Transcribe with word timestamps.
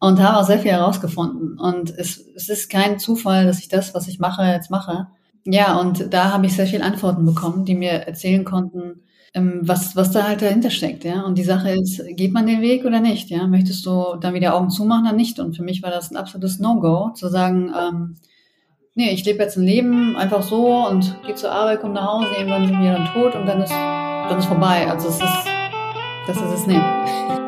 und 0.00 0.22
habe 0.22 0.38
auch 0.38 0.44
sehr 0.44 0.58
viel 0.58 0.72
herausgefunden. 0.72 1.58
Und 1.58 1.90
es, 1.96 2.24
es 2.34 2.48
ist 2.48 2.70
kein 2.70 2.98
Zufall, 2.98 3.46
dass 3.46 3.58
ich 3.58 3.68
das, 3.68 3.94
was 3.94 4.08
ich 4.08 4.18
mache, 4.18 4.42
jetzt 4.44 4.70
mache. 4.70 5.08
Ja, 5.44 5.78
und 5.78 6.12
da 6.12 6.32
habe 6.32 6.46
ich 6.46 6.54
sehr 6.54 6.66
viele 6.66 6.84
Antworten 6.84 7.24
bekommen, 7.24 7.64
die 7.64 7.74
mir 7.74 7.90
erzählen 7.90 8.44
konnten, 8.44 9.02
ähm, 9.34 9.60
was, 9.62 9.96
was 9.96 10.10
da 10.10 10.24
halt 10.24 10.42
dahinter 10.42 10.70
steckt, 10.70 11.04
ja. 11.04 11.22
Und 11.22 11.36
die 11.38 11.44
Sache 11.44 11.70
ist, 11.70 12.02
geht 12.16 12.32
man 12.32 12.46
den 12.46 12.60
Weg 12.60 12.84
oder 12.84 13.00
nicht, 13.00 13.30
ja? 13.30 13.46
Möchtest 13.46 13.84
du 13.86 14.16
dann 14.20 14.34
wieder 14.34 14.54
Augen 14.54 14.70
zumachen 14.70 15.06
oder 15.06 15.16
nicht? 15.16 15.38
Und 15.38 15.56
für 15.56 15.62
mich 15.62 15.82
war 15.82 15.90
das 15.90 16.10
ein 16.10 16.16
absolutes 16.16 16.58
No-Go, 16.58 17.12
zu 17.14 17.28
sagen, 17.28 17.72
ähm, 17.78 18.16
nee, 18.94 19.10
ich 19.10 19.24
lebe 19.24 19.42
jetzt 19.42 19.56
ein 19.56 19.64
Leben 19.64 20.16
einfach 20.16 20.42
so 20.42 20.86
und 20.86 21.16
gehe 21.24 21.34
zur 21.34 21.52
Arbeit, 21.52 21.80
komme 21.80 21.94
nach 21.94 22.12
Hause, 22.12 22.28
irgendwann 22.36 22.66
sind 22.66 22.82
wir 22.82 22.92
dann 22.92 23.06
tot 23.06 23.34
und 23.34 23.46
dann 23.46 23.62
ist, 23.62 23.72
dann 23.72 24.38
ist 24.38 24.46
vorbei. 24.46 24.88
Also 24.90 25.08
es 25.08 25.16
ist, 25.16 25.46
das 26.26 26.36
ist 26.36 26.60
es 26.60 26.66
nicht. 26.66 27.47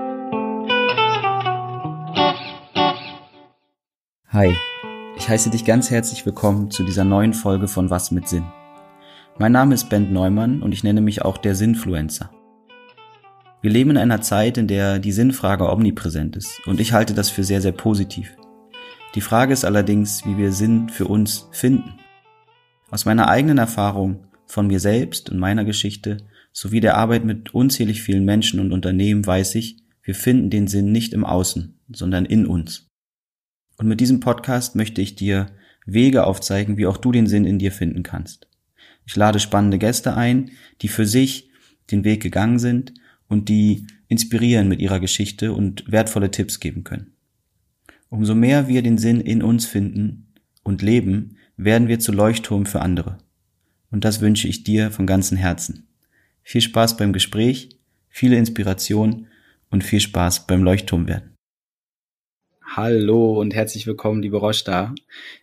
Hi, 4.33 4.55
ich 5.17 5.29
heiße 5.29 5.51
dich 5.51 5.65
ganz 5.65 5.91
herzlich 5.91 6.25
willkommen 6.25 6.71
zu 6.71 6.85
dieser 6.85 7.03
neuen 7.03 7.35
Folge 7.35 7.67
von 7.67 7.91
Was 7.91 8.13
mit 8.13 8.29
Sinn. 8.29 8.45
Mein 9.41 9.51
Name 9.51 9.75
ist 9.75 9.89
Ben 9.89 10.13
Neumann 10.13 10.63
und 10.63 10.71
ich 10.71 10.85
nenne 10.85 11.01
mich 11.01 11.23
auch 11.23 11.37
der 11.37 11.57
Sinnfluencer. 11.57 12.31
Wir 13.61 13.73
leben 13.73 13.91
in 13.91 13.97
einer 13.97 14.21
Zeit, 14.21 14.57
in 14.57 14.69
der 14.69 15.01
die 15.01 15.11
Sinnfrage 15.11 15.69
omnipräsent 15.69 16.37
ist 16.37 16.65
und 16.69 16.79
ich 16.79 16.93
halte 16.93 17.13
das 17.13 17.29
für 17.29 17.43
sehr, 17.43 17.61
sehr 17.61 17.73
positiv. 17.73 18.37
Die 19.17 19.21
Frage 19.21 19.53
ist 19.53 19.65
allerdings, 19.65 20.25
wie 20.25 20.37
wir 20.37 20.53
Sinn 20.53 20.91
für 20.91 21.09
uns 21.09 21.49
finden. 21.51 21.95
Aus 22.89 23.07
meiner 23.07 23.29
eigenen 23.29 23.59
Erfahrung, 23.59 24.29
von 24.47 24.69
mir 24.69 24.79
selbst 24.79 25.29
und 25.29 25.41
meiner 25.41 25.65
Geschichte 25.65 26.19
sowie 26.53 26.79
der 26.79 26.97
Arbeit 26.97 27.25
mit 27.25 27.53
unzählig 27.53 28.01
vielen 28.01 28.25
Menschen 28.25 28.61
und 28.61 28.71
Unternehmen 28.71 29.27
weiß 29.27 29.57
ich, 29.57 29.79
wir 30.05 30.15
finden 30.15 30.51
den 30.51 30.69
Sinn 30.69 30.93
nicht 30.93 31.15
im 31.15 31.25
Außen, 31.25 31.81
sondern 31.89 32.27
in 32.27 32.47
uns. 32.47 32.90
Und 33.81 33.89
mit 33.89 33.99
diesem 33.99 34.21
Podcast 34.21 34.77
möchte 34.77 35.01
ich 35.01 35.15
dir 35.15 35.47
Wege 35.87 36.25
aufzeigen, 36.25 36.77
wie 36.77 36.85
auch 36.85 36.99
du 36.99 37.13
den 37.13 37.27
Sinn 37.27 37.47
in 37.47 37.59
dir 37.59 37.73
finden 37.73 38.03
kannst. 38.03 38.47
Ich 39.07 39.17
lade 39.17 39.41
spannende 39.41 39.79
Gäste 39.79 40.15
ein, 40.15 40.51
die 40.83 40.89
für 40.89 41.07
sich 41.07 41.49
den 41.91 42.05
Weg 42.05 42.23
gegangen 42.23 42.59
sind 42.59 42.93
und 43.27 43.49
die 43.49 43.87
inspirieren 44.07 44.69
mit 44.69 44.83
ihrer 44.83 45.01
Geschichte 45.01 45.55
und 45.55 45.91
wertvolle 45.91 46.31
Tipps 46.31 46.61
geben 46.61 46.85
können. 46.85 47.15
Umso 48.11 48.35
mehr 48.35 48.69
wir 48.69 48.83
den 48.83 48.99
Sinn 48.99 49.19
in 49.19 49.43
uns 49.43 49.65
finden 49.65 50.35
und 50.63 50.83
leben, 50.83 51.39
werden 51.57 51.89
wir 51.89 52.01
zu 52.01 52.13
Leuchtturm 52.13 52.67
für 52.67 52.83
andere. 52.83 53.17
Und 53.91 54.05
das 54.05 54.21
wünsche 54.21 54.47
ich 54.47 54.63
dir 54.63 54.91
von 54.91 55.07
ganzem 55.07 55.39
Herzen. 55.39 55.89
Viel 56.43 56.61
Spaß 56.61 56.99
beim 56.99 57.15
Gespräch, 57.15 57.79
viele 58.11 58.37
Inspiration 58.37 59.27
und 59.71 59.85
viel 59.85 60.01
Spaß 60.01 60.47
beim 60.47 60.63
Leuchtturm 60.63 61.09
werden. 61.09 61.30
Hallo 62.73 63.33
und 63.33 63.53
herzlich 63.53 63.89
willkommen, 63.89 64.23
liebe 64.23 64.37
Roshda. 64.37 64.95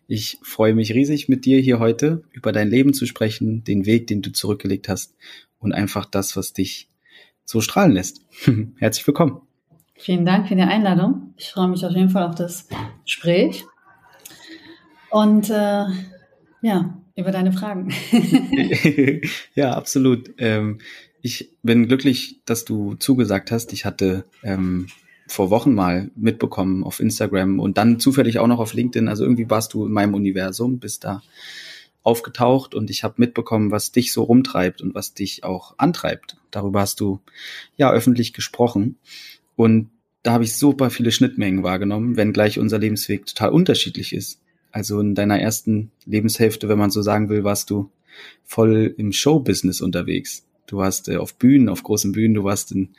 Ich 0.07 0.39
freue 0.43 0.73
mich 0.73 0.93
riesig, 0.93 1.27
mit 1.27 1.43
dir 1.43 1.59
hier 1.59 1.77
heute 1.77 2.23
über 2.31 2.53
dein 2.53 2.69
Leben 2.69 2.93
zu 2.93 3.05
sprechen, 3.05 3.65
den 3.65 3.85
Weg, 3.85 4.07
den 4.07 4.21
du 4.21 4.31
zurückgelegt 4.31 4.87
hast 4.87 5.13
und 5.59 5.73
einfach 5.73 6.05
das, 6.05 6.37
was 6.37 6.53
dich 6.53 6.87
so 7.43 7.59
strahlen 7.59 7.91
lässt. 7.91 8.21
herzlich 8.77 9.05
willkommen. 9.05 9.41
Vielen 9.95 10.25
Dank 10.25 10.47
für 10.47 10.55
die 10.55 10.61
Einladung. 10.61 11.33
Ich 11.35 11.49
freue 11.49 11.67
mich 11.67 11.85
auf 11.85 11.91
jeden 11.91 12.11
Fall 12.11 12.23
auf 12.23 12.35
das 12.35 12.69
Gespräch 13.03 13.65
und 15.09 15.49
äh, 15.49 15.83
ja, 16.61 16.97
über 17.17 17.31
deine 17.31 17.51
Fragen. 17.51 17.93
ja, 19.53 19.73
absolut. 19.73 20.33
Ähm, 20.37 20.79
ich 21.21 21.51
bin 21.61 21.89
glücklich, 21.89 22.39
dass 22.45 22.63
du 22.63 22.93
zugesagt 22.93 23.51
hast. 23.51 23.73
Ich 23.73 23.83
hatte 23.83 24.23
ähm, 24.43 24.87
vor 25.27 25.49
Wochen 25.49 25.73
mal 25.73 26.09
mitbekommen 26.15 26.83
auf 26.83 26.99
Instagram 26.99 27.59
und 27.59 27.77
dann 27.77 27.99
zufällig 27.99 28.39
auch 28.39 28.47
noch 28.47 28.59
auf 28.59 28.73
LinkedIn. 28.73 29.07
Also 29.07 29.23
irgendwie 29.23 29.49
warst 29.49 29.73
du 29.73 29.85
in 29.85 29.91
meinem 29.91 30.13
Universum, 30.13 30.79
bist 30.79 31.03
da 31.03 31.21
aufgetaucht 32.03 32.73
und 32.73 32.89
ich 32.89 33.03
habe 33.03 33.15
mitbekommen, 33.17 33.71
was 33.71 33.91
dich 33.91 34.13
so 34.13 34.23
rumtreibt 34.23 34.81
und 34.81 34.95
was 34.95 35.13
dich 35.13 35.43
auch 35.43 35.75
antreibt. 35.77 36.37
Darüber 36.51 36.79
hast 36.79 37.01
du 37.01 37.19
ja 37.75 37.91
öffentlich 37.91 38.33
gesprochen 38.33 38.95
und 39.55 39.89
da 40.23 40.31
habe 40.33 40.45
ich 40.45 40.55
super 40.55 40.89
viele 40.89 41.11
Schnittmengen 41.11 41.63
wahrgenommen, 41.63 42.17
wenn 42.17 42.33
gleich 42.33 42.59
unser 42.59 42.79
Lebensweg 42.79 43.25
total 43.25 43.49
unterschiedlich 43.49 44.13
ist. 44.13 44.41
Also 44.71 44.99
in 44.99 45.15
deiner 45.15 45.39
ersten 45.39 45.91
Lebenshälfte, 46.05 46.69
wenn 46.69 46.77
man 46.77 46.91
so 46.91 47.01
sagen 47.01 47.29
will, 47.29 47.43
warst 47.43 47.69
du 47.69 47.89
voll 48.43 48.93
im 48.97 49.11
Showbusiness 49.11 49.81
unterwegs. 49.81 50.45
Du 50.65 50.77
warst 50.77 51.09
äh, 51.09 51.17
auf 51.17 51.35
Bühnen, 51.35 51.69
auf 51.69 51.83
großen 51.83 52.11
Bühnen, 52.11 52.33
du 52.33 52.43
warst 52.43 52.71
in 52.71 52.89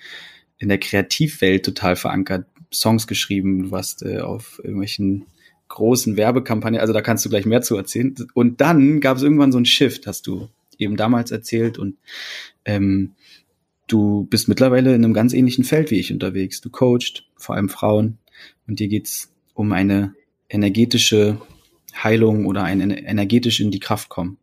in 0.58 0.68
der 0.68 0.78
Kreativwelt 0.78 1.64
total 1.64 1.96
verankert, 1.96 2.46
Songs 2.72 3.06
geschrieben, 3.06 3.64
du 3.64 3.70
warst 3.70 4.02
äh, 4.02 4.18
auf 4.18 4.60
irgendwelchen 4.62 5.26
großen 5.68 6.16
Werbekampagnen, 6.16 6.80
also 6.80 6.92
da 6.92 7.00
kannst 7.00 7.24
du 7.24 7.28
gleich 7.28 7.46
mehr 7.46 7.62
zu 7.62 7.76
erzählen. 7.76 8.14
Und 8.34 8.60
dann 8.60 9.00
gab 9.00 9.16
es 9.16 9.22
irgendwann 9.22 9.52
so 9.52 9.58
ein 9.58 9.66
Shift, 9.66 10.06
hast 10.06 10.26
du 10.26 10.48
eben 10.78 10.96
damals 10.96 11.30
erzählt 11.30 11.78
und 11.78 11.96
ähm, 12.64 13.14
du 13.86 14.26
bist 14.30 14.48
mittlerweile 14.48 14.94
in 14.94 15.04
einem 15.04 15.14
ganz 15.14 15.32
ähnlichen 15.32 15.64
Feld 15.64 15.90
wie 15.90 15.98
ich 15.98 16.12
unterwegs. 16.12 16.60
Du 16.60 16.70
coachst 16.70 17.24
vor 17.36 17.56
allem 17.56 17.68
Frauen 17.68 18.18
und 18.66 18.80
dir 18.80 18.88
geht's 18.88 19.32
um 19.54 19.72
eine 19.72 20.14
energetische 20.48 21.40
Heilung 22.02 22.46
oder 22.46 22.64
ein 22.64 22.80
energetisch 22.90 23.60
in 23.60 23.70
die 23.70 23.80
Kraft 23.80 24.08
kommen. 24.08 24.38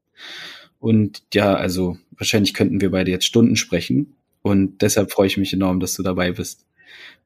Und 0.80 1.24
ja, 1.34 1.56
also 1.56 1.98
wahrscheinlich 2.12 2.54
könnten 2.54 2.82
wir 2.82 2.92
beide 2.92 3.12
jetzt 3.12 3.26
Stunden 3.26 3.56
sprechen. 3.56 4.16
Und 4.46 4.84
deshalb 4.84 5.12
freue 5.12 5.26
ich 5.26 5.38
mich 5.38 5.54
enorm, 5.54 5.80
dass 5.80 5.96
du 5.96 6.04
dabei 6.04 6.32
bist 6.32 6.68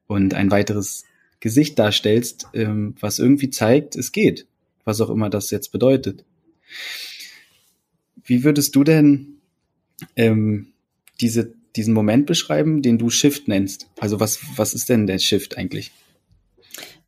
und 0.06 0.32
ein 0.32 0.50
weiteres 0.50 1.04
Gesicht 1.38 1.78
darstellst, 1.78 2.48
ähm, 2.54 2.94
was 2.98 3.18
irgendwie 3.18 3.50
zeigt, 3.50 3.94
es 3.94 4.12
geht, 4.12 4.46
was 4.86 5.02
auch 5.02 5.10
immer 5.10 5.28
das 5.28 5.50
jetzt 5.50 5.70
bedeutet. 5.70 6.24
Wie 8.24 8.42
würdest 8.42 8.74
du 8.74 8.84
denn 8.84 9.34
ähm, 10.16 10.72
diese, 11.20 11.52
diesen 11.76 11.92
Moment 11.92 12.24
beschreiben, 12.24 12.80
den 12.80 12.96
du 12.96 13.10
Shift 13.10 13.48
nennst? 13.48 13.90
Also 13.98 14.18
was, 14.18 14.38
was 14.56 14.72
ist 14.72 14.88
denn 14.88 15.06
der 15.06 15.18
Shift 15.18 15.58
eigentlich? 15.58 15.92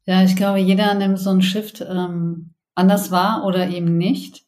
Ja, 0.05 0.23
ich 0.25 0.37
glaube, 0.37 0.59
jeder 0.59 0.93
nimmt 0.93 1.21
so 1.21 1.31
einen 1.31 1.41
Shift 1.41 1.81
ähm, 1.89 2.51
anders 2.75 3.11
wahr 3.11 3.47
oder 3.47 3.71
eben 3.71 3.97
nicht. 3.97 4.45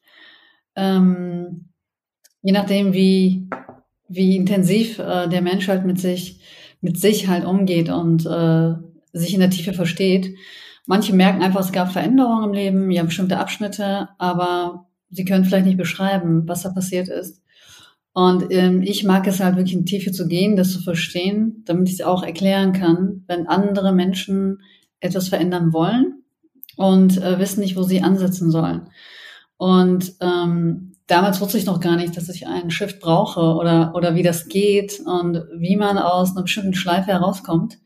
Ähm, 0.76 1.70
je 2.42 2.52
nachdem, 2.52 2.92
wie, 2.92 3.48
wie 4.08 4.36
intensiv 4.36 4.98
äh, 4.98 5.28
der 5.28 5.42
Mensch 5.42 5.68
halt 5.68 5.84
mit 5.84 5.98
sich, 5.98 6.40
mit 6.80 6.98
sich 6.98 7.28
halt 7.28 7.44
umgeht 7.44 7.88
und 7.88 8.26
äh, 8.26 8.74
sich 9.12 9.34
in 9.34 9.40
der 9.40 9.50
Tiefe 9.50 9.72
versteht. 9.72 10.34
Manche 10.86 11.14
merken 11.14 11.42
einfach, 11.42 11.60
es 11.60 11.72
gab 11.72 11.92
Veränderungen 11.92 12.44
im 12.44 12.52
Leben, 12.52 12.90
ja 12.90 13.02
bestimmte 13.02 13.38
Abschnitte, 13.38 14.08
aber 14.18 14.86
sie 15.10 15.24
können 15.24 15.44
vielleicht 15.44 15.66
nicht 15.66 15.78
beschreiben, 15.78 16.46
was 16.46 16.62
da 16.62 16.70
passiert 16.70 17.08
ist. 17.08 17.40
Und 18.12 18.46
ähm, 18.50 18.82
ich 18.82 19.02
mag 19.02 19.26
es 19.26 19.40
halt 19.40 19.56
wirklich 19.56 19.74
in 19.74 19.86
Tiefe 19.86 20.12
zu 20.12 20.28
gehen, 20.28 20.56
das 20.56 20.72
zu 20.72 20.80
verstehen, 20.80 21.62
damit 21.64 21.88
ich 21.88 21.94
es 21.94 22.02
auch 22.02 22.22
erklären 22.22 22.72
kann, 22.72 23.24
wenn 23.26 23.48
andere 23.48 23.92
Menschen 23.92 24.62
etwas 25.00 25.28
verändern 25.28 25.72
wollen 25.72 26.22
und 26.76 27.20
äh, 27.20 27.38
wissen 27.38 27.60
nicht, 27.60 27.76
wo 27.76 27.82
sie 27.82 28.02
ansetzen 28.02 28.50
sollen. 28.50 28.88
Und 29.56 30.14
ähm, 30.20 30.93
damals 31.06 31.40
wusste 31.40 31.58
ich 31.58 31.66
noch 31.66 31.80
gar 31.80 31.96
nicht, 31.96 32.16
dass 32.16 32.28
ich 32.28 32.46
einen 32.46 32.70
Shift 32.70 33.00
brauche 33.00 33.40
oder, 33.40 33.94
oder 33.94 34.14
wie 34.14 34.22
das 34.22 34.48
geht 34.48 35.00
und 35.04 35.44
wie 35.56 35.76
man 35.76 35.98
aus 35.98 36.32
einer 36.32 36.42
bestimmten 36.42 36.74
Schleife 36.74 37.08
herauskommt. 37.08 37.78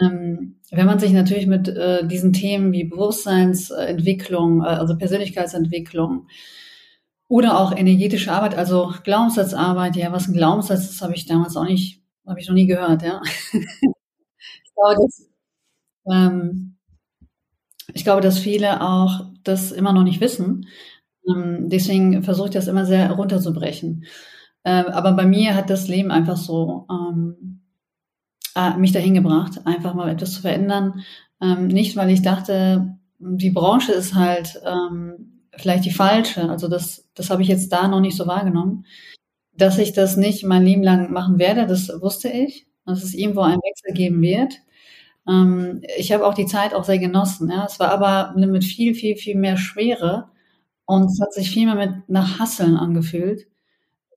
Ähm, 0.00 0.60
wenn 0.70 0.86
man 0.86 0.98
sich 0.98 1.12
natürlich 1.12 1.46
mit 1.46 1.68
äh, 1.68 2.06
diesen 2.06 2.32
Themen 2.32 2.72
wie 2.72 2.84
Bewusstseinsentwicklung, 2.84 4.62
äh, 4.62 4.66
also 4.66 4.96
Persönlichkeitsentwicklung 4.96 6.28
oder 7.26 7.58
auch 7.58 7.76
energetische 7.76 8.32
Arbeit, 8.32 8.56
also 8.56 8.92
Glaubenssatzarbeit, 9.04 9.96
ja, 9.96 10.12
was 10.12 10.28
ein 10.28 10.34
Glaubenssatz 10.34 10.90
ist, 10.90 11.02
habe 11.02 11.14
ich 11.14 11.26
damals 11.26 11.56
auch 11.56 11.64
nicht, 11.64 12.02
habe 12.26 12.40
ich 12.40 12.48
noch 12.48 12.54
nie 12.54 12.66
gehört, 12.66 13.02
ja. 13.02 13.20
ich, 13.52 14.74
glaube, 14.74 14.94
dass, 15.02 15.28
ähm, 16.10 16.76
ich 17.92 18.04
glaube, 18.04 18.20
dass 18.22 18.38
viele 18.38 18.82
auch 18.82 19.26
das 19.42 19.72
immer 19.72 19.92
noch 19.92 20.04
nicht 20.04 20.20
wissen 20.20 20.66
ähm, 21.28 21.68
deswegen 21.68 22.22
versuche 22.22 22.48
ich 22.48 22.54
das 22.54 22.68
immer 22.68 22.86
sehr 22.86 23.10
runterzubrechen. 23.12 24.04
Äh, 24.64 24.84
aber 24.90 25.12
bei 25.12 25.26
mir 25.26 25.54
hat 25.54 25.70
das 25.70 25.88
Leben 25.88 26.10
einfach 26.10 26.36
so 26.36 26.86
ähm, 26.90 27.60
äh, 28.54 28.76
mich 28.76 28.92
dahin 28.92 29.14
gebracht, 29.14 29.60
einfach 29.64 29.94
mal 29.94 30.10
etwas 30.10 30.34
zu 30.34 30.42
verändern. 30.42 31.04
Ähm, 31.40 31.68
nicht, 31.68 31.96
weil 31.96 32.10
ich 32.10 32.22
dachte, 32.22 32.98
die 33.18 33.50
Branche 33.50 33.92
ist 33.92 34.14
halt 34.14 34.60
ähm, 34.66 35.42
vielleicht 35.56 35.84
die 35.84 35.92
falsche. 35.92 36.48
Also 36.48 36.68
das, 36.68 37.08
das 37.14 37.30
habe 37.30 37.42
ich 37.42 37.48
jetzt 37.48 37.72
da 37.72 37.88
noch 37.88 38.00
nicht 38.00 38.16
so 38.16 38.26
wahrgenommen. 38.26 38.86
Dass 39.52 39.78
ich 39.78 39.92
das 39.92 40.16
nicht 40.16 40.44
mein 40.44 40.64
Leben 40.64 40.82
lang 40.82 41.12
machen 41.12 41.38
werde, 41.38 41.66
das 41.66 41.88
wusste 42.00 42.28
ich. 42.28 42.66
Dass 42.86 43.02
es 43.02 43.14
irgendwo 43.14 43.42
einen 43.42 43.60
Wechsel 43.60 43.92
geben 43.94 44.22
wird. 44.22 44.54
Ähm, 45.28 45.82
ich 45.96 46.12
habe 46.12 46.26
auch 46.26 46.34
die 46.34 46.46
Zeit 46.46 46.74
auch 46.74 46.84
sehr 46.84 46.98
genossen. 46.98 47.50
Ja. 47.50 47.66
Es 47.66 47.78
war 47.80 47.90
aber 47.90 48.34
mit 48.36 48.64
viel, 48.64 48.94
viel, 48.94 49.16
viel 49.16 49.36
mehr 49.36 49.56
Schwere 49.56 50.30
und 50.88 51.10
es 51.10 51.20
hat 51.20 51.34
sich 51.34 51.50
viel 51.50 51.66
mehr 51.66 51.74
mit 51.74 52.08
nach 52.08 52.38
Hasseln 52.40 52.76
angefühlt, 52.76 53.46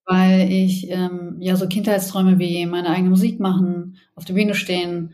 weil 0.05 0.51
ich 0.51 0.89
ähm, 0.89 1.37
ja 1.41 1.57
so 1.57 1.67
Kindheitsträume 1.67 2.39
wie 2.39 2.65
meine 2.65 2.89
eigene 2.89 3.09
Musik 3.09 3.39
machen, 3.41 3.97
auf 4.15 4.25
der 4.25 4.35
Bühne 4.35 4.55
stehen, 4.55 5.13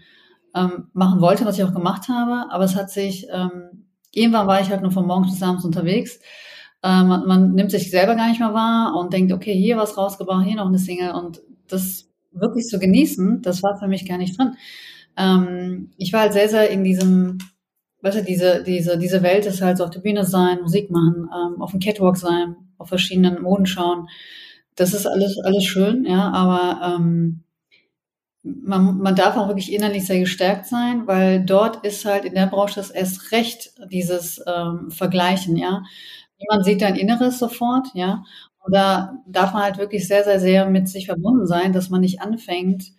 ähm, 0.55 0.89
machen 0.93 1.19
wollte, 1.19 1.45
was 1.45 1.57
ich 1.57 1.63
auch 1.63 1.73
gemacht 1.73 2.09
habe. 2.09 2.51
Aber 2.51 2.63
es 2.63 2.75
hat 2.75 2.91
sich, 2.91 3.27
ähm, 3.31 3.87
irgendwann 4.11 4.47
war 4.47 4.61
ich 4.61 4.69
halt 4.69 4.83
nur 4.83 4.91
von 4.91 5.07
morgens 5.07 5.31
bis 5.31 5.41
abends 5.43 5.65
unterwegs. 5.65 6.19
Äh, 6.83 7.03
man, 7.03 7.27
man 7.27 7.53
nimmt 7.55 7.71
sich 7.71 7.89
selber 7.89 8.15
gar 8.15 8.29
nicht 8.29 8.39
mehr 8.39 8.53
wahr 8.53 8.95
und 8.95 9.11
denkt, 9.13 9.33
okay, 9.33 9.53
hier 9.55 9.77
was 9.77 9.97
rausgebracht, 9.97 10.45
hier 10.45 10.57
noch 10.57 10.67
eine 10.67 10.79
Single 10.79 11.11
und 11.13 11.41
das 11.67 12.09
wirklich 12.31 12.65
zu 12.67 12.77
genießen, 12.79 13.41
das 13.41 13.63
war 13.63 13.79
für 13.79 13.87
mich 13.87 14.07
gar 14.07 14.19
nicht 14.19 14.37
drin. 14.37 14.55
Ähm, 15.17 15.91
ich 15.97 16.13
war 16.13 16.21
halt 16.21 16.33
sehr, 16.33 16.49
sehr 16.49 16.69
in 16.69 16.83
diesem, 16.83 17.39
weißt 18.01 18.17
du, 18.19 18.23
diese, 18.23 18.63
diese, 18.63 18.97
diese 18.97 19.23
Welt 19.23 19.45
ist 19.45 19.61
halt 19.61 19.77
so 19.77 19.83
auf 19.83 19.89
der 19.89 19.99
Bühne 20.01 20.23
sein, 20.25 20.61
Musik 20.61 20.91
machen, 20.91 21.29
ähm, 21.33 21.61
auf 21.61 21.71
dem 21.71 21.79
Catwalk 21.79 22.17
sein, 22.17 22.55
auf 22.77 22.89
verschiedenen 22.89 23.41
Moden 23.41 23.65
schauen. 23.65 24.07
Das 24.75 24.93
ist 24.93 25.07
alles, 25.07 25.39
alles 25.43 25.63
schön, 25.65 26.05
ja, 26.05 26.29
aber 26.31 26.95
ähm, 26.95 27.43
man, 28.43 28.97
man 28.99 29.15
darf 29.15 29.35
auch 29.35 29.47
wirklich 29.47 29.73
innerlich 29.73 30.05
sehr 30.05 30.19
gestärkt 30.19 30.67
sein, 30.67 31.07
weil 31.07 31.43
dort 31.43 31.85
ist 31.85 32.05
halt 32.05 32.25
in 32.25 32.35
der 32.35 32.47
Branche 32.47 32.75
das 32.75 32.91
erst 32.91 33.31
recht 33.31 33.71
dieses 33.91 34.41
ähm, 34.47 34.91
Vergleichen, 34.91 35.57
ja. 35.57 35.83
Jemand 36.37 36.65
sieht 36.65 36.81
dein 36.81 36.95
Inneres 36.95 37.39
sofort, 37.39 37.87
ja. 37.93 38.23
Und 38.63 38.75
da 38.75 39.17
darf 39.27 39.53
man 39.53 39.63
halt 39.63 39.77
wirklich 39.77 40.07
sehr, 40.07 40.23
sehr, 40.23 40.39
sehr 40.39 40.69
mit 40.69 40.87
sich 40.87 41.07
verbunden 41.07 41.47
sein, 41.47 41.73
dass 41.73 41.89
man 41.89 42.01
nicht 42.01 42.21
anfängt 42.21 42.91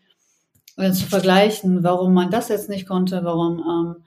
äh, 0.77 0.93
zu 0.93 1.06
vergleichen, 1.06 1.85
warum 1.85 2.15
man 2.15 2.31
das 2.31 2.49
jetzt 2.49 2.69
nicht 2.69 2.87
konnte, 2.89 3.23
warum 3.25 3.59
ähm, 3.61 4.05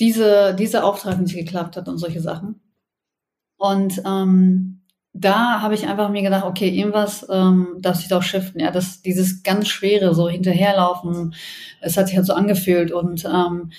diese, 0.00 0.54
dieser 0.54 0.84
Auftrag 0.84 1.20
nicht 1.20 1.34
geklappt 1.34 1.76
hat 1.76 1.88
und 1.88 1.98
solche 1.98 2.20
Sachen. 2.20 2.60
Und 3.56 4.02
ähm, 4.04 4.82
da 5.12 5.60
habe 5.62 5.74
ich 5.74 5.86
einfach 5.86 6.10
mir 6.10 6.22
gedacht, 6.22 6.44
okay, 6.44 6.68
irgendwas 6.68 7.26
ähm, 7.30 7.76
darf 7.78 7.96
sich 7.96 8.08
doch 8.08 8.22
shiften. 8.22 8.60
Ja, 8.60 8.72
das, 8.72 9.00
dieses 9.00 9.44
ganz 9.44 9.68
schwere, 9.68 10.14
so 10.14 10.28
hinterherlaufen, 10.28 11.34
es 11.80 11.96
hat 11.96 12.08
sich 12.08 12.16
halt 12.16 12.26
so 12.26 12.34
angefühlt 12.34 12.90
und 12.90 13.24
ähm, 13.24 13.70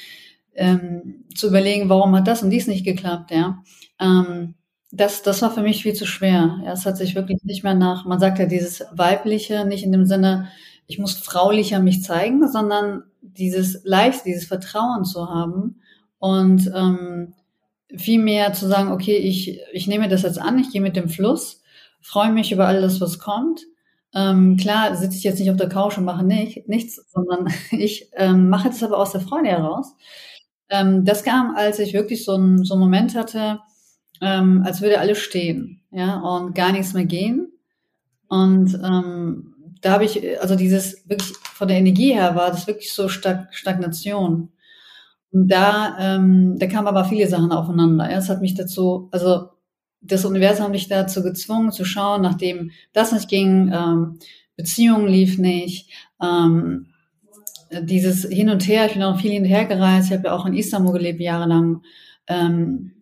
ähm, 0.54 1.26
zu 1.36 1.48
überlegen, 1.48 1.90
warum 1.90 2.16
hat 2.16 2.28
das 2.28 2.42
und 2.42 2.50
dies 2.50 2.68
nicht 2.68 2.86
geklappt, 2.86 3.32
ja. 3.32 3.62
Ähm, 4.00 4.56
das, 4.92 5.24
das 5.24 5.42
war 5.42 5.52
für 5.52 5.62
mich 5.62 5.84
viel 5.84 5.94
zu 5.94 6.06
schwer. 6.06 6.62
Ja, 6.64 6.72
es 6.72 6.86
hat 6.86 6.96
sich 6.96 7.16
wirklich 7.16 7.44
nicht 7.44 7.64
mehr 7.66 7.74
nach, 7.74 8.06
man 8.06 8.20
sagt 8.20 8.40
ja 8.40 8.46
dieses 8.46 8.86
Weibliche, 8.94 9.66
nicht 9.66 9.84
in 9.84 9.92
dem 9.92 10.06
Sinne, 10.06 10.48
ich 10.88 11.00
muss 11.00 11.18
fraulicher 11.18 11.80
mich 11.82 12.02
zeigen, 12.02 12.48
sondern 12.50 13.04
dieses 13.22 13.82
Leicht, 13.84 14.26
dieses 14.26 14.46
Vertrauen 14.46 15.04
zu 15.04 15.30
haben 15.30 15.82
und 16.26 16.72
ähm, 16.74 17.36
viel 17.96 18.20
mehr 18.20 18.52
zu 18.52 18.68
sagen, 18.68 18.92
okay, 18.92 19.16
ich, 19.16 19.60
ich 19.74 19.86
nehme 19.86 20.10
das 20.10 20.24
jetzt 20.24 20.42
an, 20.42 20.58
ich 20.58 20.72
gehe 20.72 20.82
mit 20.82 20.96
dem 20.96 21.08
Fluss, 21.08 21.62
freue 22.02 22.32
mich 22.32 22.52
über 22.52 22.66
alles, 22.66 23.00
was 23.00 23.20
kommt. 23.20 23.62
Ähm, 24.12 24.58
klar 24.58 24.96
sitze 24.96 25.18
ich 25.18 25.24
jetzt 25.24 25.40
nicht 25.40 25.52
auf 25.52 25.58
der 25.58 25.70
Couch 25.70 26.00
und 26.00 26.04
mache 26.04 26.26
nicht, 26.26 26.68
nichts, 26.68 27.06
sondern 27.12 27.54
ich 27.72 28.10
ähm, 28.14 28.50
mache 28.50 28.70
das 28.70 28.82
aber 28.82 28.98
aus 28.98 29.12
der 29.12 29.22
Freude 29.22 29.50
heraus. 29.50 29.94
Ähm, 30.70 31.06
das 31.06 31.24
kam, 31.24 31.56
als 31.56 31.78
ich 31.78 31.94
wirklich 31.94 32.26
so, 32.26 32.34
ein, 32.34 32.64
so 32.64 32.74
einen 32.74 32.82
Moment 32.82 33.14
hatte, 33.14 33.60
ähm, 34.20 34.64
als 34.66 34.82
würde 34.82 35.00
alles 35.00 35.20
stehen, 35.20 35.84
ja, 35.92 36.22
und 36.22 36.56
gar 36.56 36.72
nichts 36.72 36.94
mehr 36.94 37.06
gehen. 37.06 37.52
Und 38.30 38.74
ähm, 38.84 39.76
da 39.82 39.92
habe 39.92 40.06
ich, 40.06 40.42
also 40.42 40.56
dieses 40.56 41.08
wirklich 41.08 41.34
von 41.38 41.68
der 41.68 41.78
Energie 41.78 42.16
her 42.16 42.36
war 42.36 42.50
das 42.50 42.66
wirklich 42.66 42.92
so 42.92 43.10
Stag 43.10 43.54
Stagnation. 43.54 44.50
Da, 45.38 45.98
ähm, 46.00 46.58
da 46.60 46.68
kamen 46.68 46.88
aber 46.88 47.04
viele 47.04 47.28
Sachen 47.28 47.52
aufeinander. 47.52 48.10
Ja, 48.10 48.18
es 48.20 48.30
hat 48.30 48.40
mich 48.42 48.54
dazu, 48.56 49.10
also 49.12 49.50
das 50.00 50.24
Universum 50.24 50.66
hat 50.66 50.72
mich 50.72 50.88
dazu 50.88 51.22
gezwungen 51.24 51.72
zu 51.74 51.84
schauen, 51.84 52.22
nachdem 52.22 52.72
das 52.94 53.12
nicht 53.12 53.28
ging, 53.28 53.70
ähm, 53.74 54.18
Beziehungen 54.56 55.08
lief 55.08 55.38
nicht, 55.38 55.90
ähm, 56.22 56.88
dieses 57.82 58.24
Hin 58.30 58.50
und 58.50 58.66
Her, 58.68 58.86
ich 58.86 58.94
bin 58.94 59.04
auch 59.04 59.20
viel 59.20 59.32
hin 59.32 59.44
und 59.44 59.50
her 59.50 59.66
gereist, 59.66 60.08
ich 60.10 60.14
habe 60.18 60.28
ja 60.28 60.34
auch 60.36 60.46
in 60.46 60.54
Istanbul 60.54 60.94
gelebt 60.94 61.20
jahrelang. 61.20 61.82
Ähm, 62.28 62.94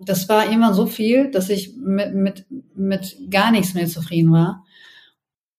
das 0.00 0.28
war 0.28 0.50
immer 0.52 0.72
so 0.74 0.86
viel, 0.86 1.30
dass 1.32 1.48
ich 1.50 1.76
mit, 1.76 2.14
mit, 2.14 2.46
mit 2.76 3.16
gar 3.30 3.50
nichts 3.50 3.74
mehr 3.74 3.86
zufrieden 3.86 4.32
war. 4.32 4.64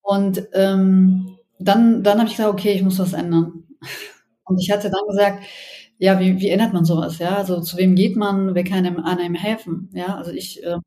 Und 0.01 0.43
ähm, 0.53 1.37
dann, 1.59 2.03
dann 2.03 2.19
habe 2.19 2.29
ich 2.29 2.37
gesagt, 2.37 2.53
okay, 2.53 2.73
ich 2.73 2.83
muss 2.83 2.99
was 2.99 3.13
ändern. 3.13 3.63
Und 4.45 4.59
ich 4.61 4.71
hatte 4.71 4.89
dann 4.89 5.07
gesagt, 5.09 5.43
ja, 6.01 6.19
wie, 6.19 6.39
wie 6.39 6.49
ändert 6.49 6.73
man 6.73 6.83
sowas? 6.83 7.19
Ja, 7.19 7.35
also 7.37 7.61
zu 7.61 7.77
wem 7.77 7.93
geht 7.95 8.15
man? 8.15 8.55
Wer 8.55 8.63
kann 8.63 8.85
einem, 8.85 8.99
einem 9.05 9.35
helfen? 9.35 9.89
Ja, 9.93 10.15
also 10.15 10.31
ich, 10.31 10.63
ähm, 10.63 10.81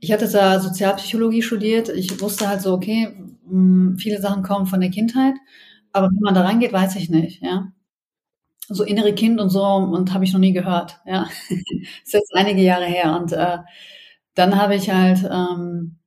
ich 0.00 0.12
hatte 0.12 0.26
da 0.30 0.60
Sozialpsychologie 0.60 1.42
studiert. 1.42 1.90
Ich 1.90 2.18
wusste 2.20 2.48
halt 2.48 2.62
so, 2.62 2.72
okay, 2.72 3.08
mh, 3.44 3.50
hm, 3.50 3.98
viele 3.98 4.20
Sachen 4.20 4.42
kommen 4.42 4.64
von 4.66 4.80
der 4.80 4.90
Kindheit, 4.90 5.34
aber 5.92 6.08
wie 6.10 6.20
man 6.20 6.34
da 6.34 6.42
reingeht, 6.42 6.72
weiß 6.72 6.96
ich 6.96 7.10
nicht. 7.10 7.42
Ja, 7.42 7.70
so 8.68 8.82
innere 8.84 9.14
Kind 9.14 9.40
und 9.40 9.50
so 9.50 9.62
und 9.64 10.14
habe 10.14 10.24
ich 10.24 10.32
noch 10.32 10.40
nie 10.40 10.52
gehört. 10.54 11.00
Ja, 11.06 11.28
ist 12.04 12.14
jetzt 12.14 12.34
einige 12.34 12.62
Jahre 12.62 12.86
her 12.86 13.14
und 13.20 13.32
äh, 13.32 13.58
dann 14.34 14.56
habe 14.56 14.74
ich 14.76 14.90
halt 14.90 15.18
ähm, 15.30 15.98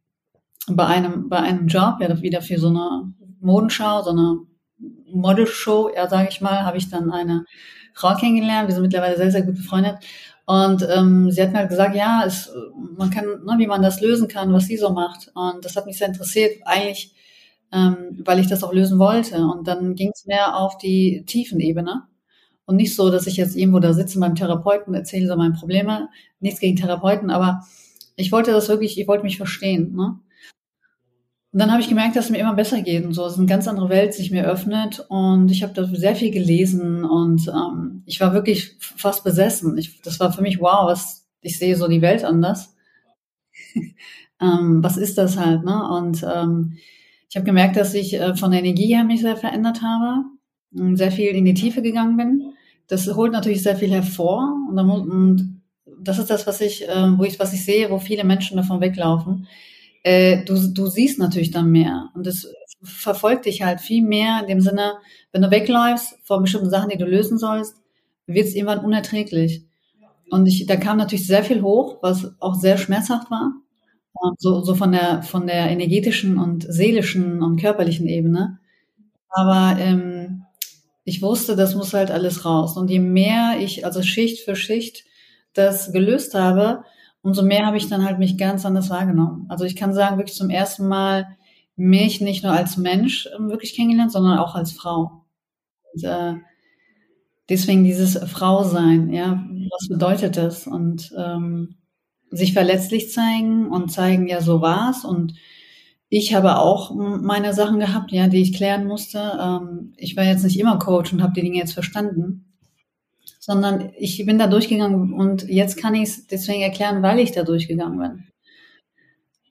bei 0.67 0.87
einem 0.87 1.29
bei 1.29 1.37
einem 1.37 1.67
Job 1.67 1.97
ja 2.01 2.21
wieder 2.21 2.41
für 2.41 2.59
so 2.59 2.69
eine 2.69 3.13
Modenschau, 3.41 4.01
so 4.03 4.11
eine 4.11 4.37
Modelshow, 5.13 5.91
ja 5.95 6.09
sage 6.09 6.29
ich 6.31 6.41
mal, 6.41 6.63
habe 6.65 6.77
ich 6.77 6.89
dann 6.89 7.11
eine 7.11 7.45
Frau 7.93 8.15
kennengelernt. 8.15 8.67
Wir 8.67 8.75
sind 8.75 8.83
mittlerweile 8.83 9.17
sehr 9.17 9.31
sehr 9.31 9.43
gut 9.43 9.55
befreundet 9.55 9.97
und 10.45 10.85
ähm, 10.89 11.31
sie 11.31 11.41
hat 11.41 11.51
mir 11.51 11.59
halt 11.59 11.69
gesagt, 11.69 11.95
ja, 11.95 12.23
es, 12.25 12.51
man 12.97 13.09
kann, 13.11 13.25
ne, 13.25 13.55
wie 13.57 13.67
man 13.67 13.81
das 13.81 14.01
lösen 14.01 14.27
kann, 14.27 14.53
was 14.53 14.65
sie 14.65 14.77
so 14.77 14.91
macht 14.91 15.31
und 15.35 15.63
das 15.63 15.75
hat 15.75 15.85
mich 15.85 15.97
sehr 15.97 16.07
interessiert, 16.07 16.57
eigentlich, 16.65 17.13
ähm, 17.71 18.21
weil 18.25 18.39
ich 18.39 18.47
das 18.47 18.63
auch 18.63 18.73
lösen 18.73 18.99
wollte 18.99 19.37
und 19.45 19.67
dann 19.67 19.95
ging 19.95 20.11
es 20.13 20.25
mehr 20.25 20.57
auf 20.57 20.77
die 20.77 21.23
Tiefenebene 21.25 22.03
und 22.65 22.77
nicht 22.77 22.95
so, 22.95 23.09
dass 23.09 23.27
ich 23.27 23.37
jetzt 23.37 23.55
irgendwo 23.55 23.79
da 23.79 23.93
sitze 23.93 24.19
beim 24.19 24.35
Therapeuten, 24.35 24.93
erzähle 24.93 25.27
so 25.27 25.35
meine 25.35 25.53
Probleme. 25.53 26.09
Nichts 26.39 26.59
gegen 26.59 26.77
Therapeuten, 26.77 27.29
aber 27.29 27.65
ich 28.15 28.31
wollte 28.31 28.51
das 28.51 28.69
wirklich, 28.69 28.99
ich 28.99 29.07
wollte 29.07 29.23
mich 29.23 29.37
verstehen. 29.37 29.93
Ne? 29.95 30.19
Und 31.53 31.59
dann 31.59 31.71
habe 31.71 31.81
ich 31.81 31.89
gemerkt, 31.89 32.15
dass 32.15 32.25
es 32.25 32.31
mir 32.31 32.37
immer 32.37 32.53
besser 32.53 32.81
geht 32.81 33.03
und 33.05 33.13
so. 33.13 33.25
Es 33.25 33.33
ist 33.33 33.39
eine 33.39 33.47
ganz 33.47 33.67
andere 33.67 33.89
Welt, 33.89 34.13
sich 34.13 34.31
mir 34.31 34.45
öffnet. 34.45 35.05
Und 35.09 35.51
ich 35.51 35.63
habe 35.63 35.73
da 35.73 35.85
sehr 35.85 36.15
viel 36.15 36.31
gelesen 36.31 37.03
und 37.03 37.47
ähm, 37.49 38.03
ich 38.05 38.21
war 38.21 38.33
wirklich 38.33 38.77
fast 38.79 39.23
besessen. 39.23 39.77
Ich, 39.77 40.01
das 40.01 40.19
war 40.19 40.31
für 40.31 40.41
mich, 40.41 40.61
wow, 40.61 40.87
was, 40.87 41.27
ich 41.41 41.57
sehe 41.57 41.75
so 41.75 41.87
die 41.87 42.01
Welt 42.01 42.23
anders. 42.23 42.73
ähm, 44.41 44.81
was 44.81 44.95
ist 44.95 45.17
das 45.17 45.37
halt, 45.37 45.65
ne? 45.65 45.89
Und 45.89 46.23
ähm, 46.23 46.77
ich 47.29 47.35
habe 47.35 47.45
gemerkt, 47.45 47.75
dass 47.75 47.93
ich 47.93 48.13
äh, 48.13 48.35
von 48.35 48.51
der 48.51 48.61
Energie 48.61 48.95
her 48.95 49.03
mich 49.03 49.21
sehr 49.21 49.37
verändert 49.37 49.81
habe, 49.81 50.23
sehr 50.95 51.11
viel 51.11 51.31
in 51.31 51.45
die 51.45 51.53
Tiefe 51.53 51.81
gegangen 51.81 52.15
bin 52.15 52.53
das 52.91 53.07
holt 53.15 53.31
natürlich 53.31 53.63
sehr 53.63 53.77
viel 53.77 53.89
hervor 53.89 54.53
und, 54.67 54.75
muss, 54.85 55.01
und 55.07 55.61
das 56.01 56.19
ist 56.19 56.29
das, 56.29 56.45
was 56.45 56.59
ich, 56.59 56.87
äh, 56.89 57.17
wo 57.17 57.23
ich, 57.23 57.39
was 57.39 57.53
ich 57.53 57.63
sehe, 57.63 57.89
wo 57.89 57.99
viele 57.99 58.25
Menschen 58.25 58.57
davon 58.57 58.81
weglaufen. 58.81 59.47
Äh, 60.03 60.43
du, 60.45 60.55
du 60.67 60.87
siehst 60.87 61.19
natürlich 61.19 61.51
dann 61.51 61.71
mehr 61.71 62.09
und 62.15 62.25
das 62.25 62.47
verfolgt 62.83 63.45
dich 63.45 63.61
halt 63.61 63.79
viel 63.79 64.03
mehr 64.03 64.39
in 64.41 64.47
dem 64.47 64.61
Sinne, 64.61 64.93
wenn 65.31 65.41
du 65.41 65.51
wegläufst 65.51 66.17
vor 66.23 66.41
bestimmten 66.41 66.69
Sachen, 66.69 66.89
die 66.89 66.97
du 66.97 67.05
lösen 67.05 67.37
sollst, 67.37 67.75
wird 68.25 68.47
es 68.47 68.55
irgendwann 68.55 68.83
unerträglich. 68.83 69.63
Und 70.29 70.47
ich, 70.47 70.65
da 70.65 70.77
kam 70.77 70.97
natürlich 70.97 71.27
sehr 71.27 71.43
viel 71.43 71.61
hoch, 71.61 71.97
was 72.01 72.33
auch 72.39 72.55
sehr 72.55 72.77
schmerzhaft 72.77 73.29
war. 73.29 73.51
So, 74.37 74.61
so 74.61 74.75
von 74.75 74.91
der, 74.91 75.23
von 75.23 75.47
der 75.47 75.69
energetischen 75.69 76.37
und 76.37 76.65
seelischen 76.71 77.41
und 77.41 77.59
körperlichen 77.59 78.07
Ebene. 78.07 78.59
Aber 79.29 79.79
ähm, 79.79 80.43
ich 81.03 81.21
wusste, 81.21 81.55
das 81.55 81.75
muss 81.75 81.93
halt 81.93 82.11
alles 82.11 82.45
raus. 82.45 82.77
Und 82.77 82.89
je 82.89 82.99
mehr 82.99 83.57
ich, 83.59 83.85
also 83.85 84.01
Schicht 84.03 84.43
für 84.43 84.55
Schicht, 84.55 85.05
das 85.53 85.91
gelöst 85.91 86.33
habe, 86.33 86.83
umso 87.21 87.43
mehr 87.43 87.65
habe 87.65 87.77
ich 87.77 87.87
dann 87.87 88.05
halt 88.05 88.19
mich 88.19 88.37
ganz 88.37 88.65
anders 88.65 88.89
wahrgenommen. 88.89 89.45
Also 89.49 89.65
ich 89.65 89.75
kann 89.75 89.93
sagen, 89.93 90.17
wirklich 90.17 90.35
zum 90.35 90.49
ersten 90.49 90.87
Mal 90.87 91.37
mich 91.75 92.21
nicht 92.21 92.43
nur 92.43 92.53
als 92.53 92.77
Mensch 92.77 93.29
ähm, 93.35 93.49
wirklich 93.49 93.75
kennengelernt, 93.75 94.11
sondern 94.11 94.39
auch 94.39 94.55
als 94.55 94.71
Frau. 94.71 95.23
Und, 95.93 96.03
äh, 96.03 96.35
deswegen 97.49 97.83
dieses 97.83 98.17
Frausein, 98.29 99.11
ja, 99.11 99.43
was 99.71 99.89
bedeutet 99.89 100.37
das? 100.37 100.67
Und 100.67 101.11
ähm, 101.17 101.75
sich 102.31 102.53
verletzlich 102.53 103.11
zeigen 103.11 103.67
und 103.67 103.91
zeigen, 103.91 104.27
ja, 104.27 104.41
so 104.41 104.61
war's 104.61 105.03
und 105.03 105.33
ich 106.13 106.33
habe 106.35 106.59
auch 106.59 106.93
meine 106.93 107.53
Sachen 107.53 107.79
gehabt, 107.79 108.11
ja, 108.11 108.27
die 108.27 108.41
ich 108.41 108.53
klären 108.53 108.85
musste. 108.85 109.39
Ähm, 109.41 109.93
ich 109.95 110.17
war 110.17 110.25
jetzt 110.25 110.43
nicht 110.43 110.59
immer 110.59 110.77
Coach 110.77 111.13
und 111.13 111.23
habe 111.23 111.31
die 111.33 111.41
Dinge 111.41 111.57
jetzt 111.57 111.71
verstanden, 111.71 112.50
sondern 113.41 113.91
ich 113.97 114.25
bin 114.25 114.39
da 114.39 114.47
durchgegangen 114.47 115.13
und 115.13 115.43
jetzt 115.49 115.75
kann 115.75 115.95
ich 115.95 116.03
es 116.03 116.27
deswegen 116.27 116.61
erklären, 116.61 117.03
weil 117.03 117.19
ich 117.19 117.33
da 117.33 117.43
durchgegangen 117.43 117.99
bin. 117.99 118.23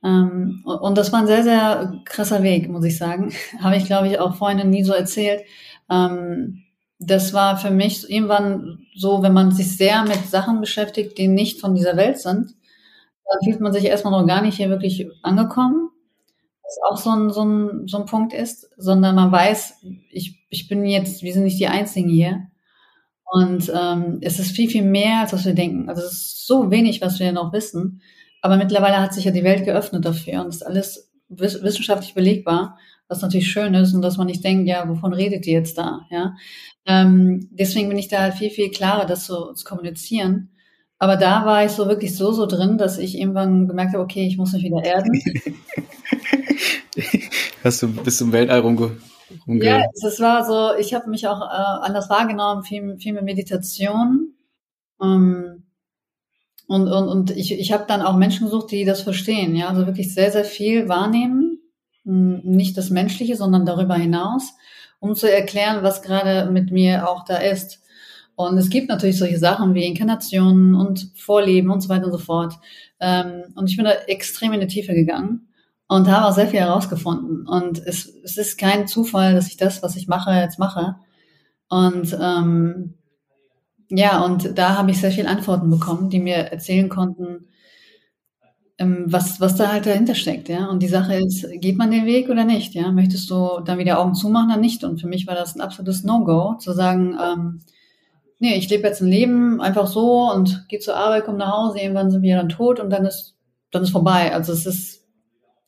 Ähm, 0.02 0.64
und 0.64 0.96
das 0.96 1.12
war 1.12 1.20
ein 1.20 1.26
sehr, 1.26 1.42
sehr 1.42 2.00
krasser 2.06 2.42
Weg, 2.42 2.70
muss 2.70 2.84
ich 2.84 2.96
sagen. 2.96 3.34
habe 3.60 3.76
ich, 3.76 3.84
glaube 3.84 4.08
ich, 4.08 4.18
auch 4.18 4.36
vorhin 4.36 4.70
nie 4.70 4.84
so 4.84 4.94
erzählt. 4.94 5.42
Ähm, 5.90 6.62
das 6.98 7.34
war 7.34 7.58
für 7.58 7.70
mich 7.70 8.08
irgendwann 8.08 8.86
so, 8.94 9.22
wenn 9.22 9.32
man 9.32 9.52
sich 9.52 9.76
sehr 9.76 10.04
mit 10.04 10.26
Sachen 10.26 10.60
beschäftigt, 10.60 11.18
die 11.18 11.28
nicht 11.28 11.60
von 11.60 11.74
dieser 11.74 11.96
Welt 11.96 12.18
sind, 12.18 12.54
dann 13.26 13.38
fühlt 13.44 13.60
man 13.60 13.72
sich 13.72 13.84
erstmal 13.84 14.18
noch 14.18 14.26
gar 14.26 14.42
nicht 14.42 14.56
hier 14.56 14.70
wirklich 14.70 15.08
angekommen 15.22 15.90
auch 16.88 16.96
so 16.96 17.10
ein, 17.10 17.30
so 17.30 17.44
ein, 17.44 17.88
so 17.88 17.98
ein 17.98 18.06
Punkt 18.06 18.32
ist, 18.32 18.70
sondern 18.76 19.16
man 19.16 19.32
weiß, 19.32 19.84
ich 20.10 20.40
ich 20.50 20.68
bin 20.68 20.84
jetzt, 20.84 21.22
wir 21.22 21.32
sind 21.32 21.44
nicht 21.44 21.60
die 21.60 21.68
Einzigen 21.68 22.08
hier. 22.08 22.49
Und 23.32 23.70
ähm, 23.72 24.18
es 24.22 24.40
ist 24.40 24.56
viel, 24.56 24.68
viel 24.68 24.82
mehr, 24.82 25.20
als 25.20 25.32
was 25.32 25.44
wir 25.44 25.54
denken. 25.54 25.88
Also 25.88 26.02
es 26.02 26.12
ist 26.12 26.46
so 26.46 26.70
wenig, 26.70 27.00
was 27.00 27.20
wir 27.20 27.30
noch 27.30 27.52
wissen. 27.52 28.02
Aber 28.42 28.56
mittlerweile 28.56 29.00
hat 29.00 29.14
sich 29.14 29.24
ja 29.24 29.30
die 29.30 29.44
Welt 29.44 29.64
geöffnet 29.64 30.04
dafür 30.04 30.40
und 30.40 30.48
ist 30.48 30.66
alles 30.66 31.12
wissenschaftlich 31.28 32.14
belegbar, 32.14 32.76
was 33.06 33.22
natürlich 33.22 33.50
schön 33.50 33.74
ist 33.74 33.94
und 33.94 34.02
dass 34.02 34.16
man 34.16 34.26
nicht 34.26 34.42
denkt, 34.42 34.66
ja, 34.66 34.88
wovon 34.88 35.12
redet 35.12 35.46
ihr 35.46 35.52
jetzt 35.52 35.78
da? 35.78 36.00
Ja, 36.10 36.34
ähm, 36.86 37.48
deswegen 37.52 37.88
bin 37.88 37.98
ich 37.98 38.08
da 38.08 38.18
halt 38.18 38.34
viel, 38.34 38.50
viel 38.50 38.70
klarer, 38.70 39.06
das 39.06 39.26
so 39.26 39.52
zu 39.52 39.64
kommunizieren. 39.64 40.50
Aber 40.98 41.16
da 41.16 41.46
war 41.46 41.64
ich 41.64 41.70
so 41.70 41.86
wirklich 41.86 42.16
so, 42.16 42.32
so 42.32 42.46
drin, 42.46 42.78
dass 42.78 42.98
ich 42.98 43.16
irgendwann 43.16 43.68
gemerkt 43.68 43.92
habe, 43.92 44.02
okay, 44.02 44.26
ich 44.26 44.36
muss 44.36 44.52
mich 44.52 44.64
wieder 44.64 44.84
erden. 44.84 45.22
Hast 47.64 47.82
du 47.82 47.88
bis 47.88 48.18
zum 48.18 48.32
Weltall 48.32 48.60
rumge 48.60 48.96
rumge 49.46 49.64
Ja, 49.64 49.84
es 49.92 50.20
war 50.20 50.44
so, 50.44 50.78
ich 50.78 50.94
habe 50.94 51.10
mich 51.10 51.26
auch 51.26 51.40
äh, 51.40 51.86
anders 51.86 52.10
wahrgenommen, 52.10 52.62
viel, 52.62 52.98
viel 52.98 53.12
mehr 53.12 53.22
Meditation. 53.22 54.34
Ähm, 55.02 55.64
und, 56.66 56.88
und, 56.88 57.08
und 57.08 57.30
ich, 57.32 57.52
ich 57.52 57.72
habe 57.72 57.84
dann 57.88 58.02
auch 58.02 58.16
Menschen 58.16 58.46
gesucht, 58.46 58.70
die 58.70 58.84
das 58.84 59.02
verstehen, 59.02 59.56
ja, 59.56 59.68
also 59.68 59.86
wirklich 59.86 60.14
sehr, 60.14 60.30
sehr 60.30 60.44
viel 60.44 60.88
wahrnehmen, 60.88 61.58
nicht 62.04 62.76
das 62.76 62.90
Menschliche, 62.90 63.36
sondern 63.36 63.66
darüber 63.66 63.94
hinaus, 63.94 64.54
um 65.00 65.14
zu 65.14 65.30
erklären, 65.30 65.82
was 65.82 66.02
gerade 66.02 66.50
mit 66.50 66.70
mir 66.70 67.08
auch 67.08 67.24
da 67.24 67.36
ist. 67.36 67.80
Und 68.36 68.56
es 68.56 68.70
gibt 68.70 68.88
natürlich 68.88 69.18
solche 69.18 69.38
Sachen 69.38 69.74
wie 69.74 69.84
Inkarnationen 69.84 70.74
und 70.74 71.10
Vorleben 71.14 71.70
und 71.70 71.80
so 71.80 71.88
weiter 71.88 72.06
und 72.06 72.12
so 72.12 72.18
fort. 72.18 72.54
Ähm, 73.00 73.44
und 73.54 73.68
ich 73.68 73.76
bin 73.76 73.84
da 73.84 73.92
extrem 74.06 74.52
in 74.52 74.60
die 74.60 74.66
Tiefe 74.66 74.94
gegangen 74.94 75.49
und 75.90 76.08
habe 76.08 76.26
auch 76.26 76.32
sehr 76.32 76.46
viel 76.46 76.60
herausgefunden. 76.60 77.48
Und 77.48 77.84
es, 77.84 78.06
es 78.22 78.36
ist 78.36 78.58
kein 78.58 78.86
Zufall, 78.86 79.34
dass 79.34 79.48
ich 79.48 79.56
das, 79.56 79.82
was 79.82 79.96
ich 79.96 80.06
mache, 80.06 80.30
jetzt 80.30 80.60
mache. 80.60 80.94
Und 81.68 82.16
ähm, 82.22 82.94
ja, 83.88 84.24
und 84.24 84.56
da 84.56 84.78
habe 84.78 84.92
ich 84.92 85.00
sehr 85.00 85.10
viele 85.10 85.28
Antworten 85.28 85.68
bekommen, 85.68 86.08
die 86.08 86.20
mir 86.20 86.36
erzählen 86.36 86.88
konnten, 86.88 87.48
ähm, 88.78 89.06
was, 89.08 89.40
was 89.40 89.56
da 89.56 89.72
halt 89.72 89.84
dahinter 89.84 90.14
steckt, 90.14 90.48
ja. 90.48 90.68
Und 90.68 90.80
die 90.80 90.86
Sache 90.86 91.16
ist, 91.16 91.44
geht 91.60 91.76
man 91.76 91.90
den 91.90 92.06
Weg 92.06 92.28
oder 92.28 92.44
nicht, 92.44 92.74
ja? 92.74 92.92
Möchtest 92.92 93.28
du 93.28 93.58
dann 93.64 93.78
wieder 93.78 93.98
Augen 93.98 94.14
zumachen 94.14 94.52
oder 94.52 94.60
nicht? 94.60 94.84
Und 94.84 95.00
für 95.00 95.08
mich 95.08 95.26
war 95.26 95.34
das 95.34 95.56
ein 95.56 95.60
absolutes 95.60 96.04
No-Go, 96.04 96.54
zu 96.60 96.72
sagen, 96.72 97.18
ähm, 97.20 97.62
nee, 98.38 98.54
ich 98.54 98.70
lebe 98.70 98.86
jetzt 98.86 99.00
ein 99.00 99.08
Leben 99.08 99.60
einfach 99.60 99.88
so 99.88 100.30
und 100.30 100.68
gehe 100.68 100.78
zur 100.78 100.94
Arbeit, 100.94 101.24
komme 101.24 101.38
nach 101.38 101.52
Hause, 101.52 101.80
irgendwann 101.80 102.12
sind 102.12 102.22
wir 102.22 102.36
dann 102.36 102.48
tot 102.48 102.78
und 102.78 102.90
dann 102.90 103.06
ist, 103.06 103.34
dann 103.72 103.82
ist 103.82 103.90
vorbei. 103.90 104.32
Also 104.32 104.52
es 104.52 104.66
ist, 104.66 104.99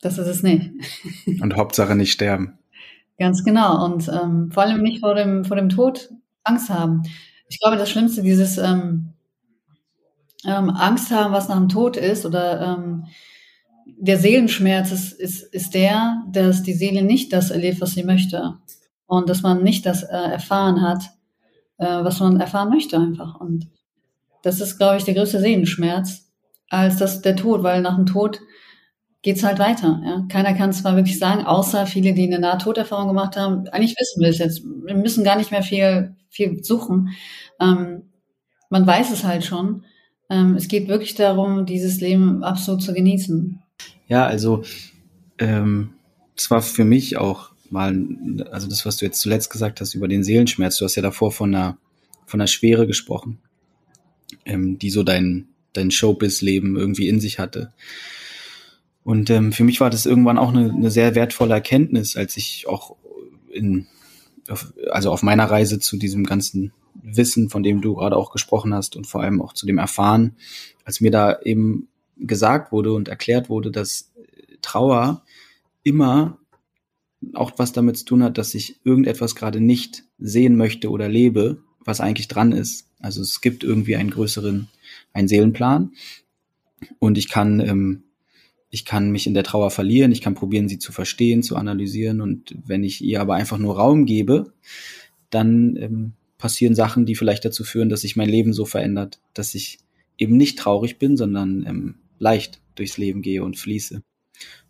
das 0.02 0.18
ist 0.18 0.26
es 0.26 0.42
nicht. 0.42 0.70
Und 1.40 1.56
Hauptsache 1.56 1.96
nicht 1.96 2.12
sterben. 2.12 2.58
Ganz 3.18 3.42
genau. 3.42 3.86
Und 3.86 4.08
ähm, 4.08 4.50
vor 4.52 4.64
allem 4.64 4.82
nicht 4.82 5.00
vor 5.00 5.14
dem, 5.14 5.46
vor 5.46 5.56
dem 5.56 5.70
Tod 5.70 6.10
Angst 6.44 6.68
haben 6.68 7.04
ich 7.52 7.60
glaube, 7.60 7.76
das 7.76 7.90
Schlimmste, 7.90 8.22
dieses 8.22 8.56
ähm, 8.56 9.12
ähm, 10.46 10.70
Angst 10.70 11.10
haben, 11.10 11.34
was 11.34 11.48
nach 11.48 11.58
dem 11.58 11.68
Tod 11.68 11.98
ist, 11.98 12.24
oder 12.24 12.78
ähm, 12.78 13.04
der 13.86 14.18
Seelenschmerz 14.18 14.90
ist, 14.90 15.12
ist, 15.12 15.42
ist 15.52 15.74
der, 15.74 16.22
dass 16.32 16.62
die 16.62 16.72
Seele 16.72 17.02
nicht 17.02 17.30
das 17.32 17.50
erlebt, 17.50 17.82
was 17.82 17.90
sie 17.92 18.04
möchte. 18.04 18.54
Und 19.04 19.28
dass 19.28 19.42
man 19.42 19.62
nicht 19.62 19.84
das 19.84 20.02
äh, 20.02 20.16
erfahren 20.16 20.80
hat, 20.80 21.02
äh, 21.76 21.84
was 21.84 22.20
man 22.20 22.40
erfahren 22.40 22.70
möchte 22.70 22.96
einfach. 22.96 23.38
Und 23.38 23.68
das 24.42 24.62
ist, 24.62 24.78
glaube 24.78 24.96
ich, 24.96 25.04
der 25.04 25.14
größte 25.14 25.38
Seelenschmerz 25.38 26.30
als 26.70 26.96
das, 26.96 27.20
der 27.20 27.36
Tod, 27.36 27.62
weil 27.62 27.82
nach 27.82 27.96
dem 27.96 28.06
Tod 28.06 28.40
geht's 29.22 29.42
halt 29.42 29.58
weiter. 29.58 30.02
Ja? 30.04 30.26
Keiner 30.28 30.54
kann 30.54 30.70
es 30.70 30.82
mal 30.82 30.96
wirklich 30.96 31.18
sagen, 31.18 31.44
außer 31.44 31.86
viele, 31.86 32.12
die 32.12 32.26
eine 32.26 32.40
Nahtoderfahrung 32.40 33.08
gemacht 33.08 33.36
haben. 33.36 33.68
Eigentlich 33.68 33.96
wissen 33.98 34.20
wir 34.20 34.28
es 34.28 34.38
jetzt. 34.38 34.62
Wir 34.64 34.96
müssen 34.96 35.24
gar 35.24 35.36
nicht 35.36 35.50
mehr 35.50 35.62
viel, 35.62 36.14
viel 36.28 36.62
suchen. 36.62 37.10
Ähm, 37.60 38.02
man 38.68 38.86
weiß 38.86 39.12
es 39.12 39.24
halt 39.24 39.44
schon. 39.44 39.84
Ähm, 40.28 40.56
es 40.56 40.68
geht 40.68 40.88
wirklich 40.88 41.14
darum, 41.14 41.66
dieses 41.66 42.00
Leben 42.00 42.42
absolut 42.42 42.82
zu 42.82 42.92
genießen. 42.92 43.60
Ja, 44.08 44.26
also 44.26 44.64
ähm, 45.38 45.94
es 46.36 46.50
war 46.50 46.62
für 46.62 46.84
mich 46.84 47.16
auch 47.16 47.52
mal, 47.70 47.96
also 48.50 48.68
das, 48.68 48.84
was 48.84 48.96
du 48.96 49.04
jetzt 49.04 49.20
zuletzt 49.20 49.50
gesagt 49.50 49.80
hast 49.80 49.94
über 49.94 50.08
den 50.08 50.24
Seelenschmerz, 50.24 50.76
du 50.76 50.84
hast 50.84 50.96
ja 50.96 51.02
davor 51.02 51.32
von 51.32 51.54
einer, 51.54 51.78
von 52.26 52.40
einer 52.40 52.48
Schwere 52.48 52.86
gesprochen, 52.86 53.38
ähm, 54.44 54.78
die 54.78 54.90
so 54.90 55.02
dein, 55.02 55.48
dein 55.72 55.90
Showbiz-Leben 55.90 56.76
irgendwie 56.76 57.08
in 57.08 57.20
sich 57.20 57.38
hatte. 57.38 57.72
Und 59.04 59.30
ähm, 59.30 59.52
für 59.52 59.64
mich 59.64 59.80
war 59.80 59.90
das 59.90 60.06
irgendwann 60.06 60.38
auch 60.38 60.50
eine, 60.50 60.70
eine 60.70 60.90
sehr 60.90 61.14
wertvolle 61.14 61.54
Erkenntnis, 61.54 62.16
als 62.16 62.36
ich 62.36 62.66
auch 62.68 62.96
in, 63.52 63.86
auf, 64.48 64.72
also 64.90 65.10
auf 65.10 65.22
meiner 65.22 65.44
Reise 65.44 65.80
zu 65.80 65.96
diesem 65.96 66.24
ganzen 66.24 66.72
Wissen, 66.94 67.50
von 67.50 67.62
dem 67.62 67.80
du 67.80 67.94
gerade 67.94 68.16
auch 68.16 68.30
gesprochen 68.30 68.74
hast 68.74 68.96
und 68.96 69.06
vor 69.06 69.22
allem 69.22 69.42
auch 69.42 69.54
zu 69.54 69.66
dem 69.66 69.78
Erfahren, 69.78 70.36
als 70.84 71.00
mir 71.00 71.10
da 71.10 71.40
eben 71.40 71.88
gesagt 72.16 72.70
wurde 72.70 72.92
und 72.92 73.08
erklärt 73.08 73.48
wurde, 73.48 73.70
dass 73.70 74.12
Trauer 74.60 75.24
immer 75.82 76.38
auch 77.34 77.52
was 77.56 77.72
damit 77.72 77.96
zu 77.96 78.04
tun 78.04 78.22
hat, 78.22 78.38
dass 78.38 78.54
ich 78.54 78.80
irgendetwas 78.84 79.34
gerade 79.34 79.60
nicht 79.60 80.04
sehen 80.18 80.56
möchte 80.56 80.90
oder 80.90 81.08
lebe, 81.08 81.62
was 81.80 82.00
eigentlich 82.00 82.28
dran 82.28 82.52
ist. 82.52 82.88
Also 83.00 83.22
es 83.22 83.40
gibt 83.40 83.64
irgendwie 83.64 83.96
einen 83.96 84.10
größeren, 84.10 84.68
einen 85.12 85.28
Seelenplan 85.28 85.92
und 86.98 87.18
ich 87.18 87.28
kann, 87.28 87.60
ähm, 87.60 88.04
ich 88.74 88.86
kann 88.86 89.10
mich 89.10 89.26
in 89.26 89.34
der 89.34 89.44
Trauer 89.44 89.70
verlieren, 89.70 90.12
ich 90.12 90.22
kann 90.22 90.34
probieren, 90.34 90.66
sie 90.66 90.78
zu 90.78 90.92
verstehen, 90.92 91.42
zu 91.42 91.56
analysieren 91.56 92.22
und 92.22 92.56
wenn 92.64 92.82
ich 92.82 93.04
ihr 93.04 93.20
aber 93.20 93.34
einfach 93.34 93.58
nur 93.58 93.76
Raum 93.76 94.06
gebe, 94.06 94.54
dann 95.28 95.76
ähm, 95.76 96.12
passieren 96.38 96.74
Sachen, 96.74 97.04
die 97.04 97.14
vielleicht 97.14 97.44
dazu 97.44 97.64
führen, 97.64 97.90
dass 97.90 98.00
sich 98.00 98.16
mein 98.16 98.30
Leben 98.30 98.54
so 98.54 98.64
verändert, 98.64 99.20
dass 99.34 99.54
ich 99.54 99.78
eben 100.16 100.38
nicht 100.38 100.58
traurig 100.58 100.98
bin, 100.98 101.18
sondern 101.18 101.66
ähm, 101.66 101.94
leicht 102.18 102.62
durchs 102.74 102.96
Leben 102.96 103.20
gehe 103.20 103.44
und 103.44 103.58
fließe. 103.58 104.02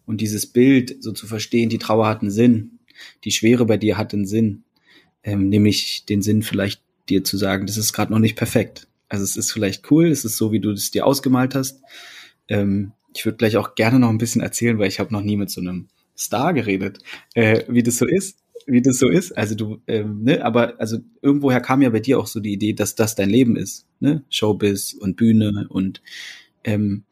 Und 0.05 0.21
dieses 0.21 0.47
Bild 0.47 0.97
so 1.01 1.13
zu 1.13 1.29
verstehen, 1.29 1.69
die 1.69 1.79
Trauer 1.79 2.09
hat 2.09 2.23
einen 2.23 2.33
Sinn, 2.33 2.81
die 3.23 3.31
Schwere 3.31 3.67
bei 3.67 3.77
dir 3.77 3.99
hat 3.99 4.13
einen 4.13 4.27
Sinn, 4.27 4.65
ähm, 5.23 5.49
nämlich 5.49 6.07
den 6.07 6.23
Sinn 6.23 6.43
vielleicht 6.43 6.83
dir 7.09 7.23
zu 7.23 7.37
sagen, 7.37 7.67
das 7.67 7.77
ist 7.77 7.93
gerade 7.93 8.11
noch 8.11 8.19
nicht 8.19 8.35
perfekt. 8.35 8.89
Also 9.09 9.23
es 9.23 9.37
ist 9.37 9.53
vielleicht 9.53 9.93
cool, 9.93 10.09
es 10.09 10.25
ist 10.25 10.37
so, 10.37 10.51
wie 10.51 10.61
du 10.61 10.73
es 10.73 10.91
dir 10.91 11.07
ausgemalt 11.07 11.55
hast. 11.55 11.83
Ähm, 12.49 12.93
ich 13.15 13.25
würde 13.25 13.39
gleich 13.39 13.57
auch 13.57 13.75
gerne 13.75 13.99
noch 13.99 14.09
ein 14.09 14.19
bisschen 14.19 14.43
erzählen, 14.43 14.79
weil 14.79 14.89
ich 14.89 15.01
habe 15.01 15.13
noch 15.13 15.23
nie 15.23 15.37
mit 15.37 15.51
so 15.51 15.61
einem 15.61 15.89
Star 16.17 16.53
geredet, 16.53 16.99
äh, 17.35 17.65
wie 17.69 17.83
das 17.83 17.97
so 17.97 18.07
ist 18.07 18.43
wie 18.67 18.83
das 18.83 18.99
so 18.99 19.09
ist. 19.09 19.37
Also 19.37 19.55
du, 19.55 19.81
ähm, 19.87 20.23
ne, 20.23 20.45
aber 20.45 20.75
also 20.79 20.99
irgendwoher 21.21 21.61
kam 21.61 21.83
ja 21.83 21.91
bei 21.91 22.01
dir 22.01 22.19
auch 22.19 22.27
so 22.27 22.41
die 22.41 22.53
Idee, 22.53 22.73
dass 22.73 22.95
das 22.95 23.15
dein 23.15 23.31
Leben 23.31 23.57
ist, 23.57 23.87
ne? 24.01 24.25
Showbiz 24.31 24.93
und 24.93 25.17
Bühne 25.17 25.67
und 25.69 26.03
ähm, 26.65 27.05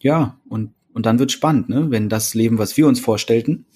ja, 0.00 0.38
und, 0.48 0.72
und 0.92 1.06
dann 1.06 1.18
wird 1.18 1.32
spannend, 1.32 1.68
ne? 1.68 1.90
Wenn 1.90 2.08
das 2.08 2.34
Leben, 2.34 2.58
was 2.58 2.76
wir 2.76 2.86
uns 2.86 3.00
vorstellten, 3.00 3.66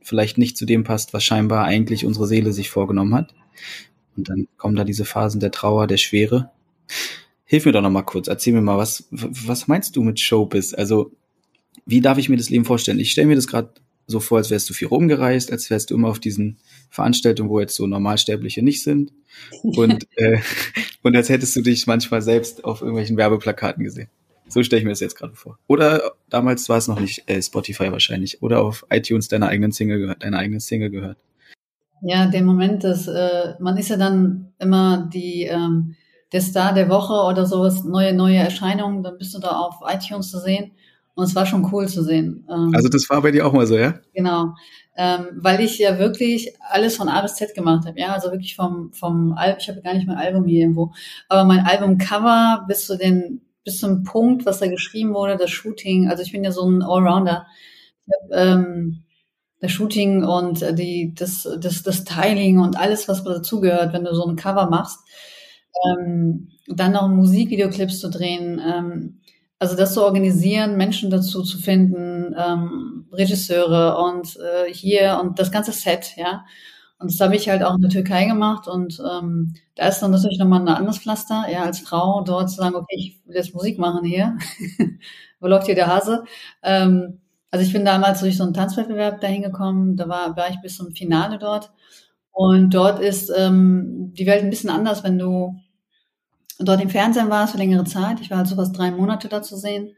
vielleicht 0.00 0.38
nicht 0.38 0.56
zu 0.56 0.66
dem 0.66 0.84
passt, 0.84 1.12
was 1.12 1.24
scheinbar 1.24 1.64
eigentlich 1.64 2.04
unsere 2.04 2.26
Seele 2.26 2.52
sich 2.52 2.70
vorgenommen 2.70 3.14
hat. 3.14 3.34
Und 4.16 4.28
dann 4.28 4.48
kommen 4.56 4.76
da 4.76 4.84
diese 4.84 5.04
Phasen 5.04 5.40
der 5.40 5.50
Trauer, 5.50 5.86
der 5.86 5.98
Schwere. 5.98 6.50
Hilf 7.46 7.64
mir 7.64 7.72
doch 7.72 7.80
noch 7.80 7.90
mal 7.90 8.02
kurz, 8.02 8.26
erzähl 8.26 8.52
mir 8.52 8.60
mal, 8.60 8.76
was, 8.76 9.06
was 9.10 9.68
meinst 9.68 9.94
du 9.94 10.02
mit 10.02 10.18
Showbiz? 10.18 10.74
Also, 10.74 11.12
wie 11.86 12.00
darf 12.00 12.18
ich 12.18 12.28
mir 12.28 12.36
das 12.36 12.50
Leben 12.50 12.64
vorstellen? 12.64 12.98
Ich 12.98 13.12
stelle 13.12 13.28
mir 13.28 13.36
das 13.36 13.46
gerade 13.46 13.70
so 14.08 14.18
vor, 14.18 14.38
als 14.38 14.50
wärst 14.50 14.68
du 14.68 14.74
viel 14.74 14.88
rumgereist, 14.88 15.52
als 15.52 15.70
wärst 15.70 15.90
du 15.90 15.94
immer 15.94 16.08
auf 16.08 16.18
diesen 16.18 16.58
Veranstaltungen, 16.90 17.48
wo 17.48 17.60
jetzt 17.60 17.76
so 17.76 17.86
Normalsterbliche 17.86 18.62
nicht 18.62 18.82
sind. 18.82 19.12
Und, 19.62 20.08
äh, 20.16 20.38
und 21.02 21.16
als 21.16 21.28
hättest 21.28 21.54
du 21.54 21.62
dich 21.62 21.86
manchmal 21.86 22.20
selbst 22.20 22.64
auf 22.64 22.80
irgendwelchen 22.80 23.16
Werbeplakaten 23.16 23.84
gesehen. 23.84 24.08
So 24.48 24.62
stelle 24.62 24.80
ich 24.80 24.84
mir 24.84 24.92
das 24.92 25.00
jetzt 25.00 25.16
gerade 25.16 25.34
vor. 25.34 25.58
Oder 25.66 26.12
damals 26.30 26.68
war 26.68 26.78
es 26.78 26.88
noch 26.88 27.00
nicht 27.00 27.28
äh, 27.28 27.42
Spotify 27.42 27.90
wahrscheinlich. 27.90 28.42
Oder 28.42 28.62
auf 28.62 28.86
iTunes 28.90 29.28
deiner 29.28 29.48
eigenen 29.48 29.72
Single 29.72 29.98
gehört, 29.98 30.22
deine 30.22 30.38
eigene 30.38 30.60
Single 30.60 30.90
gehört. 30.90 31.18
Ja, 32.02 32.26
der 32.26 32.42
Moment, 32.42 32.84
dass 32.84 33.08
äh, 33.08 33.54
man 33.58 33.76
ist 33.76 33.88
ja 33.88 33.96
dann 33.96 34.52
immer 34.58 35.10
die 35.12 35.44
ähm, 35.44 35.96
der 36.32 36.40
Star 36.40 36.72
der 36.72 36.88
Woche 36.88 37.14
oder 37.30 37.46
sowas, 37.46 37.84
neue, 37.84 38.12
neue 38.14 38.38
Erscheinungen, 38.38 39.02
dann 39.02 39.18
bist 39.18 39.34
du 39.34 39.38
da 39.38 39.50
auf 39.58 39.76
iTunes 39.86 40.30
zu 40.30 40.38
sehen. 40.38 40.72
Und 41.14 41.24
es 41.24 41.34
war 41.34 41.46
schon 41.46 41.72
cool 41.72 41.88
zu 41.88 42.02
sehen. 42.02 42.46
Ähm, 42.50 42.72
also 42.74 42.88
das 42.88 43.08
war 43.08 43.22
bei 43.22 43.30
dir 43.30 43.46
auch 43.46 43.52
mal 43.52 43.66
so, 43.66 43.76
ja? 43.76 43.94
Genau. 44.12 44.54
Ähm, 44.98 45.28
weil 45.36 45.60
ich 45.60 45.78
ja 45.78 45.98
wirklich 45.98 46.54
alles 46.60 46.96
von 46.96 47.08
A 47.08 47.22
bis 47.22 47.36
Z 47.36 47.54
gemacht 47.54 47.86
habe. 47.86 47.98
Ja, 47.98 48.12
also 48.12 48.30
wirklich 48.30 48.54
vom, 48.54 48.92
vom 48.92 49.32
Album, 49.32 49.58
ich 49.60 49.68
habe 49.68 49.80
gar 49.80 49.94
nicht 49.94 50.06
mein 50.06 50.18
Album 50.18 50.44
hier 50.44 50.62
irgendwo, 50.62 50.92
aber 51.28 51.44
mein 51.44 51.64
Albumcover 51.64 52.64
bis 52.68 52.86
zu 52.86 52.98
den, 52.98 53.40
bis 53.64 53.78
zum 53.78 54.04
Punkt, 54.04 54.44
was 54.44 54.58
da 54.58 54.66
geschrieben 54.66 55.14
wurde, 55.14 55.38
das 55.38 55.50
Shooting. 55.50 56.08
Also 56.08 56.22
ich 56.22 56.32
bin 56.32 56.44
ja 56.44 56.52
so 56.52 56.68
ein 56.68 56.82
Allrounder. 56.82 57.46
Ich 58.06 58.12
hab, 58.12 58.38
ähm, 58.38 59.04
das 59.60 59.72
Shooting 59.72 60.22
und 60.22 60.60
die, 60.78 61.14
das, 61.14 61.48
das, 61.58 61.82
das 61.82 61.96
Styling 61.96 62.58
und 62.58 62.78
alles, 62.78 63.08
was 63.08 63.24
dazugehört, 63.24 63.94
wenn 63.94 64.04
du 64.04 64.14
so 64.14 64.26
ein 64.26 64.36
Cover 64.36 64.68
machst. 64.68 64.98
Ähm, 65.84 66.48
dann 66.68 66.92
noch 66.92 67.08
Musikvideoclips 67.08 68.00
zu 68.00 68.10
drehen. 68.10 68.60
Ähm, 68.64 69.20
also 69.58 69.76
das 69.76 69.94
zu 69.94 70.04
organisieren, 70.04 70.76
Menschen 70.76 71.10
dazu 71.10 71.42
zu 71.42 71.58
finden, 71.58 72.34
ähm, 72.38 73.06
Regisseure 73.12 73.98
und 73.98 74.36
äh, 74.36 74.72
hier 74.72 75.18
und 75.22 75.38
das 75.38 75.50
ganze 75.50 75.72
Set, 75.72 76.14
ja. 76.16 76.44
Und 76.98 77.10
das 77.12 77.20
habe 77.20 77.36
ich 77.36 77.48
halt 77.48 77.62
auch 77.62 77.74
in 77.74 77.82
der 77.82 77.90
Türkei 77.90 78.24
gemacht 78.24 78.68
und 78.68 79.00
ähm, 79.00 79.54
da 79.74 79.88
ist 79.88 80.00
dann 80.00 80.10
natürlich 80.12 80.38
nochmal 80.38 80.60
ein 80.62 80.68
anderes 80.68 80.98
Pflaster, 80.98 81.44
ja, 81.50 81.62
als 81.62 81.80
Frau 81.80 82.22
dort 82.22 82.48
zu 82.50 82.56
sagen, 82.56 82.74
okay, 82.74 82.96
ich 82.98 83.20
will 83.26 83.36
jetzt 83.36 83.54
Musik 83.54 83.78
machen 83.78 84.04
hier. 84.04 84.36
Wo 85.40 85.46
läuft 85.46 85.66
hier 85.66 85.74
der 85.74 85.88
Hase? 85.88 86.24
Ähm, 86.62 87.20
also 87.50 87.64
ich 87.64 87.72
bin 87.72 87.84
damals 87.84 88.20
durch 88.20 88.36
so 88.36 88.44
einen 88.44 88.54
Tanzwettbewerb 88.54 89.20
dahin 89.20 89.42
gekommen, 89.42 89.96
da 89.96 90.08
war, 90.08 90.36
war 90.36 90.50
ich 90.50 90.60
bis 90.62 90.76
zum 90.76 90.94
Finale 90.94 91.38
dort. 91.38 91.70
Und 92.32 92.70
dort 92.74 93.00
ist 93.00 93.30
ähm, 93.36 94.12
die 94.14 94.26
Welt 94.26 94.42
ein 94.42 94.50
bisschen 94.50 94.70
anders, 94.70 95.04
wenn 95.04 95.18
du 95.18 95.56
dort 96.58 96.80
im 96.80 96.90
Fernsehen 96.90 97.30
warst 97.30 97.52
für 97.52 97.58
längere 97.58 97.84
Zeit. 97.84 98.20
Ich 98.20 98.30
war 98.30 98.38
halt 98.38 98.48
so 98.48 98.56
fast 98.56 98.76
drei 98.76 98.90
Monate 98.90 99.28
da 99.28 99.42
zu 99.42 99.56
sehen 99.56 99.94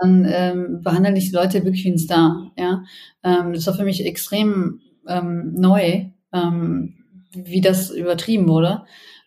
dann 0.00 0.26
ähm, 0.28 0.80
behandeln 0.82 1.14
dich 1.14 1.30
die 1.30 1.36
Leute 1.36 1.64
wirklich 1.64 1.84
wie 1.84 1.92
ein 1.92 1.98
Star. 1.98 2.50
Ja, 2.56 2.82
ähm, 3.22 3.52
das 3.52 3.66
war 3.66 3.74
für 3.74 3.84
mich 3.84 4.04
extrem 4.04 4.80
ähm, 5.06 5.54
neu, 5.54 6.06
ähm, 6.32 6.94
wie 7.32 7.60
das 7.60 7.90
übertrieben 7.90 8.48
wurde. 8.48 8.84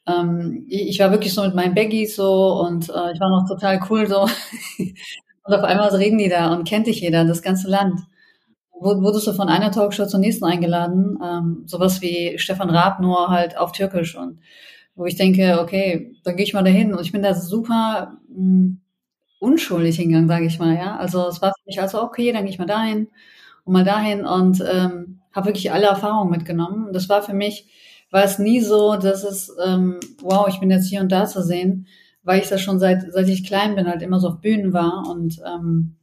Ähm, 0.07 0.65
ich 0.69 0.99
war 0.99 1.11
wirklich 1.11 1.33
so 1.33 1.43
mit 1.43 1.55
meinen 1.55 1.75
Baggies 1.75 2.15
so 2.15 2.61
und 2.65 2.89
äh, 2.89 3.11
ich 3.13 3.19
war 3.19 3.29
noch 3.29 3.47
total 3.47 3.79
cool 3.89 4.07
so. 4.07 4.21
und 5.43 5.53
auf 5.53 5.63
einmal 5.63 5.89
reden 5.89 6.17
die 6.17 6.29
da 6.29 6.53
und 6.53 6.67
kennt 6.67 6.87
dich 6.87 7.01
jeder, 7.01 7.25
das 7.25 7.41
ganze 7.41 7.69
Land. 7.69 7.99
Wurdest 8.77 9.25
du 9.25 9.33
von 9.33 9.47
einer 9.47 9.71
Talkshow 9.71 10.05
zur 10.05 10.19
nächsten 10.19 10.43
eingeladen, 10.43 11.17
ähm, 11.23 11.63
sowas 11.65 12.01
wie 12.01 12.37
Stefan 12.37 12.69
Raab, 12.69 12.99
nur 12.99 13.29
halt 13.29 13.57
auf 13.57 13.71
Türkisch 13.71 14.17
und 14.17 14.39
wo 14.95 15.05
ich 15.05 15.15
denke, 15.15 15.59
okay, 15.61 16.15
dann 16.23 16.35
gehe 16.35 16.45
ich 16.45 16.53
mal 16.53 16.63
dahin 16.63 16.93
und 16.93 17.01
ich 17.01 17.11
bin 17.11 17.21
da 17.21 17.33
super 17.33 18.17
mh, 18.29 18.35
hm, 18.35 18.81
unschuldig 19.39 19.97
hingegangen, 19.97 20.27
sage 20.27 20.45
ich 20.45 20.59
mal, 20.59 20.75
ja. 20.75 20.95
Also 20.97 21.27
es 21.27 21.41
war 21.41 21.49
für 21.51 21.65
mich 21.67 21.81
also 21.81 22.01
okay, 22.01 22.31
dann 22.31 22.43
gehe 22.43 22.51
ich 22.51 22.59
mal 22.59 22.65
dahin 22.65 23.07
und 23.65 23.73
mal 23.73 23.83
dahin 23.83 24.25
und 24.25 24.61
ähm, 24.61 25.19
habe 25.33 25.47
wirklich 25.47 25.71
alle 25.71 25.87
Erfahrungen 25.87 26.31
mitgenommen. 26.31 26.87
Und 26.87 26.93
das 26.93 27.09
war 27.09 27.21
für 27.21 27.33
mich, 27.33 27.67
war 28.11 28.23
es 28.23 28.39
nie 28.39 28.61
so, 28.61 28.95
dass 28.95 29.23
es, 29.23 29.53
ähm, 29.63 29.99
wow, 30.21 30.47
ich 30.47 30.59
bin 30.59 30.71
jetzt 30.71 30.87
hier 30.87 31.01
und 31.01 31.11
da 31.11 31.25
zu 31.25 31.43
sehen, 31.43 31.87
weil 32.23 32.41
ich 32.41 32.47
das 32.47 32.61
schon 32.61 32.79
seit, 32.79 33.11
seit 33.11 33.27
ich 33.27 33.45
klein 33.45 33.75
bin, 33.75 33.87
halt 33.87 34.01
immer 34.01 34.19
so 34.19 34.29
auf 34.29 34.41
Bühnen 34.41 34.73
war 34.73 35.07
und 35.09 35.41
ähm, 35.45 35.97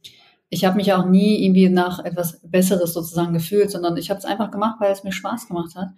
ich 0.53 0.65
habe 0.65 0.77
mich 0.77 0.93
auch 0.93 1.05
nie 1.05 1.43
irgendwie 1.43 1.67
nach 1.69 2.03
etwas 2.05 2.39
Besseres 2.43 2.93
sozusagen 2.93 3.33
gefühlt, 3.33 3.71
sondern 3.71 3.97
ich 3.97 4.09
habe 4.09 4.19
es 4.19 4.25
einfach 4.25 4.51
gemacht, 4.51 4.75
weil 4.79 4.91
es 4.91 5.03
mir 5.03 5.11
Spaß 5.11 5.47
gemacht 5.47 5.75
hat. 5.75 5.89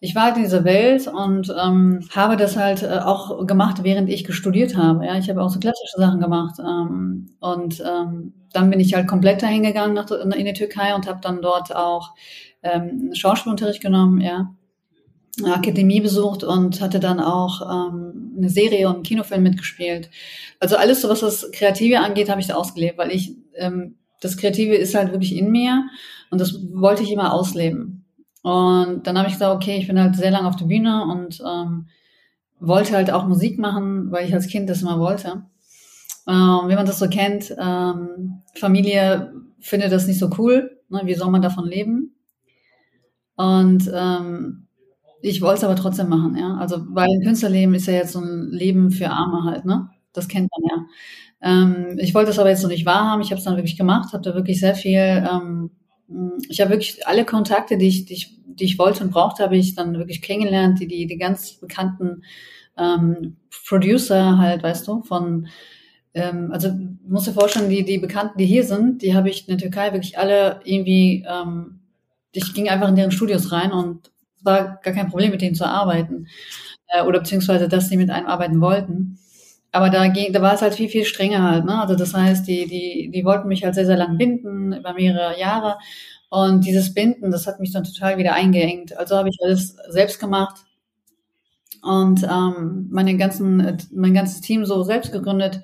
Ich 0.00 0.14
war 0.14 0.24
halt 0.24 0.36
in 0.36 0.42
dieser 0.42 0.64
Welt 0.64 1.08
und 1.08 1.52
ähm, 1.58 2.06
habe 2.14 2.36
das 2.36 2.56
halt 2.56 2.82
äh, 2.82 2.98
auch 2.98 3.46
gemacht, 3.46 3.82
während 3.82 4.10
ich 4.10 4.24
gestudiert 4.24 4.76
habe. 4.76 5.06
Ja, 5.06 5.16
ich 5.16 5.30
habe 5.30 5.42
auch 5.42 5.48
so 5.48 5.58
klassische 5.58 5.96
Sachen 5.96 6.20
gemacht 6.20 6.56
ähm, 6.60 7.30
und 7.40 7.80
ähm, 7.80 8.34
dann 8.52 8.70
bin 8.70 8.80
ich 8.80 8.94
halt 8.94 9.08
komplett 9.08 9.42
dahin 9.42 9.62
gegangen 9.62 9.94
nach, 9.94 10.10
in 10.10 10.44
die 10.44 10.52
Türkei 10.52 10.94
und 10.94 11.08
habe 11.08 11.20
dann 11.22 11.40
dort 11.40 11.74
auch 11.74 12.10
ähm, 12.62 13.10
Schauspielunterricht 13.14 13.80
genommen, 13.80 14.20
ja, 14.20 14.54
Akademie 15.44 16.00
besucht 16.00 16.44
und 16.44 16.80
hatte 16.82 17.00
dann 17.00 17.18
auch 17.18 17.62
ähm, 17.62 18.34
eine 18.36 18.50
Serie 18.50 18.88
und 18.88 18.96
einen 18.96 19.02
Kinofilm 19.02 19.42
mitgespielt. 19.42 20.10
Also 20.60 20.76
alles, 20.76 21.00
so 21.00 21.08
was 21.08 21.20
das 21.20 21.50
Kreative 21.52 22.00
angeht, 22.00 22.28
habe 22.28 22.40
ich 22.40 22.48
da 22.48 22.54
ausgelebt, 22.54 22.98
weil 22.98 23.10
ich 23.10 23.34
ähm, 23.54 23.96
das 24.22 24.38
Kreative 24.38 24.74
ist 24.76 24.94
halt 24.96 25.12
wirklich 25.12 25.36
in 25.36 25.52
mir 25.52 25.84
und 26.30 26.40
das 26.40 26.54
wollte 26.74 27.04
ich 27.04 27.12
immer 27.12 27.34
ausleben. 27.34 28.06
Und 28.42 29.06
dann 29.06 29.18
habe 29.18 29.28
ich 29.28 29.34
gesagt, 29.34 29.54
okay, 29.56 29.78
ich 29.78 29.88
bin 29.88 30.00
halt 30.00 30.16
sehr 30.16 30.30
lange 30.32 30.48
auf 30.48 30.56
der 30.56 30.66
Bühne 30.66 31.04
und 31.04 31.42
ähm, 31.46 31.86
wollte 32.60 32.94
halt 32.96 33.10
auch 33.12 33.26
Musik 33.26 33.58
machen, 33.58 34.10
weil 34.12 34.26
ich 34.26 34.34
als 34.34 34.48
Kind 34.48 34.70
das 34.70 34.82
immer 34.82 35.00
wollte. 35.00 35.44
Ähm, 36.28 36.60
wie 36.68 36.74
man 36.76 36.86
das 36.86 36.98
so 37.00 37.08
kennt, 37.08 37.54
ähm, 37.60 38.42
Familie 38.58 39.34
findet 39.60 39.92
das 39.92 40.06
nicht 40.06 40.18
so 40.20 40.30
cool. 40.38 40.78
Ne? 40.88 41.02
Wie 41.04 41.14
soll 41.14 41.30
man 41.30 41.42
davon 41.42 41.66
leben? 41.66 42.14
Und 43.36 43.90
ähm, 43.94 44.66
ich 45.22 45.40
wollte 45.42 45.58
es 45.58 45.64
aber 45.64 45.76
trotzdem 45.76 46.08
machen, 46.08 46.36
ja. 46.36 46.56
Also 46.56 46.84
weil 46.90 47.08
ein 47.08 47.22
Künstlerleben 47.22 47.74
ist 47.74 47.86
ja 47.86 47.94
jetzt 47.94 48.12
so 48.12 48.20
ein 48.20 48.50
Leben 48.50 48.90
für 48.90 49.10
Arme 49.10 49.44
halt, 49.44 49.64
ne? 49.64 49.88
Das 50.12 50.28
kennt 50.28 50.50
man 50.52 50.70
ja. 50.78 50.86
Ähm, 51.42 51.98
ich 51.98 52.14
wollte 52.14 52.30
es 52.30 52.38
aber 52.38 52.50
jetzt 52.50 52.62
noch 52.62 52.70
nicht 52.70 52.86
wahrhaben. 52.86 53.22
Ich 53.22 53.30
habe 53.30 53.38
es 53.38 53.44
dann 53.44 53.56
wirklich 53.56 53.76
gemacht, 53.76 54.12
habe 54.12 54.22
da 54.22 54.34
wirklich 54.34 54.60
sehr 54.60 54.74
viel. 54.74 54.98
Ähm, 54.98 55.70
ich 56.48 56.60
habe 56.60 56.70
wirklich 56.70 57.06
alle 57.06 57.24
Kontakte, 57.24 57.78
die 57.78 57.88
ich, 57.88 58.04
die 58.04 58.14
ich, 58.14 58.38
die 58.46 58.64
ich 58.64 58.78
wollte 58.78 59.02
und 59.02 59.10
brauchte, 59.10 59.42
habe 59.42 59.56
ich 59.56 59.74
dann 59.74 59.94
wirklich 59.98 60.22
kennengelernt. 60.22 60.80
Die, 60.80 60.86
die, 60.86 61.06
die 61.06 61.16
ganz 61.16 61.54
bekannten 61.54 62.22
ähm, 62.76 63.36
Producer 63.66 64.38
halt, 64.38 64.62
weißt 64.62 64.86
du, 64.86 65.02
von 65.02 65.48
ähm, 66.14 66.50
also 66.52 66.70
musst 67.06 67.26
dir 67.26 67.32
vorstellen, 67.32 67.70
die, 67.70 67.84
die 67.84 67.98
Bekannten, 67.98 68.38
die 68.38 68.46
hier 68.46 68.64
sind, 68.64 69.02
die 69.02 69.14
habe 69.14 69.30
ich 69.30 69.48
in 69.48 69.56
der 69.56 69.58
Türkei 69.58 69.92
wirklich 69.92 70.18
alle 70.18 70.60
irgendwie, 70.64 71.24
ähm, 71.28 71.80
ich 72.32 72.54
ging 72.54 72.68
einfach 72.68 72.88
in 72.88 72.96
deren 72.96 73.12
Studios 73.12 73.52
rein 73.52 73.72
und 73.72 74.10
es 74.36 74.44
war 74.44 74.80
gar 74.82 74.94
kein 74.94 75.08
Problem, 75.08 75.30
mit 75.30 75.42
denen 75.42 75.54
zu 75.54 75.66
arbeiten. 75.66 76.26
Äh, 76.88 77.04
oder 77.04 77.20
beziehungsweise, 77.20 77.68
dass 77.68 77.88
sie 77.88 77.96
mit 77.96 78.10
einem 78.10 78.26
arbeiten 78.26 78.60
wollten. 78.60 79.18
Aber 79.72 79.90
da 79.90 80.06
ging, 80.08 80.32
da 80.32 80.42
war 80.42 80.54
es 80.54 80.62
halt 80.62 80.74
viel, 80.74 80.88
viel 80.88 81.04
strenger 81.04 81.42
halt, 81.50 81.64
ne? 81.64 81.80
Also 81.80 81.94
das 81.96 82.14
heißt, 82.14 82.46
die, 82.46 82.66
die, 82.66 83.10
die 83.12 83.24
wollten 83.24 83.48
mich 83.48 83.64
halt 83.64 83.74
sehr, 83.74 83.86
sehr 83.86 83.96
lang 83.96 84.18
binden, 84.18 84.72
über 84.74 84.92
mehrere 84.94 85.38
Jahre. 85.38 85.78
Und 86.30 86.64
dieses 86.66 86.94
Binden, 86.94 87.30
das 87.30 87.46
hat 87.46 87.60
mich 87.60 87.72
dann 87.72 87.84
total 87.84 88.18
wieder 88.18 88.34
eingeengt. 88.34 88.96
Also 88.98 89.16
habe 89.16 89.28
ich 89.30 89.38
alles 89.42 89.76
selbst 89.90 90.20
gemacht 90.20 90.56
und 91.82 92.22
ähm, 92.24 92.88
meine 92.90 93.16
ganzen, 93.16 93.78
mein 93.92 94.14
ganzes 94.14 94.40
Team 94.40 94.64
so 94.64 94.82
selbst 94.82 95.12
gegründet. 95.12 95.62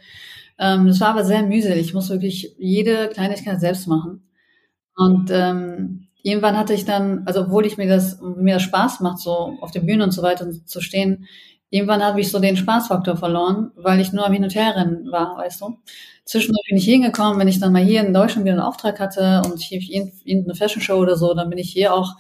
Ähm, 0.59 0.87
das 0.89 1.01
war 1.01 1.09
aber 1.11 1.25
sehr 1.25 1.43
mühselig. 1.43 1.87
Ich 1.87 1.95
muss 1.95 2.11
wirklich 2.11 2.55
jede 2.59 3.09
Kleinigkeit 3.09 3.61
selbst 3.61 3.87
machen. 3.87 4.23
Und 4.97 5.31
ähm, 5.33 6.09
irgendwann 6.23 6.57
hatte 6.59 6.75
ich 6.75 6.85
dann, 6.85 7.25
also 7.27 7.43
obwohl 7.43 7.67
ich 7.67 7.79
mir 7.79 7.89
das, 7.89 8.21
mir 8.23 8.55
das 8.55 8.63
Spaß 8.65 9.01
macht, 9.01 9.19
so 9.21 9.59
auf 9.61 9.71
der 9.73 9.81
Bühne 9.81 10.05
und 10.05 10.13
so 10.13 10.23
weiter 10.23 10.51
zu 10.67 10.81
stehen, 10.81 11.27
irgendwann 11.71 12.03
habe 12.03 12.21
ich 12.21 12.31
so 12.31 12.39
den 12.39 12.57
Spaßfaktor 12.57 13.17
verloren, 13.17 13.73
weil 13.77 14.01
ich 14.01 14.13
nur 14.13 14.27
am 14.27 14.33
Hin- 14.33 14.45
und 14.45 14.55
Herrennen 14.55 15.11
war, 15.11 15.37
weißt 15.37 15.61
du. 15.61 15.79
Zwischendurch 16.25 16.67
bin 16.69 16.79
ich 16.79 16.85
hingekommen, 16.85 17.39
wenn 17.39 17.49
ich 17.49 17.61
dann 17.61 17.73
mal 17.73 17.83
hier 17.83 18.01
in 18.01 18.13
Deutschland 18.13 18.45
wieder 18.45 18.55
einen 18.55 18.63
Auftrag 18.63 19.01
hatte 19.01 19.43
und 19.47 19.61
hier 19.61 19.81
irgendeine 19.81 20.55
Fashion 20.55 20.83
Show 20.83 20.99
oder 20.99 21.17
so, 21.17 21.35
dann 21.35 21.49
bin 21.49 21.59
ich 21.59 21.71
hier 21.71 21.95
auch, 21.95 22.17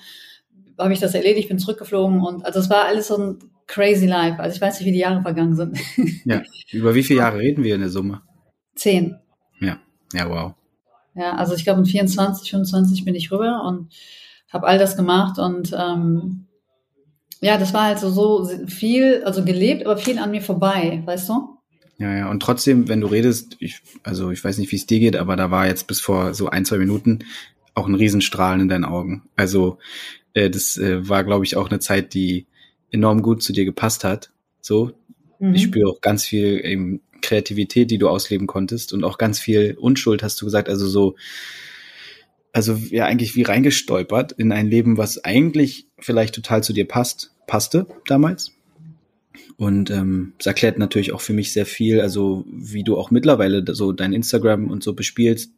habe 0.78 0.92
ich 0.92 1.00
das 1.00 1.14
erledigt, 1.14 1.48
bin 1.48 1.58
zurückgeflogen 1.58 2.22
und 2.22 2.44
also 2.44 2.58
es 2.60 2.70
war 2.70 2.86
alles 2.86 3.08
so 3.08 3.18
ein 3.18 3.38
crazy 3.66 4.06
life. 4.06 4.40
Also 4.40 4.56
ich 4.56 4.62
weiß 4.62 4.80
nicht, 4.80 4.88
wie 4.88 4.92
die 4.92 4.98
Jahre 4.98 5.22
vergangen 5.22 5.54
sind. 5.54 5.78
Ja, 6.24 6.42
über 6.72 6.94
wie 6.94 7.02
viele 7.02 7.20
Jahre 7.20 7.38
reden 7.38 7.62
wir 7.62 7.74
in 7.74 7.82
der 7.82 7.90
Summe? 7.90 8.22
Zehn. 8.74 9.18
Ja, 9.60 9.78
ja, 10.12 10.28
wow. 10.28 10.54
Ja, 11.14 11.34
also 11.34 11.54
ich 11.54 11.64
glaube 11.64 11.80
in 11.80 11.86
24, 11.86 12.50
25 12.50 13.04
bin 13.04 13.14
ich 13.14 13.30
rüber 13.30 13.64
und 13.66 13.92
habe 14.50 14.66
all 14.66 14.78
das 14.78 14.96
gemacht 14.96 15.38
und 15.38 15.74
ähm, 15.78 16.47
ja, 17.40 17.58
das 17.58 17.72
war 17.72 17.84
halt 17.84 17.98
so, 17.98 18.10
so 18.10 18.66
viel, 18.66 19.22
also 19.24 19.44
gelebt, 19.44 19.86
aber 19.86 19.96
viel 19.96 20.18
an 20.18 20.30
mir 20.30 20.42
vorbei, 20.42 21.02
weißt 21.04 21.28
du? 21.28 21.58
Ja, 21.98 22.16
ja, 22.16 22.30
und 22.30 22.40
trotzdem, 22.40 22.88
wenn 22.88 23.00
du 23.00 23.08
redest, 23.08 23.56
ich, 23.58 23.80
also 24.04 24.30
ich 24.30 24.42
weiß 24.42 24.58
nicht, 24.58 24.70
wie 24.70 24.76
es 24.76 24.86
dir 24.86 25.00
geht, 25.00 25.16
aber 25.16 25.34
da 25.36 25.50
war 25.50 25.66
jetzt 25.66 25.86
bis 25.86 26.00
vor 26.00 26.32
so 26.34 26.48
ein, 26.48 26.64
zwei 26.64 26.78
Minuten 26.78 27.20
auch 27.74 27.88
ein 27.88 27.94
Riesenstrahlen 27.94 28.62
in 28.62 28.68
deinen 28.68 28.84
Augen. 28.84 29.22
Also 29.36 29.78
äh, 30.34 30.48
das 30.48 30.76
äh, 30.76 31.08
war, 31.08 31.24
glaube 31.24 31.44
ich, 31.44 31.56
auch 31.56 31.70
eine 31.70 31.80
Zeit, 31.80 32.14
die 32.14 32.46
enorm 32.90 33.22
gut 33.22 33.42
zu 33.42 33.52
dir 33.52 33.64
gepasst 33.64 34.04
hat. 34.04 34.30
So, 34.60 34.92
mhm. 35.38 35.54
ich 35.54 35.62
spüre 35.62 35.90
auch 35.90 36.00
ganz 36.00 36.24
viel 36.24 36.64
eben 36.64 37.00
Kreativität, 37.20 37.90
die 37.90 37.98
du 37.98 38.08
ausleben 38.08 38.46
konntest 38.46 38.92
und 38.92 39.02
auch 39.02 39.18
ganz 39.18 39.40
viel 39.40 39.76
Unschuld, 39.78 40.22
hast 40.22 40.40
du 40.40 40.44
gesagt. 40.44 40.68
Also 40.68 40.86
so, 40.86 41.16
also 42.52 42.74
ja 42.74 43.06
eigentlich 43.06 43.36
wie 43.36 43.42
reingestolpert 43.42 44.32
in 44.32 44.52
ein 44.52 44.68
Leben, 44.68 44.96
was 44.96 45.24
eigentlich 45.24 45.86
vielleicht 45.98 46.34
total 46.34 46.62
zu 46.62 46.72
dir 46.72 46.86
passt, 46.86 47.34
passte 47.46 47.86
damals. 48.06 48.52
Und 49.56 49.90
ähm, 49.90 50.34
es 50.38 50.46
erklärt 50.46 50.78
natürlich 50.78 51.12
auch 51.12 51.20
für 51.20 51.32
mich 51.32 51.52
sehr 51.52 51.66
viel, 51.66 52.00
also 52.00 52.44
wie 52.48 52.84
du 52.84 52.96
auch 52.96 53.10
mittlerweile 53.10 53.64
so 53.74 53.92
dein 53.92 54.12
Instagram 54.12 54.70
und 54.70 54.84
so 54.84 54.94
bespielst, 54.94 55.52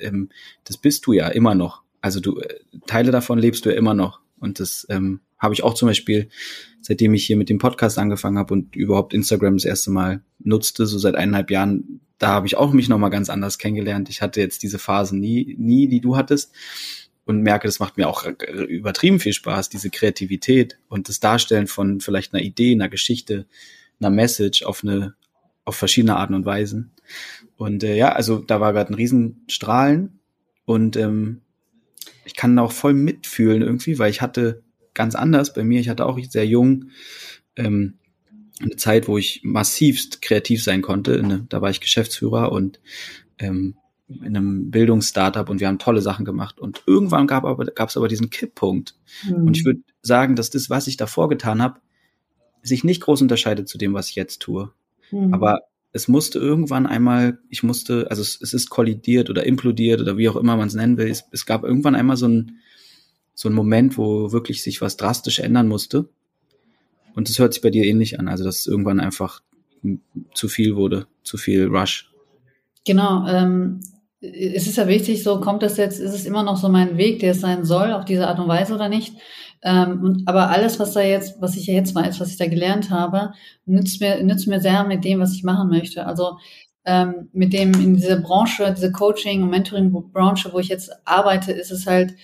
ähm, 0.00 0.30
das 0.64 0.78
bist 0.78 1.06
du 1.06 1.12
ja 1.12 1.28
immer 1.28 1.54
noch. 1.54 1.82
Also 2.00 2.20
du 2.20 2.38
äh, 2.40 2.54
Teile 2.86 3.10
davon 3.10 3.38
lebst 3.38 3.66
du 3.66 3.70
ja 3.70 3.76
immer 3.76 3.94
noch. 3.94 4.20
Und 4.38 4.60
das 4.60 4.86
ähm, 4.90 5.20
habe 5.38 5.54
ich 5.54 5.62
auch 5.62 5.74
zum 5.74 5.88
Beispiel, 5.88 6.28
seitdem 6.80 7.14
ich 7.14 7.26
hier 7.26 7.36
mit 7.36 7.48
dem 7.48 7.58
Podcast 7.58 7.98
angefangen 7.98 8.38
habe 8.38 8.54
und 8.54 8.76
überhaupt 8.76 9.14
Instagram 9.14 9.56
das 9.56 9.64
erste 9.64 9.90
Mal 9.90 10.22
nutzte, 10.38 10.86
so 10.86 10.98
seit 10.98 11.14
eineinhalb 11.14 11.50
Jahren, 11.50 12.00
da 12.18 12.28
habe 12.28 12.46
ich 12.46 12.56
auch 12.56 12.72
mich 12.72 12.88
nochmal 12.88 13.10
ganz 13.10 13.28
anders 13.28 13.58
kennengelernt. 13.58 14.08
Ich 14.08 14.22
hatte 14.22 14.40
jetzt 14.40 14.62
diese 14.62 14.78
Phasen 14.78 15.20
nie, 15.20 15.56
nie, 15.58 15.88
die 15.88 16.00
du 16.00 16.16
hattest 16.16 16.52
und 17.26 17.42
merke, 17.42 17.68
das 17.68 17.80
macht 17.80 17.96
mir 17.96 18.08
auch 18.08 18.24
übertrieben 18.68 19.20
viel 19.20 19.32
Spaß, 19.32 19.68
diese 19.68 19.90
Kreativität 19.90 20.78
und 20.88 21.08
das 21.08 21.20
Darstellen 21.20 21.66
von 21.66 22.00
vielleicht 22.00 22.32
einer 22.32 22.42
Idee, 22.42 22.72
einer 22.72 22.88
Geschichte, 22.88 23.46
einer 24.00 24.10
Message 24.10 24.62
auf 24.62 24.82
eine, 24.82 25.14
auf 25.64 25.76
verschiedene 25.76 26.16
Arten 26.16 26.34
und 26.34 26.46
Weisen. 26.46 26.92
Und 27.56 27.82
äh, 27.82 27.96
ja, 27.96 28.12
also 28.12 28.38
da 28.38 28.60
war 28.60 28.72
gerade 28.72 28.92
ein 28.92 28.94
Riesenstrahlen 28.94 30.20
und 30.64 30.96
ähm, 30.96 31.42
ich 32.26 32.34
kann 32.34 32.58
auch 32.58 32.72
voll 32.72 32.92
mitfühlen 32.92 33.62
irgendwie, 33.62 33.98
weil 33.98 34.10
ich 34.10 34.20
hatte 34.20 34.62
ganz 34.94 35.14
anders 35.14 35.54
bei 35.54 35.62
mir, 35.62 35.80
ich 35.80 35.88
hatte 35.88 36.04
auch 36.04 36.18
sehr 36.28 36.46
jung 36.46 36.86
ähm, 37.54 37.94
eine 38.60 38.76
Zeit, 38.76 39.06
wo 39.06 39.16
ich 39.16 39.40
massivst 39.44 40.22
kreativ 40.22 40.62
sein 40.62 40.82
konnte. 40.82 41.22
Ne? 41.22 41.46
Da 41.48 41.60
war 41.62 41.70
ich 41.70 41.80
Geschäftsführer 41.80 42.50
und 42.50 42.80
ähm, 43.38 43.76
in 44.08 44.36
einem 44.36 44.70
Bildungsstartup 44.70 45.48
und 45.48 45.60
wir 45.60 45.68
haben 45.68 45.78
tolle 45.78 46.00
Sachen 46.00 46.24
gemacht. 46.24 46.58
Und 46.58 46.82
irgendwann 46.86 47.26
gab 47.26 47.44
aber, 47.44 47.64
gab 47.66 47.88
es 47.88 47.96
aber 47.96 48.08
diesen 48.08 48.30
Kipppunkt. 48.30 48.94
Mhm. 49.24 49.46
Und 49.46 49.56
ich 49.56 49.64
würde 49.64 49.80
sagen, 50.02 50.36
dass 50.36 50.50
das, 50.50 50.70
was 50.70 50.86
ich 50.86 50.96
davor 50.96 51.28
getan 51.28 51.62
habe, 51.62 51.80
sich 52.62 52.82
nicht 52.82 53.02
groß 53.02 53.22
unterscheidet 53.22 53.68
zu 53.68 53.78
dem, 53.78 53.94
was 53.94 54.08
ich 54.08 54.16
jetzt 54.16 54.40
tue. 54.40 54.72
Mhm. 55.10 55.34
Aber 55.34 55.60
es 55.96 56.08
musste 56.08 56.38
irgendwann 56.38 56.86
einmal, 56.86 57.38
ich 57.48 57.62
musste, 57.62 58.06
also 58.10 58.20
es, 58.20 58.38
es, 58.40 58.52
ist 58.52 58.68
kollidiert 58.68 59.30
oder 59.30 59.46
implodiert 59.46 60.00
oder 60.00 60.18
wie 60.18 60.28
auch 60.28 60.36
immer 60.36 60.56
man 60.56 60.68
es 60.68 60.74
nennen 60.74 60.98
will. 60.98 61.08
Es, 61.08 61.24
es 61.32 61.46
gab 61.46 61.64
irgendwann 61.64 61.94
einmal 61.94 62.18
so 62.18 62.28
ein, 62.28 62.58
so 63.34 63.48
Moment, 63.50 63.96
wo 63.96 64.30
wirklich 64.30 64.62
sich 64.62 64.80
was 64.82 64.98
drastisch 64.98 65.38
ändern 65.38 65.68
musste. 65.68 66.08
Und 67.14 67.30
das 67.30 67.38
hört 67.38 67.54
sich 67.54 67.62
bei 67.62 67.70
dir 67.70 67.84
ähnlich 67.84 68.20
an. 68.20 68.28
Also, 68.28 68.44
dass 68.44 68.60
es 68.60 68.66
irgendwann 68.66 69.00
einfach 69.00 69.40
zu 70.34 70.48
viel 70.48 70.76
wurde, 70.76 71.06
zu 71.22 71.38
viel 71.38 71.66
Rush. 71.66 72.10
Genau. 72.84 73.26
Ähm, 73.26 73.80
es 74.20 74.66
ist 74.66 74.76
ja 74.76 74.88
wichtig, 74.88 75.22
so 75.22 75.40
kommt 75.40 75.62
das 75.62 75.76
jetzt, 75.76 76.00
ist 76.00 76.14
es 76.14 76.24
immer 76.24 76.42
noch 76.42 76.56
so 76.56 76.68
mein 76.68 76.96
Weg, 76.96 77.20
der 77.20 77.32
es 77.32 77.40
sein 77.40 77.64
soll, 77.64 77.92
auf 77.92 78.04
diese 78.04 78.26
Art 78.28 78.38
und 78.38 78.48
Weise 78.48 78.74
oder 78.74 78.88
nicht. 78.88 79.14
Ähm, 79.62 80.22
aber 80.26 80.50
alles, 80.50 80.78
was 80.78 80.92
da 80.92 81.00
jetzt, 81.00 81.40
was 81.40 81.56
ich 81.56 81.66
ja 81.66 81.74
jetzt 81.74 81.94
weiß, 81.94 82.20
was 82.20 82.30
ich 82.30 82.36
da 82.36 82.46
gelernt 82.46 82.90
habe, 82.90 83.32
nützt 83.64 84.00
mir, 84.00 84.22
nützt 84.22 84.46
mir 84.46 84.60
sehr 84.60 84.84
mit 84.84 85.04
dem, 85.04 85.20
was 85.20 85.34
ich 85.34 85.42
machen 85.44 85.68
möchte. 85.68 86.06
Also 86.06 86.38
ähm, 86.84 87.28
mit 87.32 87.52
dem 87.52 87.74
in 87.74 87.96
dieser 87.96 88.20
Branche, 88.20 88.72
diese 88.74 88.92
Coaching- 88.92 89.42
und 89.42 89.50
Mentoring-Branche, 89.50 90.52
wo 90.52 90.58
ich 90.58 90.68
jetzt 90.68 90.90
arbeite, 91.04 91.52
ist 91.52 91.72
es 91.72 91.86
halt 91.86 92.14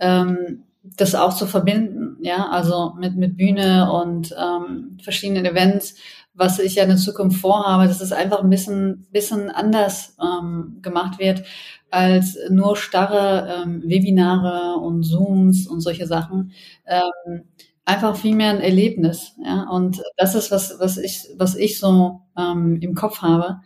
ähm, 0.00 0.64
das 0.96 1.14
auch 1.14 1.34
zu 1.34 1.46
verbinden, 1.46 2.16
ja, 2.20 2.48
also 2.48 2.94
mit, 2.98 3.16
mit 3.16 3.36
Bühne 3.36 3.92
und 3.92 4.34
ähm, 4.38 4.98
verschiedenen 5.02 5.44
Events, 5.44 5.96
was 6.38 6.58
ich 6.60 6.76
ja 6.76 6.84
in 6.84 6.88
der 6.90 6.98
Zukunft 6.98 7.40
vorhabe, 7.40 7.86
dass 7.88 8.00
es 8.00 8.12
einfach 8.12 8.42
ein 8.42 8.50
bisschen, 8.50 9.06
bisschen 9.12 9.50
anders 9.50 10.16
ähm, 10.22 10.78
gemacht 10.82 11.18
wird 11.18 11.42
als 11.90 12.36
nur 12.50 12.76
starre 12.76 13.62
ähm, 13.64 13.82
Webinare 13.84 14.76
und 14.78 15.02
Zooms 15.04 15.66
und 15.66 15.80
solche 15.80 16.06
Sachen. 16.06 16.52
Ähm, 16.86 17.44
einfach 17.84 18.16
viel 18.16 18.34
mehr 18.34 18.50
ein 18.50 18.60
Erlebnis, 18.60 19.34
ja, 19.42 19.66
und 19.70 20.02
das 20.18 20.34
ist 20.34 20.50
was, 20.50 20.78
was 20.78 20.98
ich, 20.98 21.22
was 21.38 21.56
ich 21.56 21.78
so 21.78 22.20
ähm, 22.36 22.78
im 22.82 22.94
Kopf 22.94 23.22
habe. 23.22 23.60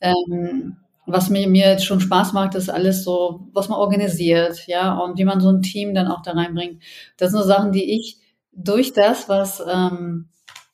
Ähm, 0.00 0.76
was 1.06 1.30
mir, 1.30 1.48
mir 1.48 1.68
jetzt 1.68 1.84
schon 1.86 2.00
Spaß 2.00 2.32
macht, 2.32 2.54
ist 2.54 2.68
alles 2.70 3.04
so, 3.04 3.48
was 3.52 3.68
man 3.68 3.78
organisiert, 3.78 4.66
ja, 4.66 4.96
und 4.98 5.18
wie 5.18 5.24
man 5.24 5.40
so 5.40 5.48
ein 5.50 5.62
Team 5.62 5.94
dann 5.94 6.08
auch 6.08 6.22
da 6.22 6.32
reinbringt. 6.32 6.82
Das 7.16 7.30
sind 7.30 7.40
so 7.40 7.46
Sachen, 7.46 7.72
die 7.72 7.96
ich 7.98 8.18
durch 8.52 8.92
das, 8.92 9.28
was, 9.28 9.62
ähm, 9.68 10.28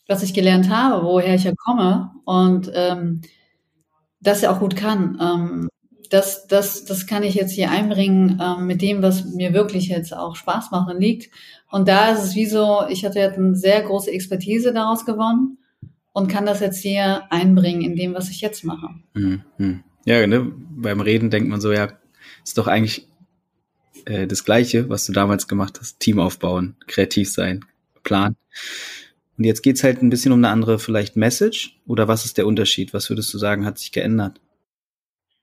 was 0.08 0.22
ich 0.22 0.34
gelernt 0.34 0.70
habe, 0.70 1.04
woher 1.04 1.34
ich 1.34 1.44
ja 1.44 1.52
komme 1.54 2.12
und 2.24 2.70
ähm, 2.74 3.22
das 4.20 4.42
ja 4.42 4.52
auch 4.52 4.60
gut 4.60 4.76
kann. 4.76 5.18
Ähm, 5.20 5.68
das, 6.10 6.46
das, 6.46 6.84
das 6.84 7.06
kann 7.06 7.22
ich 7.22 7.34
jetzt 7.34 7.52
hier 7.52 7.70
einbringen 7.70 8.40
ähm, 8.42 8.66
mit 8.66 8.80
dem, 8.82 9.02
was 9.02 9.24
mir 9.24 9.52
wirklich 9.52 9.88
jetzt 9.88 10.14
auch 10.14 10.36
Spaß 10.36 10.70
macht 10.70 10.92
und 10.92 11.00
liegt. 11.00 11.32
Und 11.70 11.88
da 11.88 12.10
ist 12.12 12.22
es 12.22 12.34
wie 12.36 12.46
so, 12.46 12.82
ich 12.88 13.04
hatte 13.04 13.18
jetzt 13.18 13.38
eine 13.38 13.56
sehr 13.56 13.82
große 13.82 14.10
Expertise 14.10 14.72
daraus 14.72 15.04
gewonnen 15.04 15.58
und 16.12 16.28
kann 16.28 16.46
das 16.46 16.60
jetzt 16.60 16.78
hier 16.78 17.24
einbringen 17.30 17.82
in 17.82 17.96
dem, 17.96 18.14
was 18.14 18.30
ich 18.30 18.40
jetzt 18.40 18.64
mache. 18.64 18.88
Mhm. 19.14 19.82
Ja, 20.04 20.24
ne? 20.26 20.52
beim 20.70 21.00
Reden 21.00 21.30
denkt 21.30 21.48
man 21.48 21.60
so, 21.60 21.72
ja, 21.72 21.88
ist 22.44 22.56
doch 22.56 22.68
eigentlich 22.68 23.08
äh, 24.04 24.26
das 24.26 24.44
Gleiche, 24.44 24.88
was 24.88 25.06
du 25.06 25.12
damals 25.12 25.48
gemacht 25.48 25.78
hast. 25.80 25.98
Team 25.98 26.20
aufbauen, 26.20 26.76
kreativ 26.86 27.30
sein, 27.30 27.64
Plan. 28.04 28.36
Und 29.36 29.44
jetzt 29.44 29.62
geht's 29.62 29.84
halt 29.84 30.02
ein 30.02 30.10
bisschen 30.10 30.32
um 30.32 30.38
eine 30.38 30.48
andere 30.48 30.78
vielleicht 30.78 31.16
Message. 31.16 31.80
Oder 31.86 32.08
was 32.08 32.24
ist 32.24 32.38
der 32.38 32.46
Unterschied? 32.46 32.94
Was 32.94 33.10
würdest 33.10 33.32
du 33.32 33.38
sagen, 33.38 33.64
hat 33.64 33.78
sich 33.78 33.92
geändert? 33.92 34.40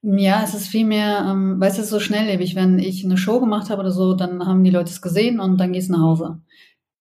Ja, 0.02 0.44
es 0.44 0.54
ist 0.54 0.68
viel 0.68 0.86
mehr, 0.86 1.26
ähm, 1.30 1.60
du, 1.60 1.68
es 1.68 1.80
ist 1.80 1.90
so 1.90 2.00
schnelllebig. 2.00 2.56
Wenn 2.56 2.80
ich 2.80 3.06
eine 3.06 3.18
Show 3.18 3.40
gemacht 3.40 3.70
habe 3.70 3.82
oder 3.82 3.92
so, 3.92 4.14
dann 4.14 4.46
haben 4.46 4.64
die 4.64 4.72
Leute 4.72 4.92
es 4.92 5.02
gesehen 5.02 5.40
und 5.40 5.58
dann 5.58 5.74
gehst 5.74 5.90
du 5.90 5.94
nach 5.94 6.02
Hause. 6.02 6.42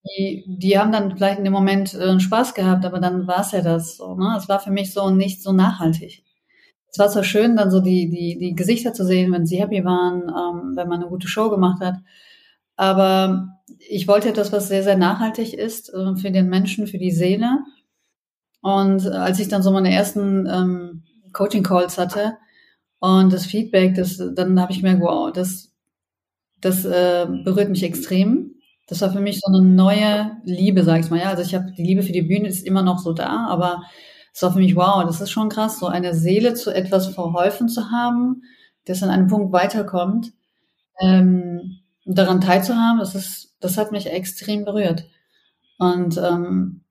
Die, 0.05 0.45
die 0.47 0.79
haben 0.79 0.93
dann 0.93 1.17
vielleicht 1.17 1.39
in 1.39 1.45
dem 1.45 1.53
Moment 1.53 1.95
äh, 1.95 2.21
Spaß 2.21 2.55
gehabt, 2.55 2.85
aber 2.85 3.01
dann 3.01 3.27
war 3.27 3.41
es 3.41 3.53
ja 3.53 3.61
das 3.61 3.97
so. 3.97 4.15
Ne? 4.15 4.35
Es 4.37 4.49
war 4.49 4.61
für 4.61 4.71
mich 4.71 4.93
so 4.93 5.11
nicht 5.11 5.43
so 5.43 5.53
nachhaltig 5.53 6.25
es 6.93 6.99
war 6.99 7.09
zwar 7.09 7.25
schön, 7.25 7.57
dann 7.57 7.71
so 7.71 7.81
die, 7.81 8.11
die, 8.11 8.39
die 8.39 8.55
Gesichter 8.55 8.93
zu 8.93 9.05
sehen, 9.05 9.33
wenn 9.33 9.47
sie 9.47 9.59
happy 9.61 9.83
waren, 9.85 10.25
ähm, 10.29 10.77
wenn 10.77 10.89
man 10.89 11.01
eine 11.01 11.09
gute 11.09 11.27
Show 11.27 11.49
gemacht 11.49 11.81
hat. 11.81 11.97
Aber 12.77 13.49
ich 13.89 14.09
wollte 14.09 14.29
etwas, 14.29 14.53
was 14.53 14.69
sehr, 14.69 14.83
sehr 14.83 14.97
nachhaltig 14.97 15.55
ist 15.55 15.93
äh, 15.93 16.17
für 16.17 16.31
den 16.31 16.49
Menschen, 16.49 16.87
für 16.87 16.99
die 16.99 17.11
Seele. 17.11 17.61
Und 18.61 19.07
als 19.09 19.41
ich 19.41 19.49
dann 19.49 19.63
so 19.63 19.73
meine 19.73 19.93
ersten 19.93 20.47
ähm, 20.47 21.03
Coaching-Calls 21.33 21.99
hatte 21.99 22.39
und 23.01 23.33
das 23.33 23.47
Feedback, 23.47 23.95
das, 23.95 24.23
dann 24.35 24.61
habe 24.61 24.73
ich 24.73 24.83
mir, 24.83 25.01
wow, 25.01 25.33
das, 25.33 25.73
das 26.61 26.85
äh, 26.85 27.27
berührt 27.45 27.71
mich 27.71 27.83
extrem. 27.83 28.55
Das 28.87 29.01
war 29.01 29.13
für 29.13 29.21
mich 29.21 29.41
so 29.41 29.53
eine 29.53 29.63
neue 29.63 30.37
Liebe, 30.45 30.85
sag 30.85 31.01
ich 31.01 31.11
mal. 31.11 31.21
Ja, 31.21 31.31
also 31.31 31.43
ich 31.43 31.55
habe 31.55 31.73
die 31.73 31.83
Liebe 31.83 32.03
für 32.03 32.13
die 32.13 32.23
Bühne 32.23 32.49
ist 32.49 32.67
immer 32.67 32.83
noch 32.83 32.99
so 32.99 33.13
da, 33.13 33.47
aber 33.49 33.83
es 34.35 34.43
war 34.43 34.53
für 34.53 34.59
mich, 34.59 34.77
wow, 34.77 35.05
das 35.05 35.21
ist 35.21 35.31
schon 35.31 35.49
krass, 35.49 35.79
so 35.79 35.87
eine 35.87 36.15
Seele 36.15 36.55
zu 36.55 36.71
etwas 36.75 37.09
verholfen 37.09 37.69
zu 37.69 37.91
haben, 37.91 38.43
das 38.87 39.03
an 39.03 39.11
einem 39.11 39.29
Punkt 39.29 39.53
weiterkommt, 39.53 40.33
ähm, 41.01 41.79
daran 42.05 42.41
teilzuhaben, 42.41 42.99
das 43.01 43.15
ist, 43.15 43.52
das 43.63 43.79
hat 43.79 43.93
mich 43.93 44.07
extrem 44.07 44.65
berührt. 44.65 45.07
Und 45.79 46.19
ähm, 46.19 46.83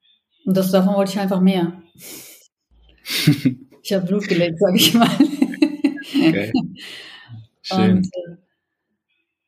das, 0.46 0.72
davon 0.72 0.96
wollte 0.96 1.12
ich 1.12 1.20
einfach 1.20 1.42
mehr. 1.42 1.82
ich 3.84 3.94
habe 3.94 4.06
Blut 4.06 4.28
gelegt, 4.28 4.60
sag 4.60 4.76
ich 4.76 4.94
mal. 4.94 5.10
okay. 5.10 6.52
Schön. 7.62 7.98
Und, 7.98 8.06
äh, 8.08 8.36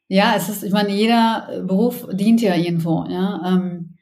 ja, 0.08 0.36
es 0.36 0.50
ist, 0.50 0.64
ich 0.64 0.72
meine, 0.72 0.90
jeder 0.90 1.64
Beruf 1.66 2.08
dient 2.12 2.42
ja 2.42 2.56
irgendwo, 2.56 3.06
ja. 3.10 3.42
Ähm, 3.46 3.98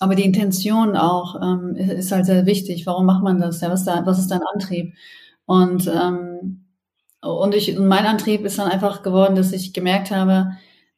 aber 0.00 0.14
die 0.14 0.24
Intention 0.24 0.96
auch 0.96 1.36
ähm, 1.42 1.74
ist 1.74 2.12
halt 2.12 2.24
sehr 2.26 2.46
wichtig. 2.46 2.86
Warum 2.86 3.04
macht 3.06 3.22
man 3.22 3.40
das? 3.40 3.60
Ja, 3.60 3.70
was, 3.70 3.84
da, 3.84 4.06
was 4.06 4.18
ist 4.18 4.30
dein 4.30 4.42
Antrieb? 4.54 4.94
Und, 5.44 5.88
ähm, 5.88 6.66
und 7.20 7.54
ich, 7.54 7.76
und 7.76 7.88
mein 7.88 8.06
Antrieb 8.06 8.44
ist 8.44 8.58
dann 8.58 8.70
einfach 8.70 9.02
geworden, 9.02 9.34
dass 9.34 9.52
ich 9.52 9.72
gemerkt 9.72 10.10
habe, 10.10 10.52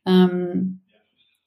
ähm, 0.06 0.79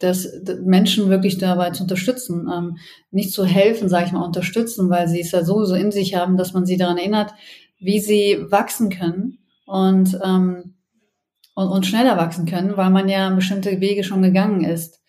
dass 0.04 0.28
Menschen 0.64 1.10
wirklich 1.10 1.38
dabei 1.38 1.72
zu 1.72 1.84
unterstützen, 1.84 2.50
ähm, 2.54 2.78
nicht 3.12 3.32
zu 3.32 3.46
helfen, 3.46 3.90
sage 3.90 4.08
ich 4.08 4.12
mal, 4.12 4.26
unterstützen, 4.26 4.90
weil 4.90 5.08
sie 5.08 5.22
es 5.22 5.32
ja 5.32 5.44
sowieso 5.44 5.76
in 5.76 5.92
sich 5.92 6.16
haben, 6.16 6.38
dass 6.38 6.54
man 6.54 6.66
sie 6.66 6.78
daran 6.78 6.98
erinnert, 6.98 7.34
wie 7.80 8.00
sie 8.00 8.46
wachsen 8.50 8.90
können 8.90 9.40
und, 9.66 10.20
ähm, 10.24 10.76
und, 11.56 11.68
und 11.68 11.86
schneller 11.86 12.18
wachsen 12.18 12.46
können, 12.46 12.78
weil 12.78 12.90
man 12.90 13.10
ja 13.10 13.30
bestimmte 13.30 13.80
Wege 13.80 14.04
schon 14.04 14.22
gegangen 14.22 14.64
ist. 14.64 15.02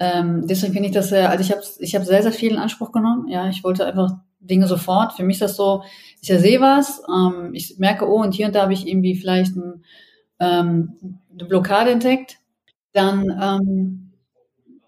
Ähm, 0.00 0.46
deswegen 0.46 0.72
finde 0.72 0.88
ich 0.88 0.94
das 0.94 1.08
sehr, 1.08 1.30
also 1.30 1.42
ich 1.42 1.50
habe 1.50 1.62
ich 1.80 1.94
hab 1.94 2.04
sehr, 2.04 2.22
sehr 2.22 2.32
viel 2.32 2.52
in 2.52 2.58
Anspruch 2.58 2.92
genommen. 2.92 3.28
Ja, 3.28 3.48
ich 3.48 3.64
wollte 3.64 3.84
einfach 3.84 4.12
Dinge 4.40 4.66
sofort. 4.66 5.14
Für 5.14 5.24
mich 5.24 5.36
ist 5.36 5.42
das 5.42 5.56
so, 5.56 5.82
ich 6.20 6.28
sehe 6.28 6.60
was, 6.60 7.02
ähm, 7.08 7.50
ich 7.52 7.78
merke, 7.78 8.08
oh, 8.08 8.22
und 8.22 8.34
hier 8.34 8.46
und 8.46 8.54
da 8.54 8.62
habe 8.62 8.72
ich 8.72 8.86
irgendwie 8.86 9.16
vielleicht 9.16 9.56
ein, 9.56 9.84
ähm, 10.38 11.18
eine 11.32 11.48
Blockade 11.48 11.90
entdeckt. 11.90 12.38
Dann 12.92 13.30
ähm, 13.40 14.07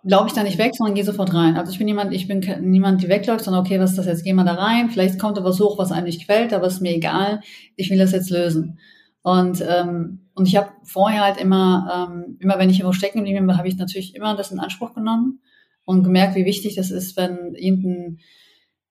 laufe 0.03 0.29
ich 0.29 0.33
da 0.33 0.43
nicht 0.43 0.59
weg, 0.59 0.75
sondern 0.75 0.95
gehe 0.95 1.05
sofort 1.05 1.35
rein. 1.35 1.57
Also 1.57 1.73
ich 1.73 1.79
bin 1.79 1.87
niemand, 1.87 2.13
ich 2.13 2.27
bin 2.27 2.41
niemand, 2.63 3.03
die 3.03 3.09
wegläuft, 3.09 3.45
sondern 3.45 3.65
okay, 3.65 3.79
was 3.79 3.91
ist 3.91 3.99
das 3.99 4.07
jetzt? 4.07 4.25
Geh 4.25 4.33
mal 4.33 4.45
da 4.45 4.55
rein. 4.55 4.91
Vielleicht 4.91 5.19
kommt 5.19 5.37
da 5.37 5.45
was 5.45 5.61
hoch, 5.61 5.79
was 5.79 5.93
einem 5.93 6.07
nicht 6.07 6.21
gefällt, 6.21 6.53
aber 6.53 6.67
ist 6.67 6.81
mir 6.81 6.95
egal. 6.95 7.41
Ich 7.77 7.91
will 7.91 7.99
das 7.99 8.13
jetzt 8.13 8.31
lösen. 8.31 8.79
Und, 9.23 9.63
ähm, 9.67 10.29
und 10.35 10.49
ich 10.49 10.57
habe 10.57 10.71
vorher 10.85 11.23
halt 11.23 11.39
immer, 11.39 12.09
ähm, 12.11 12.37
immer 12.41 12.59
wenn 12.59 12.71
ich 12.71 12.79
irgendwo 12.79 12.95
stecken 12.95 13.19
geblieben 13.19 13.47
bin, 13.47 13.59
habe 13.59 13.69
ich 13.69 13.77
natürlich 13.77 14.15
immer 14.15 14.35
das 14.35 14.51
in 14.51 14.59
Anspruch 14.59 14.95
genommen 14.95 15.41
und 15.85 16.05
gemerkt, 16.05 16.35
wie 16.37 16.47
wichtig 16.47 16.77
das 16.77 16.91
ist, 16.91 17.17
wenn 17.17 17.55
irgendein 17.55 18.19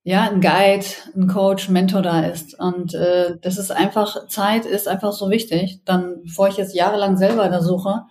ja, 0.04 0.30
ein 0.30 0.41
Guide, 0.41 0.86
ein 1.15 1.28
Coach, 1.28 1.67
ein 1.67 1.74
Mentor 1.74 2.02
da 2.02 2.22
ist. 2.22 2.58
Und 2.60 2.93
äh, 2.93 3.38
das 3.41 3.58
ist 3.58 3.72
einfach, 3.72 4.28
Zeit 4.28 4.65
ist 4.65 4.88
einfach 4.88 5.12
so 5.12 5.30
wichtig. 5.30 5.82
Dann, 5.86 6.24
bevor 6.24 6.48
ich 6.48 6.58
jetzt 6.58 6.74
jahrelang 6.74 7.17
selber 7.17 7.48
da 7.50 7.62
suche, 7.62 8.04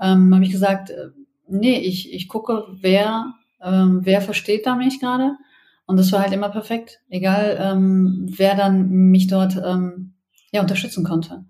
ähm, 0.00 0.34
habe 0.34 0.44
ich 0.44 0.50
gesagt, 0.50 0.90
äh, 0.90 1.08
nee, 1.48 1.78
ich, 1.78 2.12
ich 2.12 2.28
gucke, 2.28 2.66
wer, 2.80 3.34
ähm, 3.62 4.00
wer 4.02 4.20
versteht 4.20 4.66
da 4.66 4.74
mich 4.74 5.00
gerade. 5.00 5.36
Und 5.86 5.98
das 5.98 6.12
war 6.12 6.22
halt 6.22 6.32
immer 6.32 6.48
perfekt. 6.48 7.00
Egal, 7.08 7.58
ähm, 7.60 8.26
wer 8.36 8.54
dann 8.54 8.88
mich 8.88 9.26
dort 9.26 9.56
ähm, 9.56 10.14
ja, 10.52 10.60
unterstützen 10.60 11.04
konnte. 11.04 11.44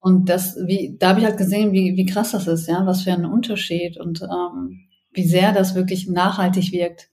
Und 0.00 0.28
das, 0.28 0.56
wie, 0.66 0.96
da 0.98 1.08
habe 1.08 1.20
ich 1.20 1.26
halt 1.26 1.38
gesehen, 1.38 1.72
wie, 1.72 1.96
wie 1.96 2.06
krass 2.06 2.30
das 2.32 2.46
ist, 2.46 2.68
ja, 2.68 2.86
was 2.86 3.02
für 3.02 3.12
ein 3.12 3.26
Unterschied 3.26 3.98
und 3.98 4.22
ähm, 4.22 4.88
wie 5.12 5.24
sehr 5.24 5.52
das 5.52 5.74
wirklich 5.74 6.08
nachhaltig 6.08 6.72
wirkt. 6.72 7.10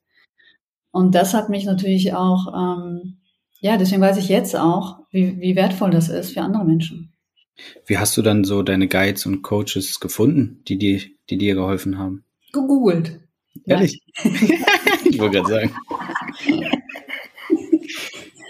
Und 0.91 1.15
das 1.15 1.33
hat 1.33 1.49
mich 1.49 1.65
natürlich 1.65 2.13
auch, 2.13 2.53
ähm, 2.53 3.17
ja, 3.59 3.77
deswegen 3.77 4.01
weiß 4.01 4.17
ich 4.17 4.29
jetzt 4.29 4.55
auch, 4.55 4.99
wie, 5.11 5.39
wie 5.39 5.55
wertvoll 5.55 5.89
das 5.89 6.09
ist 6.09 6.33
für 6.33 6.41
andere 6.41 6.63
Menschen. 6.63 7.14
Wie 7.85 7.97
hast 7.97 8.17
du 8.17 8.21
dann 8.21 8.43
so 8.43 8.63
deine 8.63 8.87
Guides 8.87 9.25
und 9.25 9.41
Coaches 9.41 9.99
gefunden, 9.99 10.61
die 10.67 10.77
dir, 10.77 11.01
die 11.29 11.37
dir 11.37 11.55
geholfen 11.55 11.97
haben? 11.97 12.23
Gegoogelt. 12.51 13.19
Ehrlich? 13.65 14.01
ich 14.23 15.19
wollte 15.19 15.41
gerade 15.41 15.49
sagen. 15.49 15.75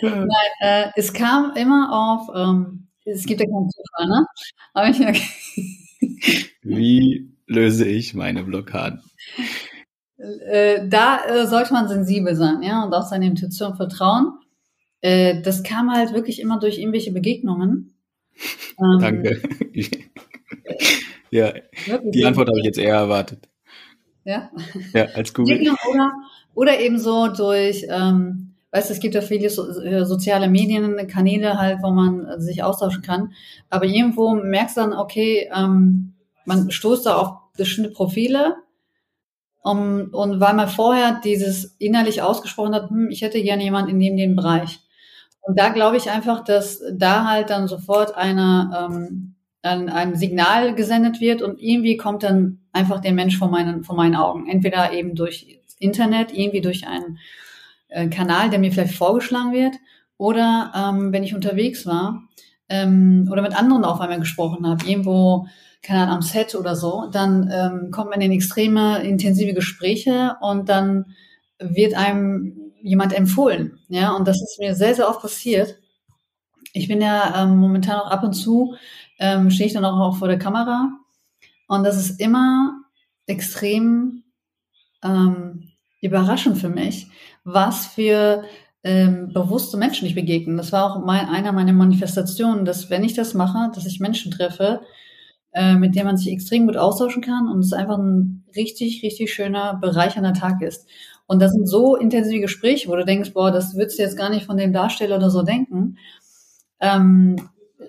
Nein, 0.02 0.28
äh, 0.60 0.88
es 0.96 1.13
kam 1.13 1.54
immer 1.56 1.89
auf 1.91 2.30
ähm, 2.36 2.86
es 3.06 3.26
gibt 3.26 3.39
ja 3.39 3.46
keinen 3.46 3.70
Zufall, 3.70 4.08
ne? 4.08 4.26
Aber 4.74 4.89
ich, 4.89 5.00
okay. 5.00 6.50
Wie 6.63 7.30
löse 7.46 7.86
ich 7.86 8.15
meine 8.15 8.44
Blockaden? 8.44 9.02
Äh, 10.18 10.88
da 10.88 11.24
äh, 11.26 11.48
sollte 11.48 11.74
man 11.74 11.88
sensibel 11.88 12.36
sein, 12.36 12.63
ja, 12.63 12.84
und 12.84 12.94
auch 12.94 13.04
seiner 13.04 13.28
Intuition 13.28 13.76
vertrauen. 13.76 14.39
Äh, 15.02 15.41
das 15.41 15.62
kam 15.62 15.91
halt 15.91 16.13
wirklich 16.13 16.39
immer 16.41 16.60
durch 16.60 16.80
irgendwelche 16.80 17.12
Begegnungen. 17.12 17.95
Ähm, 18.80 19.00
Danke. 19.00 19.41
ja, 21.32 21.54
die 22.04 22.26
Antwort 22.26 22.50
habe 22.50 22.60
ich 22.60 22.65
jetzt 22.65 22.78
eher 22.78 22.95
erwartet. 22.95 23.48
Ja. 24.24 24.50
Ja, 24.93 25.06
als 25.13 25.34
Google. 25.34 25.62
Oder, 25.91 26.13
oder 26.54 26.80
eben 26.80 26.98
so 27.00 27.28
durch, 27.28 27.86
ähm, 27.89 28.56
weißt 28.71 28.89
du, 28.89 28.93
es 28.93 29.00
gibt 29.00 29.15
ja 29.15 29.21
viele 29.21 29.50
so, 29.50 29.69
äh, 29.82 30.06
soziale 30.06 30.50
Medien, 30.50 31.08
Kanäle 31.08 31.60
halt, 31.60 31.80
wo 31.82 31.91
man 31.91 32.39
sich 32.41 32.63
austauschen 32.63 33.02
kann. 33.02 33.34
Aber 33.69 33.86
irgendwo 33.86 34.34
merkst 34.34 34.78
du 34.78 34.82
dann, 34.82 34.93
okay, 34.93 35.50
ähm, 35.56 36.13
man 36.45 36.71
stoßt 36.71 37.06
da 37.06 37.15
auf 37.17 37.30
bestimmte 37.56 37.91
Profile 37.91 38.56
um, 39.65 40.10
und 40.12 40.39
weil 40.39 40.54
man 40.54 40.67
vorher 40.67 41.19
dieses 41.24 41.76
innerlich 41.80 42.21
ausgesprochen 42.21 42.76
hat, 42.76 42.91
hm, 42.91 43.10
ich 43.10 43.24
hätte 43.24 43.41
gerne 43.41 43.63
jemanden 43.63 43.89
in 43.89 44.00
dem, 44.00 44.15
dem 44.15 44.36
Bereich. 44.36 44.80
Und 45.46 45.60
da 45.60 45.70
glaube 45.70 45.98
ich 45.98 46.10
einfach, 46.10 46.44
dass 46.44 46.82
da 46.92 47.26
halt 47.30 47.50
dann 47.50 47.68
sofort 47.68 48.16
eine, 48.16 48.90
ähm, 48.90 49.36
ein, 49.62 49.90
ein 49.90 50.16
Signal 50.16 50.76
gesendet 50.76 51.22
wird 51.22 51.42
und 51.42 51.60
irgendwie 51.60 51.98
kommt 51.98 52.24
dann 52.24 52.60
einfach 52.74 53.00
der 53.00 53.14
Mensch 53.14 53.38
vor 53.38 53.50
meinen, 53.50 53.84
vor 53.84 53.96
meinen 53.96 54.16
Augen. 54.16 54.50
Entweder 54.50 54.92
eben 54.92 55.16
durch 55.16 55.60
Internet, 55.80 56.34
irgendwie 56.34 56.62
durch 56.62 56.88
einen 56.88 57.20
äh, 57.90 58.08
Kanal, 58.08 58.50
der 58.50 58.60
mir 58.60 58.72
vielleicht 58.72 58.96
vorgeschlagen 58.96 59.54
wird, 59.54 59.76
oder 60.18 60.72
ähm, 60.76 61.12
wenn 61.12 61.24
ich 61.24 61.36
unterwegs 61.36 61.86
war 61.86 62.24
ähm, 62.70 63.28
oder 63.32 63.42
mit 63.42 63.56
anderen 63.56 63.84
auf 63.84 64.00
einmal 64.00 64.20
gesprochen 64.20 64.66
habe, 64.66 64.86
irgendwo 64.86 65.48
keine 65.86 66.02
Ahnung, 66.02 66.16
am 66.16 66.22
Set 66.22 66.56
oder 66.56 66.76
so, 66.76 67.08
dann 67.12 67.52
ähm, 67.54 67.92
kommt 67.92 68.10
man 68.10 68.22
in 68.22 68.32
extreme, 68.32 69.04
intensive 69.04 69.54
Gespräche 69.54 70.36
und 70.42 70.68
dann 70.68 71.14
wird 71.60 71.96
einem 71.96 72.74
jemand 72.82 73.13
empfohlen. 73.13 73.80
Ja, 73.88 74.13
und 74.13 74.28
das 74.28 74.41
ist 74.41 74.60
mir 74.60 74.76
sehr, 74.76 74.96
sehr 74.96 75.10
oft 75.10 75.22
passiert. 75.22 75.78
Ich 76.74 76.88
bin 76.88 77.02
ja 77.02 77.44
ähm, 77.44 77.58
momentan 77.58 78.00
auch 78.00 78.12
ab 78.12 78.24
und 78.24 78.34
zu, 78.34 78.76
ähm, 79.20 79.50
stehe 79.50 79.68
ich 79.68 79.74
dann 79.74 79.86
auch, 79.86 80.18
vor 80.18 80.28
der 80.28 80.39
Kamera 80.39 80.91
und 81.68 81.84
das 81.84 81.98
ist 81.98 82.20
immer 82.20 82.74
extrem 83.28 84.24
ähm, 85.04 85.72
überraschend 86.02 86.58
für 86.58 86.70
mich, 86.70 87.08
was 87.44 87.88
für 87.88 88.44
ähm, 88.84 89.34
bewusste 89.34 89.78
Menschen 89.78 90.06
ich 90.08 90.15
begegne. 90.15 90.56
Das 90.58 90.72
war 90.72 90.91
auch 90.91 91.04
mein, 91.04 91.28
einer 91.28 91.52
meiner 91.52 91.74
Manifestationen, 91.74 92.65
dass 92.65 92.89
wenn 92.89 93.04
ich 93.04 93.15
das 93.15 93.34
mache, 93.34 93.72
dass 93.74 93.86
ich 93.86 94.00
Menschen 94.00 94.32
treffe, 94.32 94.82
äh, 95.54 95.76
mit 95.76 95.96
dem 95.96 96.06
man 96.06 96.18
sich 96.18 96.32
extrem 96.32 96.68
gut 96.68 96.78
austauschen 96.78 97.24
kann 97.24 97.48
und 97.48 97.60
es 97.60 97.74
einfach 97.74 97.98
ein 97.98 98.44
richtig, 98.56 99.02
richtig 99.04 99.34
schöner, 99.34 99.76
bereichernder 99.76 100.34
Tag 100.34 100.62
ist. 100.62 100.88
Und 101.28 101.42
das 101.42 101.52
sind 101.52 101.68
so 101.68 101.96
intensive 101.96 102.42
Gespräche, 102.42 102.88
wo 102.90 102.96
du 102.96 103.06
denkst, 103.06 103.34
boah, 103.34 103.52
das 103.52 103.76
würdest 103.76 103.98
du 103.98 104.04
jetzt 104.04 104.18
gar 104.18 104.30
nicht 104.30 104.46
von 104.46 104.58
dem 104.58 104.74
Darsteller 104.74 105.18
oder 105.18 105.30
so 105.30 105.42
denken. 105.42 105.98
Ähm, 106.80 107.36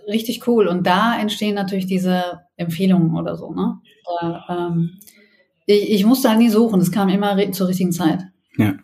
richtig 0.09 0.46
cool. 0.49 0.68
Und 0.68 0.87
da 0.87 1.18
entstehen 1.18 1.55
natürlich 1.55 1.87
diese 1.87 2.40
Empfehlungen 2.57 3.16
oder 3.16 3.37
so. 3.37 3.53
Ne? 3.53 3.79
Da, 4.20 4.44
ähm, 4.49 4.99
ich, 5.66 5.90
ich 5.90 6.07
musste 6.07 6.31
halt 6.31 6.38
nie 6.38 6.49
suchen, 6.49 6.81
es 6.81 6.92
kam 6.92 7.09
immer 7.09 7.37
zur 7.53 7.68
richtigen 7.68 7.92
Zeit. 7.92 8.25
Ja, 8.57 8.75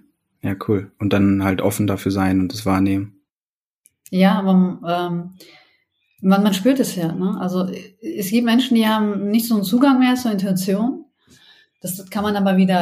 ja, 0.42 0.54
cool. 0.68 0.92
Und 0.98 1.12
dann 1.12 1.44
halt 1.44 1.60
offen 1.60 1.86
dafür 1.86 2.12
sein 2.12 2.40
und 2.40 2.52
das 2.52 2.66
wahrnehmen. 2.66 3.20
Ja, 4.10 4.38
aber 4.38 4.50
ähm, 4.86 5.30
man, 6.20 6.42
man 6.42 6.54
spürt 6.54 6.80
es 6.80 6.96
ja. 6.96 7.12
Ne? 7.12 7.38
Also 7.40 7.66
es 8.00 8.30
gibt 8.30 8.44
Menschen, 8.44 8.74
die 8.74 8.86
haben 8.86 9.30
nicht 9.30 9.48
so 9.48 9.54
einen 9.54 9.64
Zugang 9.64 9.98
mehr 9.98 10.16
zur 10.16 10.32
Intuition. 10.32 11.01
Das 11.82 12.08
kann 12.10 12.22
man 12.22 12.36
aber 12.36 12.56
wieder 12.56 12.76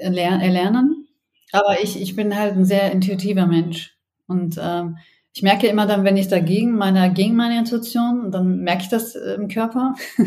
erlernen. 0.00 1.06
Aber 1.52 1.80
ich, 1.82 2.00
ich 2.00 2.16
bin 2.16 2.36
halt 2.36 2.54
ein 2.54 2.64
sehr 2.64 2.92
intuitiver 2.92 3.46
Mensch. 3.46 3.96
Und 4.26 4.58
ähm, 4.60 4.98
ich 5.32 5.42
merke 5.42 5.68
immer 5.68 5.86
dann, 5.86 6.04
wenn 6.04 6.16
ich 6.16 6.28
dagegen 6.28 6.76
meine, 6.76 7.12
gegen 7.12 7.36
meine 7.36 7.58
Intuition, 7.58 8.30
dann 8.30 8.58
merke 8.58 8.82
ich 8.82 8.88
das 8.88 9.14
äh, 9.14 9.34
im 9.34 9.48
Körper. 9.48 9.94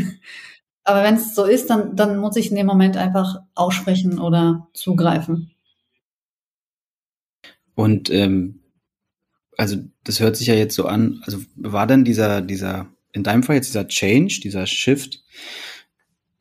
aber 0.83 1.03
wenn 1.03 1.15
es 1.15 1.35
so 1.35 1.45
ist, 1.45 1.69
dann, 1.69 1.95
dann 1.95 2.17
muss 2.17 2.37
ich 2.37 2.49
in 2.49 2.55
dem 2.55 2.65
Moment 2.65 2.97
einfach 2.97 3.41
aussprechen 3.53 4.19
oder 4.19 4.69
zugreifen. 4.73 5.51
Und 7.75 8.09
ähm, 8.09 8.61
also 9.57 9.77
das 10.03 10.19
hört 10.19 10.37
sich 10.37 10.47
ja 10.47 10.55
jetzt 10.55 10.75
so 10.75 10.85
an, 10.85 11.21
also 11.25 11.39
war 11.55 11.87
denn 11.87 12.03
dieser, 12.03 12.41
dieser, 12.41 12.87
in 13.11 13.23
deinem 13.23 13.43
Fall 13.43 13.57
jetzt 13.57 13.69
dieser 13.69 13.87
Change, 13.87 14.39
dieser 14.41 14.65
Shift, 14.65 15.23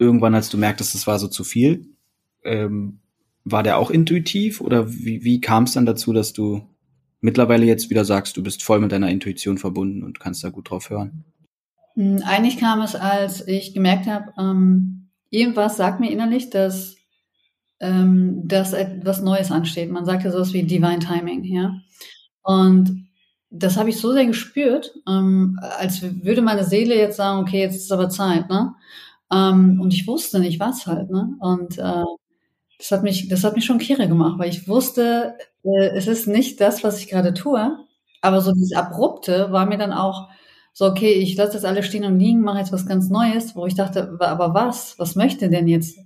irgendwann, 0.00 0.34
als 0.34 0.48
du 0.48 0.56
merktest, 0.56 0.94
das 0.94 1.06
war 1.06 1.18
so 1.18 1.28
zu 1.28 1.44
viel, 1.44 1.86
ähm, 2.42 3.00
war 3.44 3.62
der 3.62 3.78
auch 3.78 3.90
intuitiv 3.90 4.60
oder 4.60 4.90
wie, 4.92 5.22
wie 5.24 5.40
kam 5.40 5.64
es 5.64 5.72
dann 5.72 5.86
dazu, 5.86 6.12
dass 6.12 6.32
du 6.32 6.62
mittlerweile 7.20 7.66
jetzt 7.66 7.90
wieder 7.90 8.04
sagst, 8.04 8.36
du 8.36 8.42
bist 8.42 8.62
voll 8.62 8.80
mit 8.80 8.92
deiner 8.92 9.10
Intuition 9.10 9.58
verbunden 9.58 10.02
und 10.02 10.20
kannst 10.20 10.42
da 10.42 10.48
gut 10.48 10.70
drauf 10.70 10.90
hören? 10.90 11.24
Hm, 11.94 12.22
eigentlich 12.24 12.58
kam 12.58 12.80
es, 12.80 12.94
als 12.94 13.46
ich 13.46 13.74
gemerkt 13.74 14.06
habe, 14.06 14.32
ähm, 14.38 15.10
irgendwas 15.28 15.76
sagt 15.76 16.00
mir 16.00 16.10
innerlich, 16.10 16.50
dass, 16.50 16.96
ähm, 17.80 18.42
dass 18.46 18.72
etwas 18.72 19.20
Neues 19.20 19.50
ansteht. 19.50 19.90
Man 19.90 20.06
sagt 20.06 20.24
ja 20.24 20.30
sowas 20.30 20.52
wie 20.52 20.62
Divine 20.62 21.00
Timing, 21.00 21.44
ja. 21.44 21.74
Und 22.42 23.06
das 23.50 23.76
habe 23.76 23.90
ich 23.90 23.98
so 23.98 24.12
sehr 24.12 24.26
gespürt, 24.26 24.94
ähm, 25.08 25.58
als 25.78 26.02
würde 26.02 26.40
meine 26.40 26.64
Seele 26.64 26.96
jetzt 26.96 27.16
sagen, 27.16 27.40
okay, 27.40 27.60
jetzt 27.60 27.76
ist 27.76 27.92
aber 27.92 28.08
Zeit, 28.08 28.48
ne? 28.48 28.74
Ähm, 29.32 29.80
und 29.80 29.94
ich 29.94 30.06
wusste 30.06 30.40
nicht, 30.40 30.60
was 30.60 30.86
halt, 30.86 31.10
ne? 31.10 31.34
Und 31.40 31.78
äh, 31.78 32.04
das 32.78 32.90
hat 32.92 33.02
mich, 33.02 33.28
das 33.28 33.44
hat 33.44 33.54
mich 33.56 33.64
schon 33.66 33.78
kirre 33.78 34.08
gemacht, 34.08 34.38
weil 34.38 34.50
ich 34.50 34.68
wusste, 34.68 35.36
äh, 35.64 35.88
es 35.96 36.06
ist 36.08 36.26
nicht 36.28 36.60
das, 36.60 36.84
was 36.84 37.00
ich 37.00 37.08
gerade 37.08 37.34
tue, 37.34 37.78
aber 38.22 38.40
so 38.40 38.52
dieses 38.52 38.74
Abrupte 38.74 39.52
war 39.52 39.66
mir 39.66 39.78
dann 39.78 39.92
auch 39.92 40.28
so, 40.72 40.86
okay, 40.86 41.12
ich 41.14 41.36
lasse 41.36 41.54
das 41.54 41.64
alles 41.64 41.86
stehen 41.86 42.04
und 42.04 42.18
liegen, 42.18 42.42
mache 42.42 42.58
jetzt 42.58 42.72
was 42.72 42.86
ganz 42.86 43.10
Neues, 43.10 43.56
wo 43.56 43.66
ich 43.66 43.74
dachte, 43.74 44.16
aber 44.20 44.54
was? 44.54 44.98
Was 44.98 45.16
möchte 45.16 45.50
denn 45.50 45.68
jetzt 45.68 45.98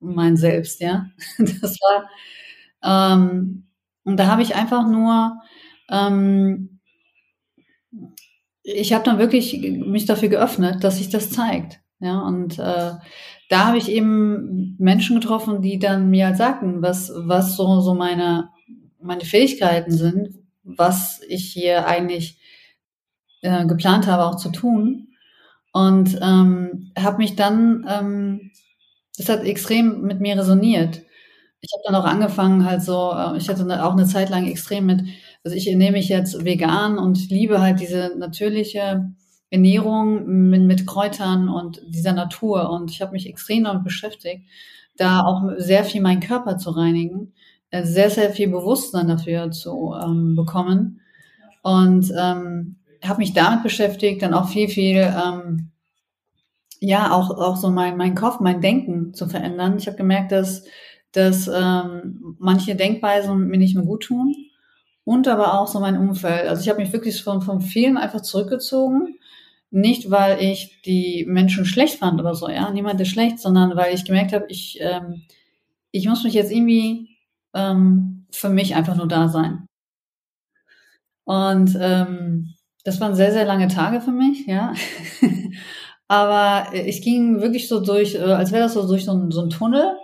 mein 0.00 0.36
Selbst, 0.36 0.80
ja? 0.80 1.06
Das 1.62 1.76
war, 1.80 2.08
ähm, 2.84 3.66
und 4.04 4.16
da 4.18 4.26
habe 4.28 4.42
ich 4.42 4.54
einfach 4.56 4.86
nur 4.88 5.38
ähm, 5.90 6.80
ich 8.62 8.92
habe 8.92 9.04
dann 9.04 9.18
wirklich 9.18 9.58
mich 9.60 10.06
dafür 10.06 10.28
geöffnet, 10.28 10.84
dass 10.84 10.98
sich 10.98 11.08
das 11.10 11.30
zeigt. 11.30 11.80
Ja, 12.00 12.20
und 12.20 12.58
äh, 12.58 12.92
da 13.48 13.66
habe 13.66 13.78
ich 13.78 13.88
eben 13.90 14.76
Menschen 14.78 15.18
getroffen, 15.18 15.62
die 15.62 15.78
dann 15.78 16.10
mir 16.10 16.26
halt 16.26 16.36
sagten, 16.36 16.80
was, 16.82 17.10
was 17.14 17.56
so, 17.56 17.80
so 17.80 17.94
meine, 17.94 18.50
meine 19.00 19.24
Fähigkeiten 19.24 19.90
sind, 19.90 20.28
was 20.62 21.20
ich 21.28 21.50
hier 21.52 21.86
eigentlich 21.88 22.38
äh, 23.42 23.66
geplant 23.66 24.06
habe 24.06 24.24
auch 24.24 24.36
zu 24.36 24.50
tun. 24.50 25.08
Und 25.72 26.18
ähm, 26.22 26.92
habe 26.98 27.18
mich 27.18 27.36
dann, 27.36 27.86
ähm, 27.88 28.50
das 29.18 29.28
hat 29.28 29.44
extrem 29.44 30.02
mit 30.02 30.20
mir 30.20 30.36
resoniert. 30.38 31.02
Ich 31.60 31.70
habe 31.74 31.82
dann 31.86 31.94
auch 31.96 32.06
angefangen, 32.06 32.64
halt 32.64 32.82
so, 32.82 33.12
äh, 33.12 33.38
ich 33.38 33.48
hatte 33.48 33.84
auch 33.84 33.92
eine 33.92 34.06
Zeit 34.06 34.30
lang 34.30 34.46
extrem 34.46 34.86
mit 34.86 35.02
also 35.44 35.56
ich 35.56 35.68
ernähre 35.70 35.92
mich 35.92 36.08
jetzt 36.10 36.44
vegan 36.44 36.98
und 36.98 37.30
liebe 37.30 37.60
halt 37.62 37.80
diese 37.80 38.14
natürliche 38.18 39.12
Ernährung 39.50 40.26
mit, 40.50 40.62
mit 40.62 40.86
Kräutern 40.86 41.48
und 41.48 41.80
dieser 41.86 42.12
Natur. 42.12 42.70
Und 42.70 42.90
ich 42.90 43.00
habe 43.00 43.12
mich 43.12 43.28
extrem 43.28 43.64
damit 43.64 43.84
beschäftigt, 43.84 44.44
da 44.96 45.22
auch 45.22 45.42
sehr 45.56 45.84
viel 45.84 46.00
meinen 46.00 46.20
Körper 46.20 46.58
zu 46.58 46.70
reinigen, 46.70 47.32
äh, 47.70 47.84
sehr, 47.84 48.10
sehr 48.10 48.30
viel 48.30 48.48
Bewusstsein 48.48 49.08
dafür 49.08 49.50
zu 49.50 49.94
ähm, 50.02 50.34
bekommen. 50.34 51.00
Und 51.62 52.12
ähm, 52.18 52.76
habe 53.02 53.18
mich 53.18 53.32
damit 53.32 53.62
beschäftigt, 53.62 54.22
dann 54.22 54.34
auch 54.34 54.48
viel, 54.48 54.68
viel, 54.68 54.96
ähm, 54.96 55.70
ja, 56.80 57.12
auch, 57.12 57.30
auch 57.30 57.56
so 57.56 57.70
mein, 57.70 57.96
mein 57.96 58.14
Kopf, 58.14 58.40
mein 58.40 58.60
Denken 58.60 59.14
zu 59.14 59.28
verändern. 59.28 59.76
Ich 59.78 59.86
habe 59.86 59.96
gemerkt, 59.96 60.32
dass, 60.32 60.64
dass 61.12 61.48
ähm, 61.48 62.36
manche 62.38 62.74
Denkweisen 62.74 63.48
mir 63.48 63.58
nicht 63.58 63.74
mehr 63.74 63.84
gut 63.84 64.04
tun 64.04 64.34
und 65.04 65.26
aber 65.26 65.58
auch 65.58 65.68
so 65.68 65.80
mein 65.80 65.96
Umfeld. 65.96 66.46
Also 66.48 66.62
ich 66.62 66.68
habe 66.68 66.80
mich 66.80 66.92
wirklich 66.92 67.22
von, 67.22 67.40
von 67.40 67.60
vielen 67.60 67.96
einfach 67.96 68.20
zurückgezogen. 68.20 69.18
Nicht, 69.70 70.10
weil 70.10 70.42
ich 70.42 70.80
die 70.82 71.26
Menschen 71.28 71.66
schlecht 71.66 71.98
fand 71.98 72.20
oder 72.20 72.34
so, 72.34 72.48
ja, 72.48 72.70
niemand 72.70 73.00
ist 73.00 73.08
schlecht, 73.08 73.38
sondern 73.38 73.76
weil 73.76 73.94
ich 73.94 74.04
gemerkt 74.04 74.32
habe, 74.32 74.46
ich, 74.48 74.78
ähm, 74.80 75.22
ich 75.90 76.08
muss 76.08 76.24
mich 76.24 76.34
jetzt 76.34 76.50
irgendwie 76.50 77.08
ähm, 77.54 78.26
für 78.30 78.48
mich 78.48 78.74
einfach 78.74 78.96
nur 78.96 79.08
da 79.08 79.28
sein. 79.28 79.66
Und 81.24 81.76
ähm, 81.78 82.54
das 82.84 83.00
waren 83.00 83.14
sehr, 83.14 83.32
sehr 83.32 83.44
lange 83.44 83.68
Tage 83.68 84.00
für 84.00 84.12
mich, 84.12 84.46
ja. 84.46 84.72
aber 86.08 86.72
ich 86.72 87.02
ging 87.02 87.42
wirklich 87.42 87.68
so 87.68 87.80
durch, 87.80 88.14
äh, 88.14 88.20
als 88.20 88.52
wäre 88.52 88.62
das 88.62 88.72
so 88.74 88.86
durch 88.88 89.04
so 89.04 89.12
ein, 89.12 89.30
so 89.30 89.46
Tunnel. 89.48 89.96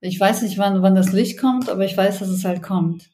Ich 0.00 0.18
weiß 0.18 0.42
nicht, 0.42 0.56
wann, 0.56 0.80
wann 0.80 0.94
das 0.94 1.12
Licht 1.12 1.38
kommt, 1.38 1.68
aber 1.68 1.84
ich 1.84 1.96
weiß, 1.96 2.20
dass 2.20 2.28
es 2.28 2.44
halt 2.46 2.62
kommt. 2.62 3.10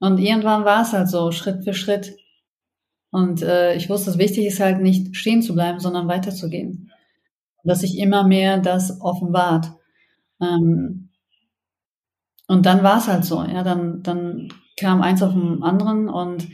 Und 0.00 0.18
irgendwann 0.18 0.64
war 0.64 0.82
es 0.82 0.92
halt 0.92 1.08
so, 1.08 1.32
Schritt 1.32 1.64
für 1.64 1.74
Schritt. 1.74 2.16
Und 3.10 3.42
äh, 3.42 3.74
ich 3.74 3.88
wusste, 3.88 4.10
es 4.10 4.18
wichtig 4.18 4.46
ist 4.46 4.60
halt 4.60 4.80
nicht 4.80 5.16
stehen 5.16 5.42
zu 5.42 5.54
bleiben, 5.54 5.80
sondern 5.80 6.08
weiterzugehen. 6.08 6.90
Dass 7.64 7.80
sich 7.80 7.98
immer 7.98 8.26
mehr 8.26 8.58
das 8.58 9.00
offenbart. 9.00 9.72
Ähm, 10.40 11.10
und 12.46 12.66
dann 12.66 12.82
war 12.82 12.98
es 12.98 13.08
halt 13.08 13.24
so, 13.24 13.42
ja, 13.42 13.62
dann, 13.62 14.02
dann 14.02 14.48
kam 14.78 15.02
eins 15.02 15.22
auf 15.22 15.32
dem 15.32 15.62
anderen 15.62 16.08
und 16.08 16.48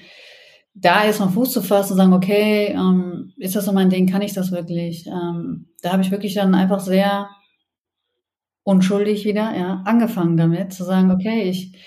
da 0.74 1.04
erstmal 1.04 1.28
Fuß 1.28 1.52
zu 1.52 1.62
fassen 1.62 1.92
und 1.92 1.98
sagen, 1.98 2.12
okay, 2.12 2.66
ähm, 2.66 3.32
ist 3.36 3.54
das 3.54 3.64
so 3.64 3.72
mein 3.72 3.90
Ding, 3.90 4.08
kann 4.08 4.22
ich 4.22 4.32
das 4.32 4.50
wirklich? 4.50 5.06
Ähm, 5.06 5.68
da 5.82 5.92
habe 5.92 6.02
ich 6.02 6.10
wirklich 6.10 6.34
dann 6.34 6.54
einfach 6.54 6.80
sehr 6.80 7.28
unschuldig 8.64 9.24
wieder, 9.24 9.56
ja, 9.56 9.82
angefangen 9.84 10.36
damit, 10.36 10.72
zu 10.72 10.84
sagen, 10.84 11.10
okay, 11.12 11.42
ich, 11.42 11.78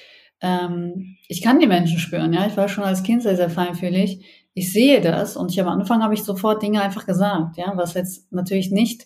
ähm, 0.41 1.17
ich 1.27 1.41
kann 1.41 1.59
die 1.59 1.67
Menschen 1.67 1.99
spüren, 1.99 2.31
ja, 2.31 2.47
ich 2.47 2.55
war 2.55 2.69
schon 2.69 2.85
als 2.85 3.03
Kind 3.03 3.23
sehr, 3.23 3.35
sehr 3.35 3.49
feinfühlig. 3.49 4.23
Ich 4.57 4.73
sehe 4.73 5.01
das 5.01 5.37
und 5.37 5.51
ich 5.51 5.61
am 5.61 5.67
Anfang 5.67 6.01
habe 6.01 6.15
ich 6.15 6.23
sofort 6.23 6.63
Dinge 6.63 6.81
einfach 6.81 7.05
gesagt, 7.05 7.57
ja, 7.57 7.73
was 7.75 7.93
jetzt 7.93 8.31
natürlich 8.33 8.71
nicht 8.71 9.03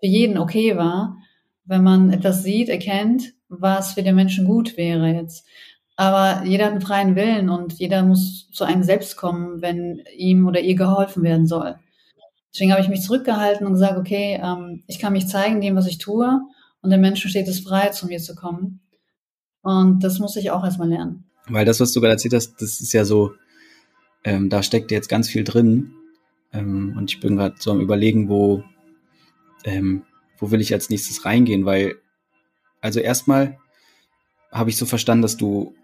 für 0.00 0.06
jeden 0.06 0.38
okay 0.38 0.74
war, 0.78 1.18
wenn 1.66 1.82
man 1.82 2.10
etwas 2.10 2.42
sieht, 2.42 2.70
erkennt, 2.70 3.34
was 3.50 3.92
für 3.92 4.02
den 4.02 4.14
Menschen 4.14 4.46
gut 4.46 4.78
wäre 4.78 5.08
jetzt. 5.08 5.46
Aber 5.96 6.46
jeder 6.46 6.64
hat 6.64 6.72
einen 6.72 6.80
freien 6.80 7.14
Willen 7.14 7.50
und 7.50 7.74
jeder 7.74 8.04
muss 8.04 8.48
zu 8.52 8.64
einem 8.64 8.82
selbst 8.82 9.18
kommen, 9.18 9.60
wenn 9.60 10.02
ihm 10.16 10.46
oder 10.46 10.60
ihr 10.60 10.76
geholfen 10.76 11.22
werden 11.22 11.46
soll. 11.46 11.78
Deswegen 12.54 12.72
habe 12.72 12.80
ich 12.80 12.88
mich 12.88 13.02
zurückgehalten 13.02 13.66
und 13.66 13.74
gesagt, 13.74 13.98
okay, 13.98 14.40
ähm, 14.42 14.82
ich 14.86 14.98
kann 14.98 15.12
mich 15.12 15.28
zeigen, 15.28 15.60
dem, 15.60 15.76
was 15.76 15.86
ich 15.86 15.98
tue, 15.98 16.40
und 16.80 16.88
dem 16.88 17.02
Menschen 17.02 17.28
steht 17.28 17.48
es 17.48 17.60
frei, 17.60 17.88
zu 17.90 18.06
mir 18.06 18.18
zu 18.18 18.34
kommen. 18.34 18.80
Und 19.60 20.02
das 20.02 20.20
muss 20.20 20.36
ich 20.36 20.50
auch 20.52 20.64
erstmal 20.64 20.88
lernen. 20.88 21.24
Weil 21.48 21.66
das, 21.66 21.80
was 21.80 21.92
du 21.92 22.00
gerade 22.00 22.12
erzählt 22.12 22.32
hast, 22.32 22.62
das 22.62 22.80
ist 22.80 22.94
ja 22.94 23.04
so, 23.04 23.32
ähm, 24.26 24.50
da 24.50 24.62
steckt 24.62 24.90
jetzt 24.90 25.08
ganz 25.08 25.30
viel 25.30 25.44
drin. 25.44 25.94
Ähm, 26.52 26.94
und 26.98 27.10
ich 27.10 27.20
bin 27.20 27.36
gerade 27.36 27.56
so 27.58 27.70
am 27.70 27.80
überlegen, 27.80 28.28
wo, 28.28 28.62
ähm, 29.64 30.02
wo 30.38 30.50
will 30.50 30.60
ich 30.60 30.74
als 30.74 30.90
nächstes 30.90 31.24
reingehen, 31.24 31.64
weil, 31.64 31.96
also 32.82 33.00
erstmal 33.00 33.58
habe 34.52 34.68
ich 34.68 34.76
so 34.76 34.84
verstanden, 34.84 35.22
dass 35.22 35.38
du 35.38 35.74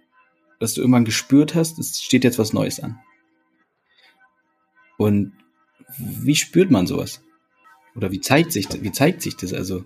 dass 0.63 0.75
du 0.75 0.81
irgendwann 0.81 1.05
gespürt 1.05 1.57
hast, 1.57 1.81
es 1.81 2.01
steht 2.01 2.23
jetzt 2.23 2.39
was 2.39 2.53
Neues 2.53 2.79
an. 2.79 3.01
Und 4.97 5.33
wie 5.99 6.37
spürt 6.37 6.71
man 6.71 6.87
sowas? 6.87 7.21
Oder 7.97 8.13
wie 8.13 8.21
zeigt 8.21 8.53
sich, 8.53 8.69
wie 8.81 8.93
zeigt 8.93 9.23
sich 9.23 9.37
das 9.37 9.53
also? 9.53 9.85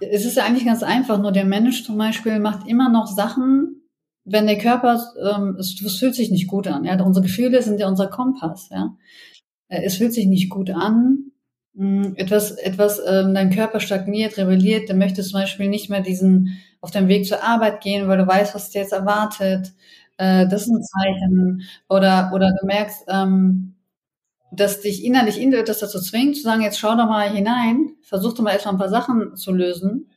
Es 0.00 0.24
ist 0.24 0.36
ja 0.36 0.44
eigentlich 0.44 0.64
ganz 0.64 0.82
einfach, 0.82 1.20
nur 1.20 1.30
der 1.30 1.44
Mensch 1.44 1.84
zum 1.84 1.96
Beispiel 1.96 2.40
macht 2.40 2.66
immer 2.66 2.88
noch 2.88 3.06
Sachen, 3.06 3.75
wenn 4.26 4.46
der 4.46 4.58
Körper, 4.58 5.02
ähm, 5.34 5.56
es, 5.58 5.80
es 5.80 5.96
fühlt 5.96 6.14
sich 6.14 6.30
nicht 6.30 6.48
gut 6.48 6.66
an. 6.66 6.84
Ja? 6.84 7.02
Unsere 7.02 7.24
Gefühle 7.24 7.62
sind 7.62 7.80
ja 7.80 7.88
unser 7.88 8.08
Kompass. 8.08 8.68
Ja? 8.70 8.96
Äh, 9.68 9.82
es 9.84 9.96
fühlt 9.96 10.12
sich 10.12 10.26
nicht 10.26 10.50
gut 10.50 10.70
an. 10.70 11.32
Hm, 11.76 12.14
etwas, 12.16 12.50
etwas, 12.52 13.00
ähm, 13.06 13.34
dein 13.34 13.50
Körper 13.50 13.80
stagniert, 13.80 14.36
rebelliert, 14.36 14.90
dann 14.90 14.98
möchtest 14.98 15.30
zum 15.30 15.40
Beispiel 15.40 15.68
nicht 15.68 15.88
mehr 15.90 16.00
diesen 16.02 16.58
auf 16.80 16.90
dem 16.90 17.08
Weg 17.08 17.26
zur 17.26 17.42
Arbeit 17.42 17.80
gehen, 17.80 18.06
weil 18.06 18.18
du 18.18 18.26
weißt, 18.26 18.54
was 18.54 18.70
dir 18.70 18.82
jetzt 18.82 18.92
erwartet 18.92 19.72
äh, 20.18 20.46
das 20.48 20.62
ist 20.62 20.70
ein 20.70 20.82
Zeichen. 20.82 21.62
Oder, 21.88 22.30
oder 22.34 22.52
du 22.60 22.66
merkst, 22.66 23.04
ähm, 23.08 23.74
dass 24.50 24.80
dich 24.80 25.04
innerlich 25.04 25.38
das 25.66 25.80
dazu 25.80 26.00
zwingt, 26.00 26.36
zu 26.36 26.42
sagen, 26.42 26.62
jetzt 26.62 26.78
schau 26.78 26.96
doch 26.96 27.06
mal 27.06 27.28
hinein, 27.28 27.90
versuch 28.02 28.32
doch 28.34 28.42
mal 28.42 28.52
erstmal 28.52 28.74
ein 28.74 28.78
paar 28.78 28.88
Sachen 28.88 29.36
zu 29.36 29.52
lösen 29.52 30.10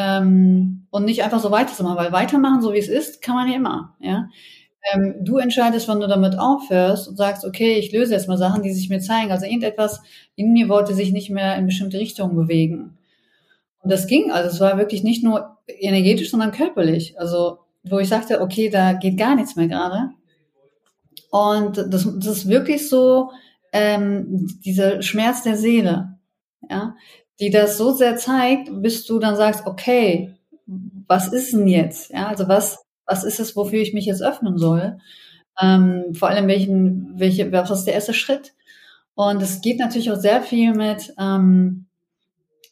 ähm, 0.00 0.86
und 0.90 1.04
nicht 1.04 1.22
einfach 1.22 1.40
so 1.40 1.50
weiterzumachen, 1.50 1.98
weil 1.98 2.12
weitermachen, 2.12 2.62
so 2.62 2.72
wie 2.72 2.78
es 2.78 2.88
ist, 2.88 3.20
kann 3.20 3.34
man 3.34 3.48
ja 3.48 3.56
immer. 3.56 3.96
Ja? 4.00 4.28
Ähm, 4.92 5.16
du 5.20 5.36
entscheidest, 5.36 5.88
wann 5.88 6.00
du 6.00 6.08
damit 6.08 6.38
aufhörst 6.38 7.08
und 7.08 7.16
sagst, 7.16 7.44
okay, 7.44 7.74
ich 7.74 7.92
löse 7.92 8.14
jetzt 8.14 8.28
mal 8.28 8.38
Sachen, 8.38 8.62
die 8.62 8.72
sich 8.72 8.88
mir 8.88 9.00
zeigen. 9.00 9.30
Also 9.30 9.44
irgendetwas 9.44 10.00
in 10.36 10.52
mir 10.52 10.68
wollte 10.68 10.94
sich 10.94 11.12
nicht 11.12 11.30
mehr 11.30 11.56
in 11.56 11.66
bestimmte 11.66 11.98
Richtungen 11.98 12.34
bewegen. 12.34 12.96
Und 13.82 13.92
das 13.92 14.06
ging, 14.06 14.30
also 14.30 14.48
es 14.48 14.60
war 14.60 14.78
wirklich 14.78 15.02
nicht 15.02 15.22
nur 15.22 15.58
energetisch, 15.66 16.30
sondern 16.30 16.52
körperlich. 16.52 17.18
Also 17.18 17.58
wo 17.82 17.98
ich 17.98 18.08
sagte, 18.08 18.40
okay, 18.40 18.70
da 18.70 18.94
geht 18.94 19.18
gar 19.18 19.34
nichts 19.34 19.56
mehr 19.56 19.68
gerade. 19.68 20.10
Und 21.30 21.76
das, 21.76 22.08
das 22.18 22.38
ist 22.38 22.48
wirklich 22.48 22.88
so 22.88 23.30
ähm, 23.72 24.48
dieser 24.64 25.02
Schmerz 25.02 25.42
der 25.42 25.56
Seele, 25.56 26.18
ja, 26.68 26.94
die 27.40 27.50
das 27.50 27.78
so 27.78 27.92
sehr 27.92 28.16
zeigt, 28.16 28.70
bis 28.82 29.06
du 29.06 29.18
dann 29.18 29.36
sagst, 29.36 29.66
okay, 29.66 30.34
was 30.66 31.32
ist 31.32 31.52
denn 31.52 31.66
jetzt? 31.66 32.10
Ja, 32.10 32.28
also 32.28 32.48
was, 32.48 32.78
was 33.06 33.24
ist 33.24 33.40
es, 33.40 33.56
wofür 33.56 33.80
ich 33.80 33.94
mich 33.94 34.06
jetzt 34.06 34.22
öffnen 34.22 34.58
soll? 34.58 34.98
Ähm, 35.60 36.14
vor 36.14 36.28
allem 36.28 36.46
welchen, 36.48 37.12
welche, 37.18 37.50
was 37.52 37.70
ist 37.70 37.84
der 37.84 37.94
erste 37.94 38.14
Schritt? 38.14 38.52
Und 39.14 39.42
es 39.42 39.60
geht 39.60 39.78
natürlich 39.78 40.10
auch 40.10 40.16
sehr 40.16 40.42
viel 40.42 40.74
mit 40.74 41.12
ähm, 41.18 41.86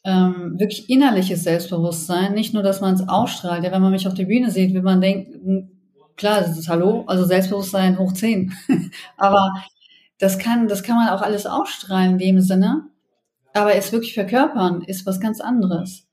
ähm, 0.05 0.57
wirklich 0.57 0.89
innerliches 0.89 1.43
Selbstbewusstsein, 1.43 2.33
nicht 2.33 2.53
nur, 2.53 2.63
dass 2.63 2.81
man 2.81 2.95
es 2.95 3.07
ausstrahlt. 3.07 3.63
Ja, 3.63 3.71
wenn 3.71 3.81
man 3.81 3.91
mich 3.91 4.07
auf 4.07 4.13
der 4.13 4.25
Bühne 4.25 4.49
sieht, 4.49 4.73
will 4.73 4.81
man 4.81 5.01
denken, 5.01 5.81
klar, 6.15 6.41
das 6.41 6.57
ist 6.57 6.69
Hallo, 6.69 7.03
also 7.07 7.25
Selbstbewusstsein 7.25 7.99
hoch 7.99 8.13
zehn. 8.13 8.53
Aber 9.17 9.51
das 10.19 10.39
kann, 10.39 10.67
das 10.67 10.83
kann 10.83 10.95
man 10.95 11.09
auch 11.09 11.21
alles 11.21 11.45
ausstrahlen 11.45 12.13
in 12.13 12.17
dem 12.17 12.41
Sinne. 12.41 12.88
Aber 13.53 13.75
es 13.75 13.91
wirklich 13.91 14.13
verkörpern 14.13 14.83
ist 14.83 15.05
was 15.05 15.19
ganz 15.19 15.41
anderes. 15.41 16.07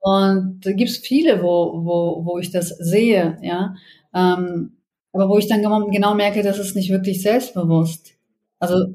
Und 0.00 0.60
da 0.66 0.72
gibt 0.72 0.90
es 0.90 0.98
viele, 0.98 1.42
wo, 1.42 1.84
wo, 1.84 2.24
wo 2.24 2.38
ich 2.38 2.50
das 2.50 2.68
sehe, 2.68 3.38
ja. 3.42 3.74
Ähm, 4.14 4.76
aber 5.12 5.28
wo 5.28 5.38
ich 5.38 5.46
dann 5.46 5.62
genau 5.90 6.14
merke, 6.14 6.42
dass 6.42 6.58
es 6.58 6.74
nicht 6.74 6.90
wirklich 6.90 7.22
selbstbewusst. 7.22 8.12
Also 8.58 8.94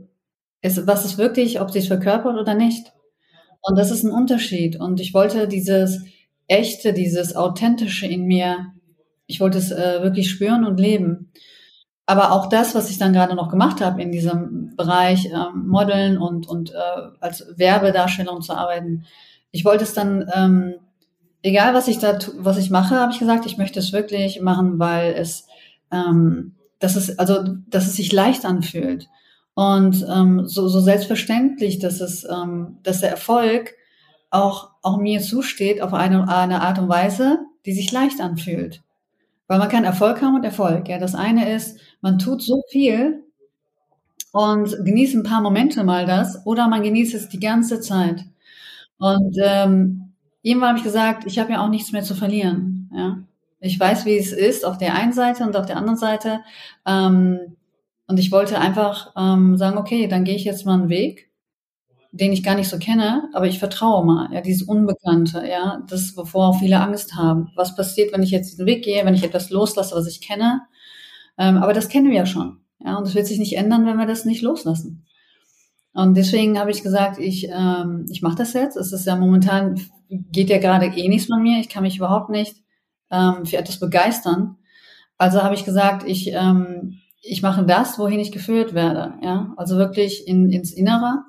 es, 0.61 0.85
was 0.87 1.05
ist 1.05 1.17
wirklich, 1.17 1.61
ob 1.61 1.73
es 1.75 1.87
verkörpert 1.87 2.37
oder 2.37 2.55
nicht. 2.55 2.91
Und 3.61 3.77
das 3.77 3.91
ist 3.91 4.03
ein 4.03 4.11
Unterschied. 4.11 4.79
Und 4.79 4.99
ich 4.99 5.13
wollte 5.13 5.47
dieses 5.47 6.03
echte, 6.47 6.93
dieses 6.93 7.35
authentische 7.35 8.07
in 8.07 8.25
mir, 8.25 8.73
ich 9.27 9.39
wollte 9.39 9.57
es 9.57 9.71
äh, 9.71 10.01
wirklich 10.01 10.29
spüren 10.29 10.65
und 10.65 10.79
leben. 10.79 11.31
Aber 12.09 12.31
auch 12.31 12.47
das, 12.47 12.73
was 12.73 12.89
ich 12.89 12.97
dann 12.97 13.11
gerade 13.11 13.35
noch 13.35 13.49
gemacht 13.49 13.81
habe 13.81 14.01
in 14.01 14.13
diesem 14.13 14.75
Bereich 14.77 15.25
ähm, 15.25 15.67
Modeln 15.67 16.17
und, 16.17 16.47
und 16.47 16.71
äh, 16.71 17.09
als 17.19 17.45
Werbedarstellung 17.57 18.41
zu 18.41 18.53
arbeiten, 18.53 19.05
ich 19.51 19.65
wollte 19.65 19.83
es 19.83 19.93
dann, 19.93 20.25
ähm, 20.33 20.75
egal 21.43 21.73
was 21.73 21.89
ich 21.89 21.99
da, 21.99 22.17
was 22.37 22.57
ich 22.57 22.69
mache, 22.69 22.95
habe 22.95 23.11
ich 23.11 23.19
gesagt, 23.19 23.45
ich 23.45 23.57
möchte 23.57 23.79
es 23.79 23.91
wirklich 23.91 24.39
machen, 24.39 24.79
weil 24.79 25.15
es, 25.15 25.47
ähm, 25.91 26.55
dass 26.79 26.95
es, 26.95 27.19
also, 27.19 27.43
dass 27.67 27.87
es 27.87 27.97
sich 27.97 28.13
leicht 28.13 28.45
anfühlt. 28.45 29.09
Und 29.53 30.05
ähm, 30.09 30.47
so, 30.47 30.69
so 30.69 30.79
selbstverständlich, 30.79 31.79
dass 31.79 31.99
es, 31.99 32.23
ähm, 32.23 32.77
dass 32.83 33.01
der 33.01 33.11
Erfolg 33.11 33.73
auch, 34.29 34.69
auch 34.81 34.97
mir 34.97 35.19
zusteht 35.19 35.81
auf 35.81 35.93
eine, 35.93 36.29
eine 36.33 36.61
Art 36.61 36.79
und 36.79 36.87
Weise, 36.87 37.39
die 37.65 37.73
sich 37.73 37.91
leicht 37.91 38.21
anfühlt. 38.21 38.81
Weil 39.47 39.59
man 39.59 39.69
kann 39.69 39.85
Erfolg 39.85 40.21
haben 40.21 40.35
und 40.35 40.43
Erfolg. 40.43 40.89
Ja, 40.89 40.99
das 40.99 41.15
eine 41.15 41.53
ist, 41.53 41.79
man 42.01 42.19
tut 42.19 42.41
so 42.41 42.63
viel 42.69 43.23
und 44.31 44.75
genießt 44.83 45.15
ein 45.15 45.23
paar 45.23 45.41
Momente 45.41 45.83
mal 45.83 46.05
das, 46.05 46.45
oder 46.45 46.67
man 46.67 46.83
genießt 46.83 47.15
es 47.15 47.29
die 47.29 47.39
ganze 47.39 47.79
Zeit. 47.79 48.25
Und 48.97 49.37
ähm, 49.41 50.13
irgendwann 50.41 50.69
habe 50.69 50.79
ich 50.79 50.83
gesagt, 50.83 51.25
ich 51.25 51.39
habe 51.39 51.53
ja 51.53 51.63
auch 51.63 51.69
nichts 51.69 51.91
mehr 51.91 52.03
zu 52.03 52.15
verlieren. 52.15 52.89
Ja, 52.93 53.19
ich 53.59 53.79
weiß, 53.79 54.05
wie 54.05 54.17
es 54.17 54.31
ist 54.33 54.65
auf 54.65 54.77
der 54.77 54.95
einen 54.95 55.13
Seite 55.13 55.43
und 55.43 55.55
auf 55.55 55.65
der 55.65 55.77
anderen 55.77 55.97
Seite. 55.97 56.41
Ähm, 56.85 57.55
und 58.07 58.19
ich 58.19 58.31
wollte 58.31 58.59
einfach 58.59 59.13
ähm, 59.17 59.57
sagen, 59.57 59.77
okay, 59.77 60.07
dann 60.07 60.23
gehe 60.23 60.35
ich 60.35 60.45
jetzt 60.45 60.65
mal 60.65 60.75
einen 60.75 60.89
Weg, 60.89 61.29
den 62.17 62.33
ich 62.33 62.43
gar 62.43 62.55
nicht 62.55 62.69
so 62.69 62.77
kenne, 62.77 63.29
aber 63.33 63.47
ich 63.47 63.59
vertraue 63.59 64.05
mal, 64.05 64.33
ja, 64.33 64.41
dieses 64.41 64.67
Unbekannte, 64.67 65.43
ja, 65.47 65.83
das, 65.87 66.15
wovor 66.17 66.47
auch 66.47 66.59
viele 66.59 66.79
Angst 66.79 67.15
haben. 67.15 67.49
Was 67.55 67.75
passiert, 67.75 68.13
wenn 68.13 68.23
ich 68.23 68.31
jetzt 68.31 68.51
diesen 68.51 68.65
Weg 68.65 68.83
gehe, 68.83 69.05
wenn 69.05 69.13
ich 69.13 69.23
etwas 69.23 69.49
loslasse, 69.49 69.95
was 69.95 70.07
ich 70.07 70.21
kenne? 70.21 70.61
Ähm, 71.37 71.57
aber 71.57 71.73
das 71.73 71.89
kennen 71.89 72.09
wir 72.09 72.15
ja 72.15 72.25
schon, 72.25 72.59
ja, 72.79 72.97
und 72.97 73.07
das 73.07 73.15
wird 73.15 73.27
sich 73.27 73.39
nicht 73.39 73.57
ändern, 73.57 73.85
wenn 73.85 73.97
wir 73.97 74.05
das 74.05 74.25
nicht 74.25 74.41
loslassen. 74.41 75.05
Und 75.93 76.15
deswegen 76.15 76.59
habe 76.59 76.71
ich 76.71 76.83
gesagt, 76.83 77.17
ich, 77.19 77.47
ähm, 77.49 78.05
ich 78.09 78.21
mache 78.21 78.35
das 78.35 78.53
jetzt. 78.53 78.77
Es 78.77 78.91
ist 78.91 79.07
ja 79.07 79.15
momentan, 79.15 79.81
geht 80.09 80.49
ja 80.49 80.59
gerade 80.59 80.85
eh 80.85 81.07
nichts 81.07 81.27
von 81.27 81.41
mir. 81.41 81.59
Ich 81.59 81.69
kann 81.69 81.81
mich 81.81 81.97
überhaupt 81.97 82.29
nicht 82.29 82.55
ähm, 83.09 83.45
für 83.45 83.57
etwas 83.57 83.79
begeistern. 83.79 84.57
Also 85.17 85.41
habe 85.41 85.55
ich 85.55 85.65
gesagt, 85.65 86.07
ich 86.07 86.31
ähm, 86.33 86.99
ich 87.27 87.41
mache 87.41 87.65
das, 87.65 87.99
wohin 87.99 88.19
ich 88.19 88.31
geführt 88.31 88.73
werde, 88.73 89.15
ja, 89.21 89.53
also 89.57 89.77
wirklich 89.77 90.27
in, 90.27 90.49
ins 90.49 90.71
Innere 90.71 91.23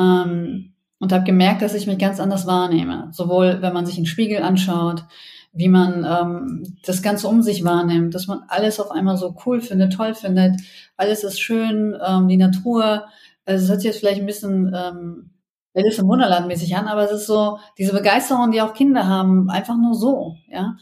ähm, 0.00 0.74
und 1.00 1.12
habe 1.12 1.24
gemerkt, 1.24 1.62
dass 1.62 1.74
ich 1.74 1.86
mich 1.86 1.98
ganz 1.98 2.20
anders 2.20 2.46
wahrnehme, 2.46 3.08
sowohl 3.12 3.62
wenn 3.62 3.72
man 3.74 3.86
sich 3.86 3.96
einen 3.98 4.06
Spiegel 4.06 4.42
anschaut, 4.42 5.04
wie 5.52 5.68
man 5.68 6.04
ähm, 6.04 6.76
das 6.84 7.02
Ganze 7.02 7.28
um 7.28 7.42
sich 7.42 7.64
wahrnimmt, 7.64 8.14
dass 8.14 8.26
man 8.28 8.40
alles 8.48 8.80
auf 8.80 8.90
einmal 8.90 9.16
so 9.16 9.36
cool 9.46 9.60
findet, 9.60 9.92
toll 9.94 10.14
findet, 10.14 10.60
alles 10.96 11.24
ist 11.24 11.40
schön, 11.40 11.96
ähm, 12.06 12.28
die 12.28 12.36
Natur, 12.36 13.06
also 13.46 13.64
es 13.64 13.70
hört 13.70 13.80
sich 13.80 13.90
jetzt 13.90 14.00
vielleicht 14.00 14.20
ein 14.20 14.26
bisschen 14.26 14.72
ähm, 14.74 15.30
Alice 15.74 15.98
im 15.98 16.08
Wunderland 16.08 16.46
mäßig 16.48 16.76
an, 16.76 16.88
aber 16.88 17.04
es 17.04 17.12
ist 17.12 17.26
so 17.26 17.58
diese 17.78 17.92
Begeisterung, 17.92 18.50
die 18.52 18.62
auch 18.62 18.74
Kinder 18.74 19.06
haben, 19.06 19.50
einfach 19.50 19.76
nur 19.76 19.94
so, 19.94 20.36
ja, 20.48 20.76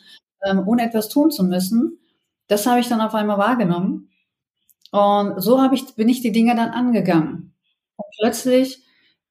ähm, 0.45 0.63
ohne 0.67 0.83
etwas 0.85 1.09
tun 1.09 1.31
zu 1.31 1.45
müssen. 1.45 1.99
Das 2.49 2.67
habe 2.67 2.81
ich 2.81 2.89
dann 2.89 3.01
auf 3.01 3.15
einmal 3.15 3.39
wahrgenommen 3.39 4.11
Und 4.93 5.41
so 5.43 5.61
habe 5.61 5.75
ich, 5.75 5.95
bin 5.97 6.09
ich 6.09 6.23
die 6.23 6.33
Dinge 6.33 6.57
dann 6.57 6.71
angegangen. 6.71 7.55
Und 7.97 8.07
plötzlich 8.21 8.83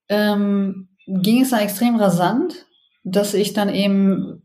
ähm, 0.09 0.89
ging 1.07 1.41
es 1.41 1.51
dann 1.51 1.59
extrem 1.59 1.95
rasant, 1.95 2.65
dass 3.03 3.33
ich 3.33 3.53
dann 3.53 3.69
eben 3.69 4.43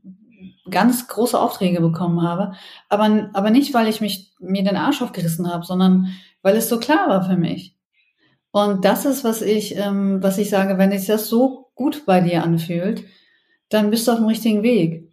ganz 0.70 1.08
große 1.08 1.38
Aufträge 1.38 1.80
bekommen 1.80 2.22
habe. 2.22 2.52
Aber, 2.88 3.30
aber 3.32 3.50
nicht, 3.50 3.74
weil 3.74 3.88
ich 3.88 4.00
mich 4.00 4.32
mir 4.38 4.62
den 4.62 4.76
Arsch 4.76 5.02
aufgerissen 5.02 5.52
habe, 5.52 5.64
sondern 5.64 6.08
weil 6.42 6.56
es 6.56 6.68
so 6.68 6.78
klar 6.78 7.08
war 7.08 7.24
für 7.24 7.36
mich. 7.36 7.76
Und 8.52 8.84
das 8.84 9.04
ist, 9.04 9.24
was 9.24 9.42
ich, 9.42 9.76
ähm, 9.76 10.22
was 10.22 10.38
ich 10.38 10.50
sage, 10.50 10.78
wenn 10.78 10.90
sich 10.92 11.06
das 11.06 11.28
so 11.28 11.70
gut 11.74 12.04
bei 12.06 12.20
dir 12.20 12.44
anfühlt, 12.44 13.04
dann 13.70 13.90
bist 13.90 14.06
du 14.06 14.12
auf 14.12 14.18
dem 14.18 14.26
richtigen 14.26 14.62
Weg. 14.62 15.10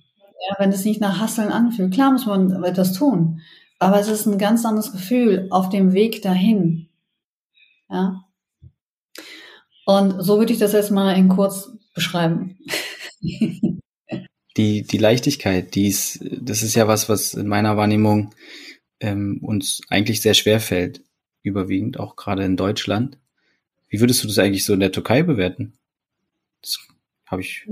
Ja, 0.49 0.55
wenn 0.59 0.71
es 0.71 0.85
nicht 0.85 1.01
nach 1.01 1.19
Hasseln 1.19 1.51
anfühlt. 1.51 1.93
Klar 1.93 2.11
muss 2.11 2.25
man 2.25 2.63
etwas 2.63 2.93
tun, 2.93 3.41
aber 3.77 3.99
es 3.99 4.07
ist 4.07 4.25
ein 4.25 4.37
ganz 4.37 4.65
anderes 4.65 4.91
Gefühl 4.91 5.47
auf 5.51 5.69
dem 5.69 5.93
Weg 5.93 6.21
dahin. 6.21 6.89
Ja. 7.89 8.23
Und 9.89 10.21
so 10.21 10.37
würde 10.37 10.53
ich 10.53 10.59
das 10.59 10.73
jetzt 10.73 10.91
mal 10.91 11.17
in 11.17 11.29
kurz 11.29 11.71
beschreiben. 11.95 12.59
Die, 14.57 14.81
die 14.81 14.97
Leichtigkeit, 14.97 15.73
die 15.75 15.87
ist, 15.87 16.19
das 16.41 16.63
ist 16.63 16.75
ja 16.75 16.85
was, 16.87 17.07
was 17.07 17.33
in 17.33 17.47
meiner 17.47 17.77
Wahrnehmung 17.77 18.33
ähm, 18.99 19.39
uns 19.41 19.79
eigentlich 19.89 20.21
sehr 20.21 20.33
schwer 20.33 20.59
fällt, 20.59 21.01
überwiegend, 21.43 21.97
auch 21.97 22.17
gerade 22.17 22.43
in 22.43 22.57
Deutschland. 22.57 23.17
Wie 23.87 24.01
würdest 24.01 24.21
du 24.21 24.27
das 24.27 24.37
eigentlich 24.37 24.65
so 24.65 24.73
in 24.73 24.81
der 24.81 24.91
Türkei 24.91 25.23
bewerten? 25.23 25.73
Das 26.61 26.79
habe 27.25 27.41
ich, 27.41 27.67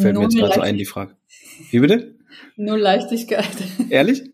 fällt 0.00 0.16
mir 0.16 0.22
jetzt 0.22 0.36
gerade 0.36 0.54
so 0.54 0.60
ein, 0.62 0.78
die 0.78 0.86
Frage. 0.86 1.16
Wie 1.70 1.78
bitte? 1.78 2.16
Nur 2.56 2.78
Leichtigkeit. 2.78 3.46
Ehrlich? 3.90 4.24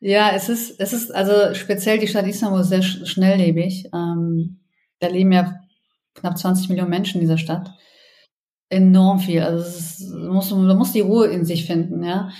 Ja, 0.00 0.32
es 0.34 0.48
ist, 0.48 0.80
es 0.80 0.92
ist, 0.92 1.14
also 1.14 1.54
speziell 1.54 1.98
die 1.98 2.08
Stadt 2.08 2.26
Istanbul 2.26 2.62
ist 2.62 2.70
sehr 2.70 2.82
schnelllebig. 2.82 3.90
Ähm, 3.94 4.58
da 4.98 5.06
leben 5.06 5.30
ja 5.30 5.63
knapp 6.14 6.38
20 6.38 6.68
Millionen 6.68 6.90
Menschen 6.90 7.16
in 7.16 7.22
dieser 7.22 7.38
Stadt. 7.38 7.74
Enorm 8.70 9.20
viel. 9.20 9.42
Also 9.42 9.64
ist, 9.64 10.10
muss, 10.12 10.50
man 10.50 10.76
muss 10.76 10.92
die 10.92 11.00
Ruhe 11.00 11.26
in 11.28 11.44
sich 11.44 11.66
finden, 11.66 12.02
ja. 12.02 12.30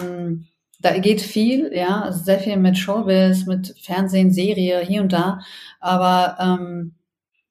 Ähm, 0.00 0.46
da 0.80 0.98
geht 0.98 1.20
viel, 1.20 1.72
ja, 1.74 2.02
also 2.02 2.22
sehr 2.22 2.38
viel 2.38 2.56
mit 2.58 2.76
Showbiz, 2.76 3.46
mit 3.46 3.74
Fernsehen, 3.80 4.30
Serie, 4.32 4.80
hier 4.80 5.02
und 5.02 5.12
da. 5.12 5.40
Aber 5.80 6.36
ähm, 6.38 6.94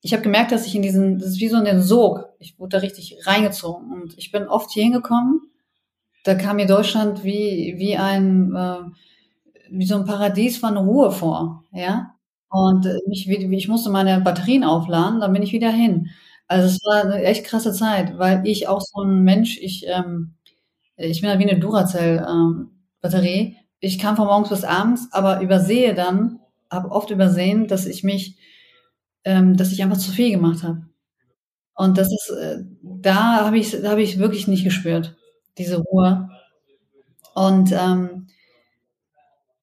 ich 0.02 0.14
habe 0.14 0.24
gemerkt, 0.24 0.52
dass 0.52 0.68
ich 0.68 0.76
in 0.76 0.82
diesen, 0.82 1.18
das 1.20 1.30
ist 1.30 1.40
wie 1.40 1.48
so 1.48 1.58
in 1.58 1.66
den 1.66 1.82
Sog. 1.82 2.30
Ich 2.40 2.60
wurde 2.60 2.78
da 2.78 2.78
richtig 2.80 3.18
reingezogen 3.26 3.92
und 3.92 4.18
ich 4.18 4.32
bin 4.32 4.48
oft 4.48 4.72
hier 4.72 4.84
hingekommen. 4.84 5.42
Da 6.24 6.36
kam 6.36 6.58
mir 6.58 6.68
Deutschland 6.68 7.24
wie 7.24 7.76
wie 7.78 7.98
ein 7.98 8.56
äh, 8.56 8.82
wie 9.72 9.86
so 9.86 9.96
ein 9.96 10.06
Paradies 10.06 10.58
von 10.58 10.78
Ruhe 10.78 11.12
vor, 11.12 11.64
ja. 11.72 12.13
Und 12.54 12.86
äh, 12.88 13.00
mich, 13.08 13.30
ich 13.30 13.70
musste 13.70 13.92
meine 13.92 14.22
Batterien 14.22 14.64
aufladen, 14.66 15.22
dann 15.22 15.34
bin 15.34 15.44
ich 15.44 15.54
wieder 15.54 15.72
hin. 15.72 16.10
Also 16.48 16.68
es 16.68 16.80
war 16.86 17.04
eine 17.04 17.24
echt 17.24 17.46
krasse 17.46 17.74
Zeit, 17.74 18.20
weil 18.20 18.46
ich 18.48 18.68
auch 18.70 18.82
so 18.82 19.02
ein 19.04 19.24
Mensch, 19.24 19.58
ich 19.60 19.86
ähm, 19.88 20.36
ich 20.98 21.22
bin 21.22 21.30
halt 21.32 21.40
wie 21.40 21.50
eine 21.50 21.60
Duracell 21.60 22.26
ähm. 22.30 23.58
Ich 23.82 24.00
kam 24.00 24.18
von 24.18 24.28
morgens 24.28 24.50
bis 24.50 24.64
abends, 24.66 25.10
aber 25.12 25.42
übersehe 25.42 25.96
dann, 25.96 26.40
habe 26.72 26.92
oft 26.92 27.12
übersehen, 27.12 27.68
dass 27.68 27.86
ich 27.88 28.04
mich 28.04 28.38
ähm, 29.26 29.58
dass 29.58 29.72
ich 29.72 29.84
einfach 29.84 29.98
zu 29.98 30.12
viel 30.12 30.32
gemacht 30.32 30.64
habe. 30.64 30.84
Und 31.76 31.98
das 31.98 32.08
ist, 32.12 32.30
äh, 32.32 32.64
da 32.84 33.46
habe 33.46 33.58
ich, 33.58 33.72
da 33.82 33.92
ich 34.04 34.20
wirklich 34.20 34.48
nicht 34.48 34.64
gespürt, 34.64 35.16
diese 35.58 35.80
Ruhe. 35.80 36.30
Und 37.36 37.72
ähm, 37.72 38.28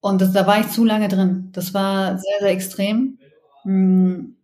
und 0.01 0.21
das, 0.21 0.33
da 0.33 0.47
war 0.47 0.59
ich 0.59 0.69
zu 0.69 0.83
lange 0.83 1.07
drin. 1.07 1.49
Das 1.53 1.73
war 1.73 2.17
sehr, 2.17 2.39
sehr 2.41 2.51
extrem. 2.51 3.19
Mhm. 3.63 4.35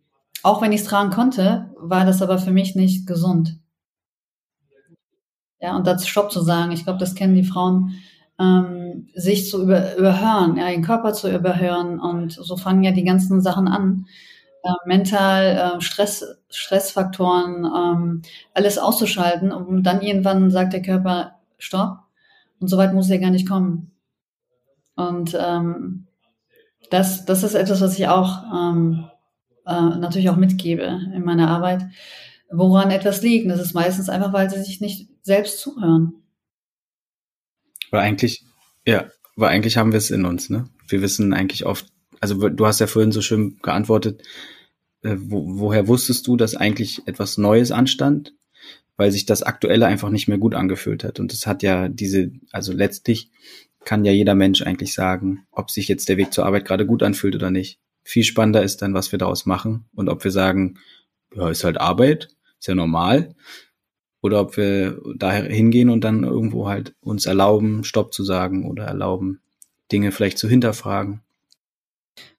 Auch 0.42 0.62
wenn 0.62 0.72
ich 0.72 0.82
es 0.82 0.86
tragen 0.86 1.10
konnte, 1.10 1.70
war 1.76 2.04
das 2.06 2.22
aber 2.22 2.38
für 2.38 2.52
mich 2.52 2.76
nicht 2.76 3.06
gesund. 3.06 3.58
Ja, 5.60 5.76
und 5.76 5.86
dazu 5.86 6.06
Stopp 6.06 6.30
zu 6.30 6.40
sagen, 6.42 6.70
ich 6.72 6.84
glaube, 6.84 7.00
das 7.00 7.14
kennen 7.16 7.34
die 7.34 7.44
Frauen, 7.44 7.94
ähm, 8.38 9.08
sich 9.14 9.50
zu 9.50 9.62
über, 9.62 9.96
überhören, 9.96 10.56
ja, 10.56 10.68
den 10.68 10.84
Körper 10.84 11.12
zu 11.12 11.28
überhören. 11.34 11.98
Und 11.98 12.32
so 12.32 12.56
fangen 12.56 12.84
ja 12.84 12.92
die 12.92 13.04
ganzen 13.04 13.40
Sachen 13.40 13.66
an 13.66 14.06
äh, 14.62 14.70
mental 14.86 15.76
äh, 15.78 15.80
Stress, 15.80 16.24
Stressfaktoren, 16.50 17.64
ähm, 17.64 18.22
alles 18.54 18.78
auszuschalten 18.78 19.52
und 19.52 19.82
dann 19.82 20.02
irgendwann 20.02 20.50
sagt 20.50 20.72
der 20.72 20.82
Körper 20.82 21.36
Stopp 21.58 21.98
und 22.60 22.68
so 22.68 22.76
weit 22.78 22.94
muss 22.94 23.10
er 23.10 23.18
gar 23.18 23.30
nicht 23.30 23.48
kommen. 23.48 23.92
Und 24.98 25.38
ähm, 25.40 26.08
das, 26.90 27.24
das 27.24 27.44
ist 27.44 27.54
etwas, 27.54 27.80
was 27.80 27.96
ich 27.96 28.08
auch 28.08 28.42
ähm, 28.52 29.04
äh, 29.64 29.96
natürlich 29.96 30.28
auch 30.28 30.36
mitgebe 30.36 30.82
in 31.14 31.24
meiner 31.24 31.48
Arbeit, 31.48 31.84
woran 32.50 32.90
etwas 32.90 33.22
liegt. 33.22 33.48
Das 33.48 33.60
ist 33.60 33.74
meistens 33.74 34.08
einfach, 34.08 34.32
weil 34.32 34.50
sie 34.50 34.60
sich 34.60 34.80
nicht 34.80 35.08
selbst 35.22 35.60
zuhören. 35.60 36.14
Weil 37.92 38.00
eigentlich, 38.00 38.44
ja, 38.84 39.06
weil 39.36 39.50
eigentlich 39.50 39.76
haben 39.76 39.92
wir 39.92 39.98
es 39.98 40.10
in 40.10 40.24
uns, 40.24 40.50
ne? 40.50 40.68
Wir 40.88 41.00
wissen 41.00 41.32
eigentlich 41.32 41.64
oft, 41.64 41.86
also 42.20 42.48
du 42.48 42.66
hast 42.66 42.80
ja 42.80 42.88
vorhin 42.88 43.12
so 43.12 43.22
schön 43.22 43.58
geantwortet, 43.62 44.22
äh, 45.02 45.14
wo, 45.16 45.60
woher 45.60 45.86
wusstest 45.86 46.26
du, 46.26 46.36
dass 46.36 46.56
eigentlich 46.56 47.06
etwas 47.06 47.38
Neues 47.38 47.70
anstand? 47.70 48.34
Weil 48.96 49.12
sich 49.12 49.26
das 49.26 49.44
Aktuelle 49.44 49.86
einfach 49.86 50.10
nicht 50.10 50.26
mehr 50.26 50.38
gut 50.38 50.56
angefühlt 50.56 51.04
hat. 51.04 51.20
Und 51.20 51.32
das 51.32 51.46
hat 51.46 51.62
ja 51.62 51.88
diese, 51.88 52.32
also 52.50 52.72
letztlich 52.72 53.30
kann 53.84 54.04
ja 54.04 54.12
jeder 54.12 54.34
Mensch 54.34 54.62
eigentlich 54.62 54.92
sagen, 54.92 55.46
ob 55.50 55.70
sich 55.70 55.88
jetzt 55.88 56.08
der 56.08 56.16
Weg 56.16 56.32
zur 56.32 56.46
Arbeit 56.46 56.64
gerade 56.64 56.86
gut 56.86 57.02
anfühlt 57.02 57.34
oder 57.34 57.50
nicht. 57.50 57.78
Viel 58.04 58.24
spannender 58.24 58.62
ist 58.62 58.82
dann, 58.82 58.94
was 58.94 59.12
wir 59.12 59.18
daraus 59.18 59.46
machen 59.46 59.86
und 59.94 60.08
ob 60.08 60.24
wir 60.24 60.30
sagen, 60.30 60.78
ja, 61.34 61.48
ist 61.48 61.64
halt 61.64 61.80
Arbeit, 61.80 62.28
ist 62.58 62.68
ja 62.68 62.74
normal. 62.74 63.34
Oder 64.20 64.40
ob 64.40 64.56
wir 64.56 64.98
daher 65.16 65.44
hingehen 65.44 65.90
und 65.90 66.02
dann 66.02 66.24
irgendwo 66.24 66.68
halt 66.68 66.94
uns 67.00 67.26
erlauben, 67.26 67.84
Stopp 67.84 68.12
zu 68.12 68.24
sagen 68.24 68.68
oder 68.68 68.84
erlauben, 68.84 69.40
Dinge 69.92 70.10
vielleicht 70.10 70.38
zu 70.38 70.48
hinterfragen. 70.48 71.22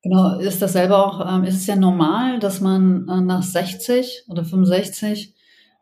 Genau, 0.01 0.39
ist 0.39 0.61
das 0.61 0.73
selber 0.73 1.05
auch, 1.05 1.35
ähm, 1.35 1.43
ist 1.45 1.55
es 1.55 1.67
ja 1.67 1.75
normal, 1.75 2.39
dass 2.39 2.61
man 2.61 3.07
äh, 3.07 3.21
nach 3.21 3.43
60 3.43 4.25
oder 4.27 4.43
65 4.43 5.33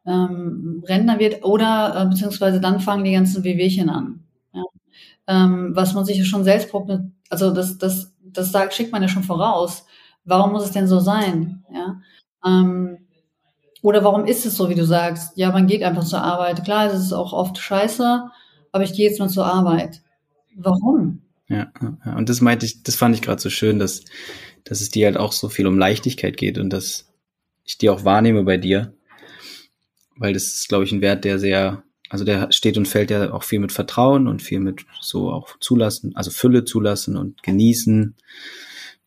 ähm, 0.05 0.83
Rentner 0.87 1.19
wird 1.19 1.43
oder 1.43 1.95
äh, 1.95 2.09
beziehungsweise 2.09 2.61
dann 2.61 2.79
fangen 2.79 3.03
die 3.03 3.11
ganzen 3.11 3.43
Wehwehchen 3.43 3.89
an. 3.89 4.26
Ähm, 5.27 5.75
was 5.75 5.93
man 5.93 6.05
sich 6.05 6.17
ja 6.17 6.23
schon 6.23 6.43
selbst, 6.43 6.69
also 7.29 7.51
das, 7.51 7.77
das, 7.77 8.13
das 8.23 8.51
sagt, 8.51 8.73
schickt 8.73 8.91
man 8.91 9.01
ja 9.01 9.09
schon 9.09 9.23
voraus. 9.23 9.85
Warum 10.23 10.51
muss 10.51 10.65
es 10.65 10.71
denn 10.71 10.87
so 10.87 10.99
sein? 10.99 11.63
Ja? 11.73 12.01
Ähm, 12.45 12.99
oder 13.81 14.03
warum 14.03 14.25
ist 14.25 14.45
es 14.45 14.55
so, 14.55 14.69
wie 14.69 14.75
du 14.75 14.85
sagst? 14.85 15.37
Ja, 15.37 15.51
man 15.51 15.67
geht 15.67 15.83
einfach 15.83 16.03
zur 16.03 16.21
Arbeit. 16.21 16.63
Klar, 16.63 16.87
es 16.87 16.99
ist 16.99 17.13
auch 17.13 17.33
oft 17.33 17.57
scheiße, 17.57 18.29
aber 18.71 18.83
ich 18.83 18.93
gehe 18.93 19.07
jetzt 19.07 19.19
mal 19.19 19.29
zur 19.29 19.45
Arbeit. 19.45 20.01
Warum? 20.55 21.21
Ja, 21.47 21.71
ja, 21.81 22.15
und 22.17 22.27
das 22.27 22.41
meinte 22.41 22.65
ich, 22.65 22.83
das 22.83 22.95
fand 22.95 23.15
ich 23.15 23.21
gerade 23.21 23.41
so 23.41 23.49
schön, 23.49 23.79
dass, 23.79 24.03
dass 24.63 24.81
es 24.81 24.89
dir 24.89 25.05
halt 25.05 25.17
auch 25.17 25.31
so 25.31 25.47
viel 25.47 25.67
um 25.67 25.77
Leichtigkeit 25.77 26.35
geht 26.35 26.57
und 26.57 26.71
dass 26.71 27.07
ich 27.63 27.77
die 27.77 27.89
auch 27.89 28.03
wahrnehme 28.03 28.43
bei 28.43 28.57
dir. 28.57 28.93
Weil 30.17 30.33
das 30.33 30.43
ist, 30.43 30.67
glaube 30.67 30.83
ich, 30.83 30.91
ein 30.91 31.01
Wert, 31.01 31.23
der 31.23 31.39
sehr, 31.39 31.83
also 32.09 32.25
der 32.25 32.51
steht 32.51 32.77
und 32.77 32.87
fällt 32.87 33.11
ja 33.11 33.31
auch 33.33 33.43
viel 33.43 33.59
mit 33.59 33.71
Vertrauen 33.71 34.27
und 34.27 34.41
viel 34.41 34.59
mit 34.59 34.85
so 35.01 35.31
auch 35.31 35.57
zulassen, 35.59 36.15
also 36.15 36.31
Fülle 36.31 36.65
zulassen 36.65 37.17
und 37.17 37.43
genießen 37.43 38.15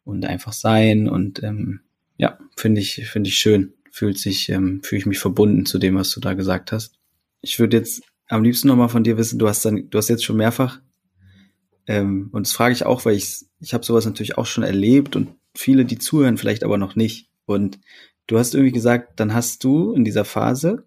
und 0.05 0.25
einfach 0.25 0.53
sein 0.53 1.09
und 1.09 1.43
ähm, 1.43 1.81
ja, 2.17 2.39
finde 2.57 2.81
ich, 2.81 3.07
finde 3.11 3.29
ich 3.29 3.37
schön. 3.37 3.73
Fühlt 3.93 4.19
sich, 4.19 4.49
ähm, 4.51 4.83
fühle 4.83 5.01
ich 5.01 5.07
mich 5.07 5.19
verbunden 5.19 5.67
zu 5.67 5.79
dem, 5.79 5.97
was 5.97 6.11
du 6.11 6.21
da 6.21 6.35
gesagt 6.35 6.71
hast. 6.71 6.95
Ich 7.41 7.59
würde 7.59 7.79
jetzt 7.79 8.03
am 8.29 8.45
liebsten 8.45 8.69
nochmal 8.69 8.89
von 8.89 9.03
dir 9.03 9.17
wissen, 9.17 9.39
du 9.39 9.49
hast 9.49 9.65
dann, 9.65 9.89
du 9.91 9.99
hast 9.99 10.09
jetzt 10.09 10.25
schon 10.25 10.37
mehrfach 10.37 10.81
ähm, 11.87 12.29
und 12.31 12.47
das 12.47 12.53
frage 12.53 12.73
ich 12.73 12.87
auch, 12.87 13.05
weil 13.05 13.17
ich, 13.17 13.47
ich 13.59 13.75
habe 13.75 13.85
sowas 13.85 14.05
natürlich 14.05 14.39
auch 14.39 14.47
schon 14.47 14.63
erlebt 14.63 15.17
und 15.17 15.31
viele, 15.57 15.85
die 15.85 15.99
zuhören, 15.99 16.39
vielleicht 16.39 16.63
aber 16.63 16.79
noch 16.79 16.95
nicht. 16.95 17.29
Und 17.47 17.81
du 18.29 18.39
hast 18.39 18.55
irgendwie 18.55 18.73
gesagt, 18.73 19.19
dann 19.19 19.35
hast 19.35 19.65
du 19.65 19.93
in 19.93 20.05
dieser 20.05 20.25
Phase 20.25 20.85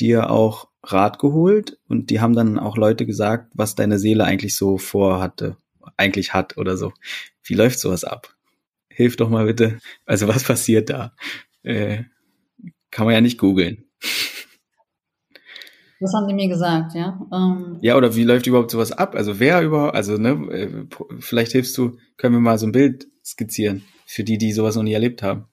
dir 0.00 0.30
auch 0.30 0.68
Rat 0.82 1.18
geholt 1.18 1.78
und 1.88 2.10
die 2.10 2.20
haben 2.20 2.34
dann 2.34 2.58
auch 2.58 2.76
Leute 2.76 3.06
gesagt, 3.06 3.52
was 3.54 3.74
deine 3.74 3.98
Seele 3.98 4.24
eigentlich 4.24 4.56
so 4.56 4.78
vorhatte, 4.78 5.56
eigentlich 5.96 6.34
hat 6.34 6.56
oder 6.58 6.76
so. 6.76 6.92
Wie 7.42 7.54
läuft 7.54 7.78
sowas 7.78 8.04
ab? 8.04 8.34
Hilf 8.88 9.16
doch 9.16 9.28
mal 9.28 9.46
bitte. 9.46 9.78
Also 10.06 10.28
was 10.28 10.44
passiert 10.44 10.90
da? 10.90 11.14
Äh, 11.62 12.04
kann 12.90 13.06
man 13.06 13.14
ja 13.14 13.20
nicht 13.20 13.38
googeln. 13.38 13.84
Das 16.00 16.12
haben 16.12 16.28
die 16.28 16.34
mir 16.34 16.48
gesagt, 16.48 16.94
ja. 16.94 17.18
Ähm, 17.32 17.78
ja, 17.80 17.96
oder 17.96 18.14
wie 18.14 18.24
läuft 18.24 18.46
überhaupt 18.46 18.70
sowas 18.70 18.92
ab? 18.92 19.14
Also 19.14 19.40
wer 19.40 19.62
überhaupt, 19.62 19.94
also 19.94 20.18
ne, 20.18 20.32
äh, 20.52 20.86
vielleicht 21.20 21.52
hilfst 21.52 21.76
du, 21.78 21.96
können 22.18 22.34
wir 22.34 22.40
mal 22.40 22.58
so 22.58 22.66
ein 22.66 22.72
Bild 22.72 23.08
skizzieren 23.24 23.84
für 24.06 24.22
die, 24.22 24.36
die 24.36 24.52
sowas 24.52 24.76
noch 24.76 24.82
nie 24.82 24.92
erlebt 24.92 25.22
haben. 25.22 25.46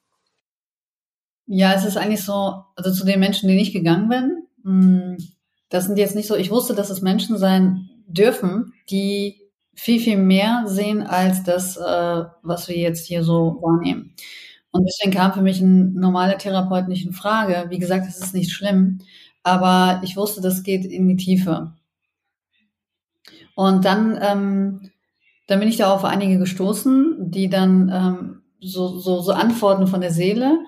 Ja, 1.46 1.74
es 1.74 1.84
ist 1.84 1.96
eigentlich 1.96 2.22
so, 2.22 2.54
also 2.76 2.92
zu 2.92 3.04
den 3.04 3.20
Menschen, 3.20 3.48
die 3.48 3.54
nicht 3.56 3.72
gegangen 3.72 4.08
bin, 4.08 4.46
mm, 4.62 5.16
das 5.68 5.86
sind 5.86 5.98
jetzt 5.98 6.14
nicht 6.14 6.28
so, 6.28 6.36
ich 6.36 6.50
wusste, 6.50 6.74
dass 6.74 6.90
es 6.90 7.02
Menschen 7.02 7.38
sein 7.38 7.90
dürfen, 8.06 8.74
die 8.90 9.40
viel, 9.74 10.00
viel 10.00 10.18
mehr 10.18 10.64
sehen 10.66 11.02
als 11.02 11.42
das, 11.44 11.76
äh, 11.76 12.24
was 12.42 12.68
wir 12.68 12.76
jetzt 12.76 13.06
hier 13.06 13.24
so 13.24 13.58
wahrnehmen. 13.62 14.14
Und 14.70 14.84
deswegen 14.86 15.12
kam 15.16 15.32
für 15.32 15.42
mich 15.42 15.60
ein 15.60 15.94
normaler 15.94 16.38
Therapeut 16.38 16.88
nicht 16.88 17.06
in 17.06 17.12
Frage. 17.12 17.66
Wie 17.70 17.78
gesagt, 17.78 18.06
es 18.08 18.18
ist 18.18 18.34
nicht 18.34 18.52
schlimm, 18.52 19.00
aber 19.42 20.00
ich 20.04 20.16
wusste, 20.16 20.40
das 20.40 20.62
geht 20.62 20.84
in 20.84 21.08
die 21.08 21.16
Tiefe. 21.16 21.72
Und 23.54 23.84
dann, 23.84 24.18
ähm, 24.22 24.90
dann 25.46 25.58
bin 25.60 25.68
ich 25.68 25.76
da 25.76 25.92
auf 25.92 26.04
einige 26.04 26.38
gestoßen, 26.38 27.30
die 27.30 27.48
dann 27.48 27.90
ähm, 27.92 28.42
so, 28.60 28.98
so, 28.98 29.20
so 29.20 29.32
Antworten 29.32 29.86
von 29.86 30.00
der 30.00 30.12
Seele 30.12 30.58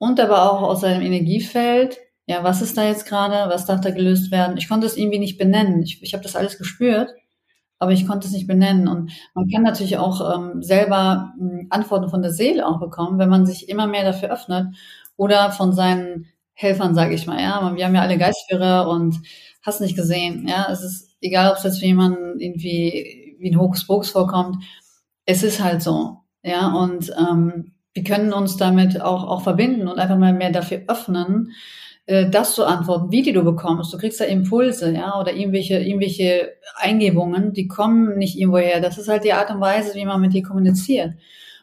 und 0.00 0.18
aber 0.18 0.50
auch 0.50 0.62
aus 0.62 0.80
seinem 0.80 1.02
Energiefeld. 1.02 2.00
Ja, 2.26 2.42
was 2.44 2.62
ist 2.62 2.76
da 2.76 2.84
jetzt 2.84 3.06
gerade? 3.06 3.48
Was 3.52 3.66
darf 3.66 3.80
da 3.80 3.90
gelöst 3.90 4.32
werden? 4.32 4.56
Ich 4.56 4.68
konnte 4.68 4.88
es 4.88 4.96
irgendwie 4.96 5.20
nicht 5.20 5.38
benennen. 5.38 5.82
Ich, 5.84 6.02
ich 6.02 6.14
habe 6.14 6.24
das 6.24 6.34
alles 6.36 6.58
gespürt 6.58 7.10
aber 7.80 7.92
ich 7.92 8.06
konnte 8.06 8.28
es 8.28 8.32
nicht 8.34 8.46
benennen. 8.46 8.86
Und 8.86 9.10
man 9.34 9.48
kann 9.48 9.62
natürlich 9.62 9.96
auch 9.96 10.20
ähm, 10.36 10.62
selber 10.62 11.32
äh, 11.40 11.66
Antworten 11.70 12.10
von 12.10 12.22
der 12.22 12.32
Seele 12.32 12.66
auch 12.66 12.78
bekommen, 12.78 13.18
wenn 13.18 13.30
man 13.30 13.46
sich 13.46 13.68
immer 13.68 13.86
mehr 13.86 14.04
dafür 14.04 14.30
öffnet 14.30 14.76
oder 15.16 15.50
von 15.50 15.72
seinen 15.72 16.26
Helfern, 16.52 16.94
sage 16.94 17.14
ich 17.14 17.26
mal. 17.26 17.40
Ja, 17.40 17.74
wir 17.74 17.84
haben 17.84 17.94
ja 17.94 18.02
alle 18.02 18.18
Geistführer 18.18 18.88
und 18.88 19.16
hast 19.62 19.80
nicht 19.80 19.96
gesehen. 19.96 20.46
Ja, 20.46 20.68
es 20.70 20.82
ist 20.82 21.16
egal, 21.22 21.50
ob 21.50 21.56
es 21.56 21.64
jetzt 21.64 21.80
für 21.80 21.86
jemanden 21.86 22.38
irgendwie 22.38 23.36
wie 23.38 23.50
ein 23.50 23.58
Hokuspokus 23.58 24.10
vorkommt. 24.10 24.62
Es 25.24 25.42
ist 25.42 25.64
halt 25.64 25.82
so. 25.82 26.18
Ja, 26.42 26.72
und 26.74 27.10
ähm, 27.18 27.72
wir 27.94 28.04
können 28.04 28.32
uns 28.32 28.56
damit 28.56 29.00
auch, 29.00 29.24
auch 29.24 29.42
verbinden 29.42 29.88
und 29.88 29.98
einfach 29.98 30.18
mal 30.18 30.32
mehr 30.32 30.50
dafür 30.50 30.82
öffnen, 30.88 31.52
äh, 32.06 32.30
das 32.30 32.54
zu 32.54 32.64
antworten, 32.64 33.10
wie 33.10 33.22
die 33.22 33.32
du 33.32 33.42
bekommst. 33.44 33.92
Du 33.92 33.98
kriegst 33.98 34.20
da 34.20 34.24
Impulse, 34.24 34.92
ja, 34.92 35.18
oder 35.18 35.32
irgendwelche, 35.34 35.78
irgendwelche 35.78 36.52
Eingebungen, 36.76 37.52
die 37.52 37.68
kommen 37.68 38.18
nicht 38.18 38.38
irgendwoher. 38.38 38.80
Das 38.80 38.98
ist 38.98 39.08
halt 39.08 39.24
die 39.24 39.32
Art 39.32 39.50
und 39.50 39.60
Weise, 39.60 39.94
wie 39.94 40.04
man 40.04 40.20
mit 40.20 40.32
dir 40.32 40.42
kommuniziert. 40.42 41.14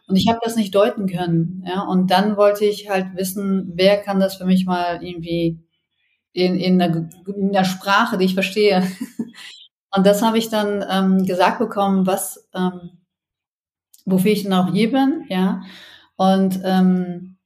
Und 0.07 0.15
ich 0.15 0.27
habe 0.29 0.39
das 0.43 0.55
nicht 0.55 0.73
deuten 0.73 1.07
können, 1.07 1.63
ja. 1.67 1.81
Und 1.81 2.11
dann 2.11 2.37
wollte 2.37 2.65
ich 2.65 2.89
halt 2.89 3.15
wissen, 3.15 3.73
wer 3.75 3.97
kann 3.97 4.19
das 4.19 4.35
für 4.35 4.45
mich 4.45 4.65
mal 4.65 5.03
irgendwie 5.03 5.59
in, 6.33 6.55
in, 6.55 6.81
einer, 6.81 7.09
in 7.27 7.49
einer 7.49 7.65
Sprache, 7.65 8.17
die 8.17 8.25
ich 8.25 8.33
verstehe. 8.33 8.83
Und 9.95 10.05
das 10.05 10.21
habe 10.21 10.37
ich 10.37 10.49
dann 10.49 10.85
ähm, 10.89 11.25
gesagt 11.25 11.59
bekommen, 11.59 12.05
was 12.05 12.47
ähm, 12.53 12.91
wofür 14.05 14.31
ich 14.31 14.43
dann 14.43 14.53
auch 14.53 14.71
hier 14.71 14.91
bin, 14.91 15.25
ja. 15.29 15.61
Und 16.17 16.59
ähm, 16.63 17.37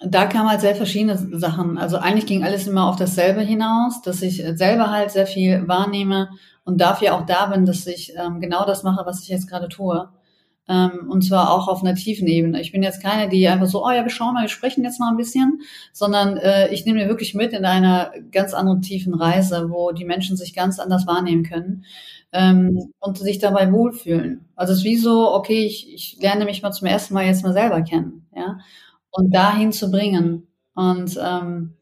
da 0.00 0.26
kamen 0.26 0.50
halt 0.50 0.60
sehr 0.60 0.74
verschiedene 0.74 1.16
Sachen. 1.38 1.78
Also 1.78 1.96
eigentlich 1.96 2.26
ging 2.26 2.44
alles 2.44 2.66
immer 2.66 2.88
auf 2.88 2.96
dasselbe 2.96 3.40
hinaus, 3.40 4.02
dass 4.02 4.22
ich 4.22 4.44
selber 4.54 4.90
halt 4.90 5.10
sehr 5.10 5.26
viel 5.26 5.66
wahrnehme 5.66 6.28
und 6.64 6.80
dafür 6.80 7.14
auch 7.14 7.26
da 7.26 7.46
bin, 7.46 7.64
dass 7.64 7.86
ich 7.86 8.12
ähm, 8.16 8.40
genau 8.40 8.66
das 8.66 8.82
mache, 8.82 9.06
was 9.06 9.22
ich 9.22 9.28
jetzt 9.28 9.48
gerade 9.48 9.68
tue. 9.68 10.08
Ähm, 10.66 11.08
und 11.10 11.22
zwar 11.22 11.52
auch 11.52 11.68
auf 11.68 11.82
einer 11.82 11.94
tiefen 11.94 12.26
Ebene. 12.26 12.60
Ich 12.60 12.72
bin 12.72 12.82
jetzt 12.82 13.02
keine, 13.02 13.28
die 13.28 13.46
einfach 13.48 13.66
so, 13.66 13.84
oh 13.84 13.90
ja, 13.90 14.02
wir 14.02 14.10
schauen 14.10 14.34
mal, 14.34 14.42
wir 14.42 14.48
sprechen 14.48 14.82
jetzt 14.82 14.98
mal 14.98 15.10
ein 15.10 15.16
bisschen, 15.16 15.60
sondern 15.92 16.38
äh, 16.38 16.72
ich 16.72 16.86
nehme 16.86 17.00
mir 17.00 17.08
wirklich 17.08 17.34
mit 17.34 17.52
in 17.52 17.66
einer 17.66 18.12
ganz 18.32 18.54
anderen 18.54 18.80
tiefen 18.80 19.14
Reise, 19.14 19.70
wo 19.70 19.92
die 19.92 20.06
Menschen 20.06 20.36
sich 20.36 20.54
ganz 20.54 20.78
anders 20.78 21.06
wahrnehmen 21.06 21.44
können 21.44 21.84
ähm, 22.34 22.92
und 22.98 23.16
sich 23.16 23.38
dabei 23.38 23.72
wohlfühlen. 23.72 24.46
Also 24.54 24.74
es 24.74 24.80
ist 24.80 24.84
wie 24.84 24.98
so, 24.98 25.32
okay, 25.32 25.64
ich, 25.64 25.90
ich 25.94 26.18
lerne 26.20 26.44
mich 26.44 26.60
mal 26.60 26.72
zum 26.72 26.86
ersten 26.86 27.14
Mal 27.14 27.24
jetzt 27.24 27.42
mal 27.42 27.54
selber 27.54 27.80
kennen, 27.80 28.26
ja 28.36 28.58
und 29.14 29.32
dahin 29.32 29.72
zu 29.72 29.90
bringen. 29.90 30.48
Und 30.74 31.18
ähm, 31.22 31.76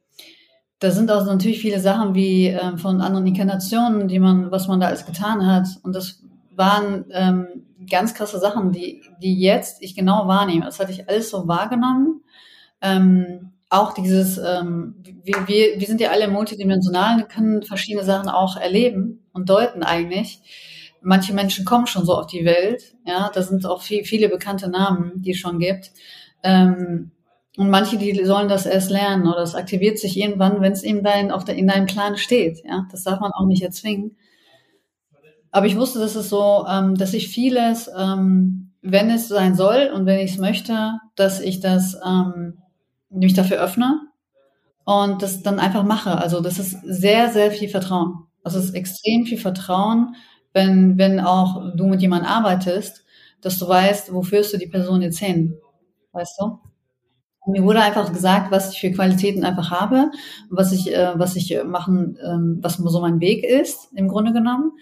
da 0.78 0.90
sind 0.90 1.10
auch 1.10 1.24
natürlich 1.24 1.60
viele 1.60 1.80
Sachen 1.80 2.14
wie 2.14 2.48
ähm, 2.48 2.76
von 2.78 3.00
anderen 3.00 3.26
Inkarnationen, 3.26 4.06
die 4.06 4.18
man, 4.18 4.50
was 4.50 4.68
man 4.68 4.80
da 4.80 4.88
alles 4.88 5.06
getan 5.06 5.46
hat. 5.46 5.66
Und 5.82 5.96
das 5.96 6.22
waren 6.54 7.06
ähm, 7.10 7.46
ganz 7.90 8.12
krasse 8.14 8.38
Sachen, 8.38 8.72
die, 8.72 9.02
die 9.22 9.40
jetzt 9.40 9.82
ich 9.82 9.94
genau 9.94 10.28
wahrnehme. 10.28 10.66
Das 10.66 10.78
hatte 10.78 10.92
ich 10.92 11.08
alles 11.08 11.30
so 11.30 11.48
wahrgenommen. 11.48 12.22
Ähm, 12.82 13.52
auch 13.72 13.94
dieses, 13.94 14.38
ähm, 14.38 14.94
wir, 15.24 15.48
wir, 15.48 15.80
wir 15.80 15.86
sind 15.86 16.00
ja 16.00 16.10
alle 16.10 16.28
multidimensional, 16.28 17.26
können 17.26 17.62
verschiedene 17.62 18.04
Sachen 18.04 18.28
auch 18.28 18.56
erleben 18.56 19.24
und 19.32 19.48
deuten 19.48 19.82
eigentlich. 19.82 20.40
Manche 21.00 21.32
Menschen 21.32 21.64
kommen 21.64 21.86
schon 21.86 22.04
so 22.04 22.14
auf 22.14 22.26
die 22.26 22.44
Welt, 22.44 22.94
ja, 23.06 23.30
da 23.32 23.42
sind 23.42 23.64
auch 23.66 23.82
viel, 23.82 24.04
viele 24.04 24.28
bekannte 24.28 24.68
Namen, 24.68 25.22
die 25.22 25.32
es 25.32 25.38
schon 25.38 25.58
gibt. 25.58 25.90
Ähm, 26.42 27.12
und 27.56 27.70
manche, 27.70 27.96
die 27.96 28.24
sollen 28.24 28.48
das 28.48 28.66
erst 28.66 28.90
lernen 28.90 29.26
oder 29.26 29.40
es 29.40 29.54
aktiviert 29.54 29.98
sich 29.98 30.18
irgendwann, 30.18 30.60
wenn 30.60 30.72
es 30.72 30.82
eben 30.82 31.02
dein, 31.02 31.30
auf 31.30 31.44
der, 31.44 31.56
in 31.56 31.66
deinem 31.66 31.86
Plan 31.86 32.16
steht. 32.16 32.62
Ja, 32.64 32.86
das 32.90 33.04
darf 33.04 33.20
man 33.20 33.32
auch 33.32 33.46
nicht 33.46 33.62
erzwingen. 33.62 34.16
Aber 35.50 35.66
ich 35.66 35.76
wusste, 35.76 35.98
dass 35.98 36.14
es 36.14 36.28
so, 36.28 36.66
ähm, 36.68 36.94
dass 36.96 37.14
ich 37.14 37.28
vieles, 37.28 37.90
ähm, 37.96 38.72
wenn 38.82 39.10
es 39.10 39.28
sein 39.28 39.54
soll 39.54 39.90
und 39.94 40.06
wenn 40.06 40.18
ich 40.18 40.32
es 40.32 40.38
möchte, 40.38 40.98
dass 41.14 41.40
ich 41.40 41.60
das 41.60 41.96
ähm, 42.04 42.61
mich 43.12 43.34
dafür 43.34 43.58
öffne 43.58 44.00
und 44.84 45.22
das 45.22 45.42
dann 45.42 45.58
einfach 45.58 45.84
mache. 45.84 46.18
Also 46.18 46.40
das 46.40 46.58
ist 46.58 46.78
sehr, 46.84 47.30
sehr 47.30 47.50
viel 47.50 47.68
Vertrauen. 47.68 48.24
Also 48.42 48.58
es 48.58 48.66
ist 48.66 48.74
extrem 48.74 49.24
viel 49.26 49.38
Vertrauen, 49.38 50.16
wenn, 50.52 50.98
wenn 50.98 51.20
auch 51.20 51.74
du 51.76 51.86
mit 51.86 52.02
jemandem 52.02 52.30
arbeitest, 52.30 53.04
dass 53.40 53.58
du 53.58 53.68
weißt, 53.68 54.12
wofür 54.12 54.42
du 54.42 54.58
die 54.58 54.66
Person 54.66 55.02
jetzt 55.02 55.18
hin. 55.18 55.54
Weißt 56.12 56.40
du? 56.40 56.58
Mir 57.46 57.64
wurde 57.64 57.80
einfach 57.80 58.12
gesagt, 58.12 58.52
was 58.52 58.72
ich 58.72 58.80
für 58.80 58.92
Qualitäten 58.92 59.44
einfach 59.44 59.70
habe, 59.72 60.12
was 60.48 60.72
ich, 60.72 60.94
äh, 60.94 61.12
was 61.16 61.34
ich 61.34 61.58
machen, 61.64 62.16
ähm, 62.24 62.58
was 62.60 62.76
so 62.76 63.00
mein 63.00 63.20
Weg 63.20 63.42
ist, 63.42 63.88
im 63.94 64.06
Grunde 64.08 64.32
genommen. 64.32 64.72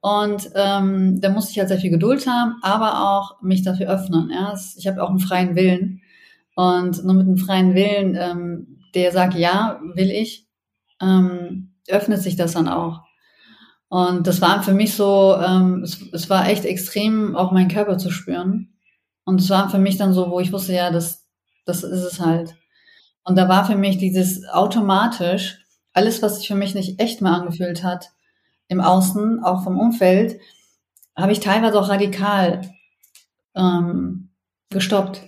Und 0.00 0.50
ähm, 0.54 1.20
da 1.20 1.30
muss 1.30 1.50
ich 1.50 1.58
halt 1.58 1.68
sehr 1.68 1.78
viel 1.78 1.90
Geduld 1.90 2.26
haben, 2.26 2.56
aber 2.62 3.02
auch 3.02 3.42
mich 3.42 3.62
dafür 3.62 3.88
öffnen. 3.88 4.30
Ja? 4.30 4.54
Ich 4.76 4.86
habe 4.86 5.02
auch 5.02 5.08
einen 5.10 5.18
freien 5.18 5.56
Willen. 5.56 6.02
Und 6.54 7.04
nur 7.04 7.14
mit 7.14 7.26
einem 7.26 7.38
freien 7.38 7.74
Willen, 7.74 8.16
ähm, 8.16 8.80
der 8.94 9.12
sagt, 9.12 9.34
ja, 9.34 9.80
will 9.94 10.10
ich, 10.10 10.46
ähm, 11.00 11.74
öffnet 11.88 12.22
sich 12.22 12.36
das 12.36 12.52
dann 12.52 12.68
auch. 12.68 13.02
Und 13.88 14.26
das 14.26 14.40
war 14.40 14.62
für 14.62 14.74
mich 14.74 14.94
so, 14.94 15.36
ähm, 15.36 15.82
es, 15.82 16.00
es 16.12 16.30
war 16.30 16.48
echt 16.48 16.64
extrem, 16.64 17.36
auch 17.36 17.52
meinen 17.52 17.68
Körper 17.68 17.98
zu 17.98 18.10
spüren. 18.10 18.74
Und 19.24 19.40
es 19.40 19.50
war 19.50 19.70
für 19.70 19.78
mich 19.78 19.96
dann 19.96 20.12
so, 20.12 20.30
wo 20.30 20.40
ich 20.40 20.52
wusste, 20.52 20.74
ja, 20.74 20.90
das, 20.90 21.26
das 21.64 21.82
ist 21.82 22.02
es 22.02 22.20
halt. 22.20 22.56
Und 23.24 23.36
da 23.36 23.48
war 23.48 23.64
für 23.64 23.76
mich 23.76 23.98
dieses 23.98 24.46
automatisch, 24.48 25.58
alles, 25.92 26.22
was 26.22 26.38
sich 26.38 26.48
für 26.48 26.54
mich 26.54 26.74
nicht 26.74 27.00
echt 27.00 27.22
mehr 27.22 27.32
angefühlt 27.32 27.82
hat, 27.82 28.10
im 28.68 28.80
Außen, 28.80 29.42
auch 29.42 29.62
vom 29.62 29.78
Umfeld, 29.78 30.40
habe 31.16 31.32
ich 31.32 31.40
teilweise 31.40 31.78
auch 31.78 31.88
radikal 31.88 32.62
ähm, 33.54 34.30
gestoppt. 34.70 35.22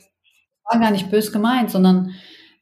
War 0.70 0.80
gar 0.80 0.90
nicht 0.90 1.10
bös 1.10 1.32
gemeint, 1.32 1.70
sondern 1.70 2.12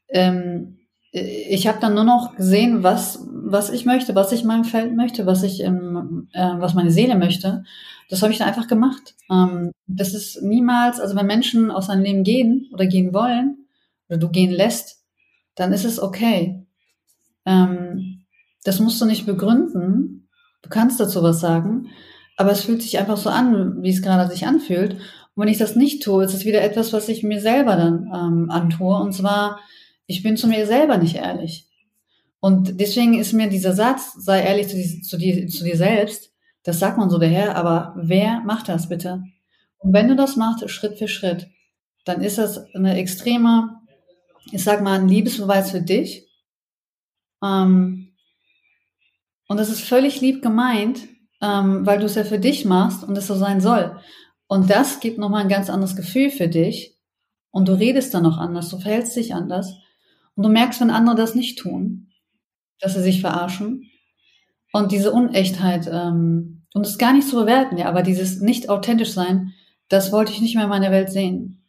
ähm, 0.08 0.78
ich 1.10 1.68
habe 1.68 1.78
dann 1.80 1.94
nur 1.94 2.04
noch 2.04 2.34
gesehen, 2.36 2.82
was, 2.82 3.24
was 3.30 3.70
ich 3.70 3.86
möchte, 3.86 4.14
was 4.14 4.32
ich 4.32 4.42
in 4.42 4.48
meinem 4.48 4.64
Feld 4.64 4.96
möchte, 4.96 5.26
was 5.26 5.42
ich, 5.42 5.62
ähm, 5.62 6.28
äh, 6.32 6.54
was 6.58 6.74
meine 6.74 6.90
Seele 6.90 7.16
möchte. 7.16 7.64
Das 8.10 8.22
habe 8.22 8.32
ich 8.32 8.38
dann 8.38 8.48
einfach 8.48 8.66
gemacht. 8.66 9.14
Ähm, 9.30 9.70
das 9.86 10.12
ist 10.12 10.42
niemals, 10.42 11.00
also 11.00 11.14
wenn 11.14 11.26
Menschen 11.26 11.70
aus 11.70 11.86
seinem 11.86 12.02
Leben 12.02 12.24
gehen 12.24 12.68
oder 12.72 12.86
gehen 12.86 13.14
wollen, 13.14 13.64
oder 14.08 14.18
du 14.18 14.28
gehen 14.28 14.50
lässt, 14.50 15.02
dann 15.54 15.72
ist 15.72 15.84
es 15.84 16.00
okay. 16.00 16.66
Ähm, 17.46 18.24
das 18.64 18.80
musst 18.80 19.00
du 19.00 19.04
nicht 19.04 19.26
begründen. 19.26 20.28
Du 20.62 20.68
kannst 20.68 20.98
dazu 20.98 21.22
was 21.22 21.40
sagen, 21.40 21.90
aber 22.36 22.50
es 22.50 22.62
fühlt 22.62 22.82
sich 22.82 22.98
einfach 22.98 23.16
so 23.16 23.30
an, 23.30 23.82
wie 23.82 23.90
es 23.90 24.02
gerade 24.02 24.30
sich 24.30 24.46
anfühlt. 24.46 24.96
Und 25.34 25.42
wenn 25.42 25.52
ich 25.52 25.58
das 25.58 25.76
nicht 25.76 26.02
tue, 26.02 26.24
ist 26.24 26.34
es 26.34 26.44
wieder 26.44 26.62
etwas, 26.62 26.92
was 26.92 27.08
ich 27.08 27.22
mir 27.22 27.40
selber 27.40 27.76
dann 27.76 28.10
ähm, 28.14 28.50
antue. 28.50 28.96
Und 28.96 29.12
zwar, 29.12 29.60
ich 30.06 30.22
bin 30.22 30.36
zu 30.36 30.46
mir 30.46 30.66
selber 30.66 30.98
nicht 30.98 31.16
ehrlich. 31.16 31.66
Und 32.40 32.80
deswegen 32.80 33.14
ist 33.14 33.32
mir 33.32 33.48
dieser 33.48 33.72
Satz, 33.72 34.14
sei 34.18 34.42
ehrlich 34.42 34.68
zu, 34.68 34.76
die, 34.76 35.00
zu, 35.00 35.16
dir, 35.16 35.46
zu 35.48 35.64
dir 35.64 35.76
selbst, 35.76 36.30
das 36.62 36.78
sagt 36.78 36.98
man 36.98 37.10
so 37.10 37.18
daher, 37.18 37.56
aber 37.56 37.94
wer 37.96 38.40
macht 38.40 38.68
das 38.68 38.88
bitte? 38.88 39.22
Und 39.78 39.92
wenn 39.92 40.08
du 40.08 40.16
das 40.16 40.36
machst, 40.36 40.68
Schritt 40.70 40.98
für 40.98 41.08
Schritt, 41.08 41.48
dann 42.04 42.22
ist 42.22 42.38
das 42.38 42.74
eine 42.74 42.96
extreme 42.96 43.84
ich 44.52 44.62
sag 44.62 44.82
mal, 44.82 44.98
ein 44.98 45.08
Liebesbeweis 45.08 45.70
für 45.70 45.80
dich. 45.80 46.28
Ähm, 47.42 48.12
und 49.48 49.56
das 49.58 49.68
ist 49.68 49.82
völlig 49.82 50.20
lieb 50.20 50.42
gemeint, 50.42 51.08
ähm, 51.40 51.84
weil 51.86 51.98
du 51.98 52.06
es 52.06 52.14
ja 52.14 52.24
für 52.24 52.38
dich 52.38 52.64
machst 52.64 53.04
und 53.04 53.16
es 53.16 53.26
so 53.26 53.34
sein 53.34 53.60
soll. 53.60 53.98
Und 54.46 54.70
das 54.70 55.00
gibt 55.00 55.18
nochmal 55.18 55.42
ein 55.42 55.48
ganz 55.48 55.70
anderes 55.70 55.96
Gefühl 55.96 56.30
für 56.30 56.48
dich. 56.48 56.96
Und 57.50 57.68
du 57.68 57.72
redest 57.72 58.14
dann 58.14 58.24
noch 58.24 58.38
anders, 58.38 58.68
du 58.68 58.78
verhältst 58.78 59.16
dich 59.16 59.34
anders. 59.34 59.74
Und 60.34 60.44
du 60.44 60.48
merkst, 60.48 60.80
wenn 60.80 60.90
andere 60.90 61.16
das 61.16 61.34
nicht 61.34 61.58
tun, 61.58 62.10
dass 62.80 62.94
sie 62.94 63.02
sich 63.02 63.20
verarschen. 63.20 63.90
Und 64.72 64.92
diese 64.92 65.12
Unechtheit, 65.12 65.88
ähm, 65.90 66.62
und 66.74 66.86
es 66.86 66.98
gar 66.98 67.12
nicht 67.12 67.28
zu 67.28 67.36
bewerten, 67.36 67.78
ja, 67.78 67.86
aber 67.86 68.02
dieses 68.02 68.40
nicht 68.40 68.68
authentisch 68.68 69.12
sein, 69.12 69.54
das 69.88 70.10
wollte 70.10 70.32
ich 70.32 70.40
nicht 70.40 70.56
mehr 70.56 70.64
in 70.64 70.70
meiner 70.70 70.90
Welt 70.90 71.10
sehen. 71.10 71.62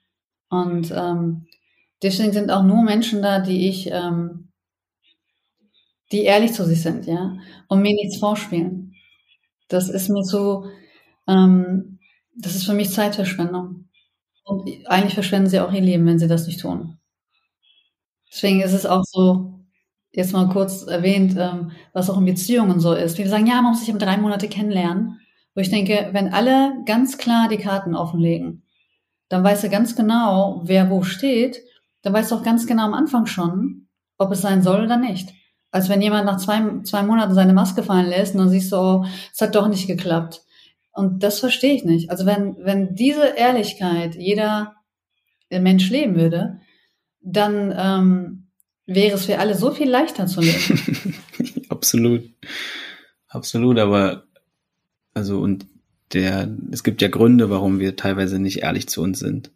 Und 0.50 0.92
ähm, 0.92 1.46
Deswegen 2.06 2.34
sind 2.34 2.52
auch 2.52 2.64
nur 2.64 2.84
Menschen 2.84 3.22
da, 3.22 3.40
die 3.40 3.68
ich, 3.68 3.90
ähm, 3.92 4.50
die 6.12 6.22
ehrlich 6.22 6.54
zu 6.54 6.66
sich 6.66 6.82
sind, 6.84 7.08
ja, 7.08 7.38
und 7.68 7.82
mir 7.82 7.94
nichts 7.96 8.18
vorspielen. 8.18 8.94
Das 9.70 9.90
ist 9.90 10.10
mir 10.10 10.24
so, 10.24 10.68
ähm, 11.28 11.95
das 12.36 12.56
ist 12.56 12.66
für 12.66 12.74
mich 12.74 12.92
Zeitverschwendung. 12.92 13.90
Und 14.44 14.70
eigentlich 14.88 15.16
verschwenden 15.16 15.50
sie 15.50 15.60
auch 15.60 15.74
ihr 15.74 15.82
Leben, 15.82 16.06
wenn 16.06 16.20
sie 16.20 16.28
das 16.28 16.46
nicht 16.46 16.60
tun. 16.60 16.98
Deswegen 18.32 18.62
ist 18.62 18.74
es 18.74 18.86
auch 18.86 19.04
so, 19.04 19.60
jetzt 20.12 20.34
mal 20.34 20.50
kurz 20.50 20.84
erwähnt, 20.84 21.36
ähm, 21.38 21.72
was 21.94 22.10
auch 22.10 22.18
in 22.18 22.26
Beziehungen 22.26 22.80
so 22.80 22.94
ist. 22.94 23.18
Wir 23.18 23.28
sagen, 23.30 23.48
ja, 23.48 23.62
man 23.62 23.72
muss 23.72 23.80
sich 23.80 23.92
um 23.92 24.00
drei 24.00 24.18
Monate 24.18 24.48
kennenlernen. 24.48 25.20
Wo 25.56 25.62
ich 25.62 25.70
denke, 25.70 26.10
wenn 26.12 26.34
alle 26.34 26.74
ganz 26.86 27.18
klar 27.18 27.48
die 27.48 27.58
Karten 27.58 27.96
offenlegen, 27.96 28.64
dann 29.30 29.44
weißt 29.44 29.64
du 29.64 29.70
ganz 29.70 29.96
genau, 29.96 30.62
wer 30.66 30.90
wo 30.90 31.04
steht. 31.04 31.62
Dann 32.02 32.14
weißt 32.14 32.32
du 32.32 32.36
auch 32.36 32.44
ganz 32.44 32.68
genau 32.68 32.84
am 32.84 32.94
Anfang 32.94 33.26
schon, 33.26 33.88
ob 34.18 34.32
es 34.32 34.42
sein 34.42 34.62
soll 34.62 34.84
oder 34.84 34.98
nicht. 34.98 35.30
Als 35.72 35.90
wenn 35.90 36.02
jemand 36.02 36.26
nach 36.26 36.38
zwei, 36.38 36.62
zwei 36.84 37.04
Monaten 37.04 37.34
seine 37.34 37.54
Maske 37.54 37.84
fallen 37.84 38.08
lässt 38.08 38.34
und 38.34 38.42
dann 38.42 38.50
siehst 38.50 38.72
du, 38.72 38.78
oh, 38.78 39.06
es 39.34 39.42
hat 39.42 39.56
doch 39.56 39.68
nicht 39.68 39.88
geklappt. 39.88 40.45
Und 40.96 41.24
das 41.24 41.42
verstehe 41.42 41.76
ich 41.76 41.84
nicht. 41.84 42.10
Also 42.10 42.26
wenn, 42.26 42.56
wenn 42.60 42.96
diese 42.96 43.36
Ehrlichkeit 43.36 44.16
jeder 44.16 44.76
Mensch 45.52 45.90
leben 45.90 46.16
würde, 46.16 46.62
dann 47.22 47.74
ähm, 47.78 48.48
wäre 48.86 49.16
es 49.16 49.26
für 49.26 49.38
alle 49.38 49.56
so 49.56 49.72
viel 49.72 49.90
leichter 49.90 50.26
zu 50.26 50.42
leben. 50.42 51.16
Absolut. 51.70 52.30
Absolut, 53.28 53.78
aber 53.78 54.24
also 55.14 55.42
und 55.42 55.68
der, 56.14 56.56
es 56.72 56.84
gibt 56.84 57.02
ja 57.02 57.10
Gründe, 57.10 57.50
warum 57.50 57.80
wir 57.80 57.98
teilweise 57.98 58.40
nicht 58.40 58.60
ehrlich 58.60 58.88
zu 58.88 59.02
uns 59.02 59.20
sind. 59.20 59.52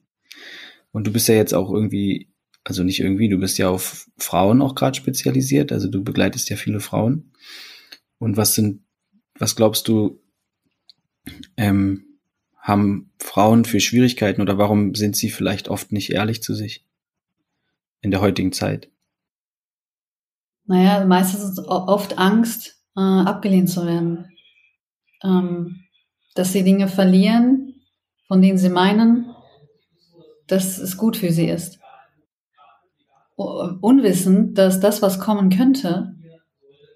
Und 0.92 1.08
du 1.08 1.14
bist 1.14 1.30
ja 1.30 1.36
jetzt 1.36 1.54
auch 1.54 1.72
irgendwie, 1.72 2.34
also 2.66 2.84
nicht 2.84 3.00
irgendwie, 3.00 3.30
du 3.30 3.38
bist 3.38 3.58
ja 3.58 3.70
auf 3.70 4.10
Frauen 4.18 4.62
auch 4.62 4.76
gerade 4.76 4.98
spezialisiert, 4.98 5.72
also 5.72 5.88
du 5.88 6.04
begleitest 6.04 6.50
ja 6.50 6.58
viele 6.58 6.82
Frauen. 6.82 7.32
Und 8.18 8.36
was 8.36 8.56
sind, 8.56 8.82
was 9.38 9.56
glaubst 9.56 9.88
du, 9.88 10.20
ähm, 11.58 12.06
haben 12.58 13.12
Frauen 13.20 13.66
für 13.66 13.80
Schwierigkeiten 13.80 14.42
oder 14.42 14.58
warum 14.58 14.96
sind 14.96 15.16
sie 15.16 15.30
vielleicht 15.30 15.70
oft 15.70 15.92
nicht 15.92 16.12
ehrlich 16.12 16.44
zu 16.44 16.54
sich 16.54 16.86
in 18.02 18.12
der 18.12 18.22
heutigen 18.22 18.52
Zeit? 18.52 18.90
Naja, 20.66 21.04
meistens 21.06 21.44
ist 21.44 21.60
oft 21.60 22.18
Angst, 22.18 22.80
äh, 22.96 23.02
abgelehnt 23.02 23.70
zu 23.70 23.86
werden. 23.86 24.30
Ähm, 25.24 25.84
dass 26.36 26.54
sie 26.54 26.64
Dinge 26.64 26.88
verlieren, 26.88 27.82
von 28.28 28.42
denen 28.42 28.58
sie 28.58 28.70
meinen, 28.70 29.34
dass 30.48 30.78
es 30.78 30.96
gut 30.96 31.18
für 31.18 31.32
sie 31.32 31.48
ist. 31.48 31.80
Unwissend, 33.36 34.58
dass 34.58 34.80
das, 34.80 35.02
was 35.02 35.20
kommen 35.20 35.50
könnte 35.50 36.16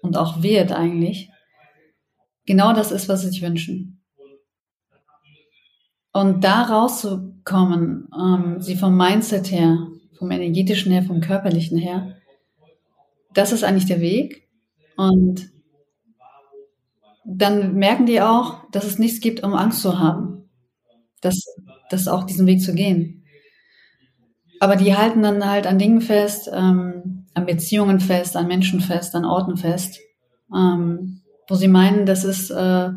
und 0.02 0.16
auch 0.16 0.42
wird 0.42 0.72
eigentlich, 0.72 1.30
genau 2.46 2.74
das 2.74 2.92
ist, 2.92 3.08
was 3.08 3.22
sie 3.22 3.28
sich 3.28 3.42
wünschen. 3.42 3.93
Und 6.14 6.44
da 6.44 6.62
rauszukommen, 6.62 8.08
ähm, 8.16 8.60
sie 8.60 8.76
vom 8.76 8.96
Mindset 8.96 9.50
her, 9.50 9.88
vom 10.16 10.30
energetischen 10.30 10.92
her, 10.92 11.02
vom 11.02 11.20
körperlichen 11.20 11.76
her, 11.76 12.16
das 13.34 13.50
ist 13.50 13.64
eigentlich 13.64 13.86
der 13.86 14.00
Weg. 14.00 14.48
Und 14.96 15.50
dann 17.24 17.74
merken 17.74 18.06
die 18.06 18.20
auch, 18.20 18.70
dass 18.70 18.84
es 18.84 19.00
nichts 19.00 19.20
gibt, 19.20 19.42
um 19.42 19.54
Angst 19.54 19.82
zu 19.82 19.98
haben. 19.98 20.48
Das, 21.20 21.36
das 21.90 22.06
auch 22.06 22.22
diesen 22.22 22.46
Weg 22.46 22.62
zu 22.62 22.74
gehen. 22.74 23.24
Aber 24.60 24.76
die 24.76 24.96
halten 24.96 25.22
dann 25.22 25.44
halt 25.44 25.66
an 25.66 25.80
Dingen 25.80 26.00
fest, 26.00 26.48
ähm, 26.52 27.26
an 27.34 27.44
Beziehungen 27.44 27.98
fest, 27.98 28.36
an 28.36 28.46
Menschen 28.46 28.80
fest, 28.80 29.16
an 29.16 29.24
Orten 29.24 29.56
fest, 29.56 29.98
ähm, 30.54 31.22
wo 31.48 31.56
sie 31.56 31.66
meinen, 31.66 32.06
dass 32.06 32.22
es, 32.22 32.50
äh, 32.50 32.90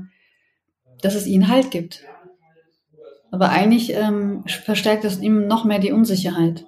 dass 1.02 1.16
es 1.16 1.26
ihnen 1.26 1.48
Halt 1.48 1.72
gibt. 1.72 2.04
Aber 3.32 3.50
eigentlich 3.50 3.94
ähm, 3.94 4.44
verstärkt 4.48 5.06
es 5.06 5.20
ihm 5.20 5.48
noch 5.48 5.66
mehr 5.66 5.80
die 5.80 5.92
Unsicherheit. 5.92 6.66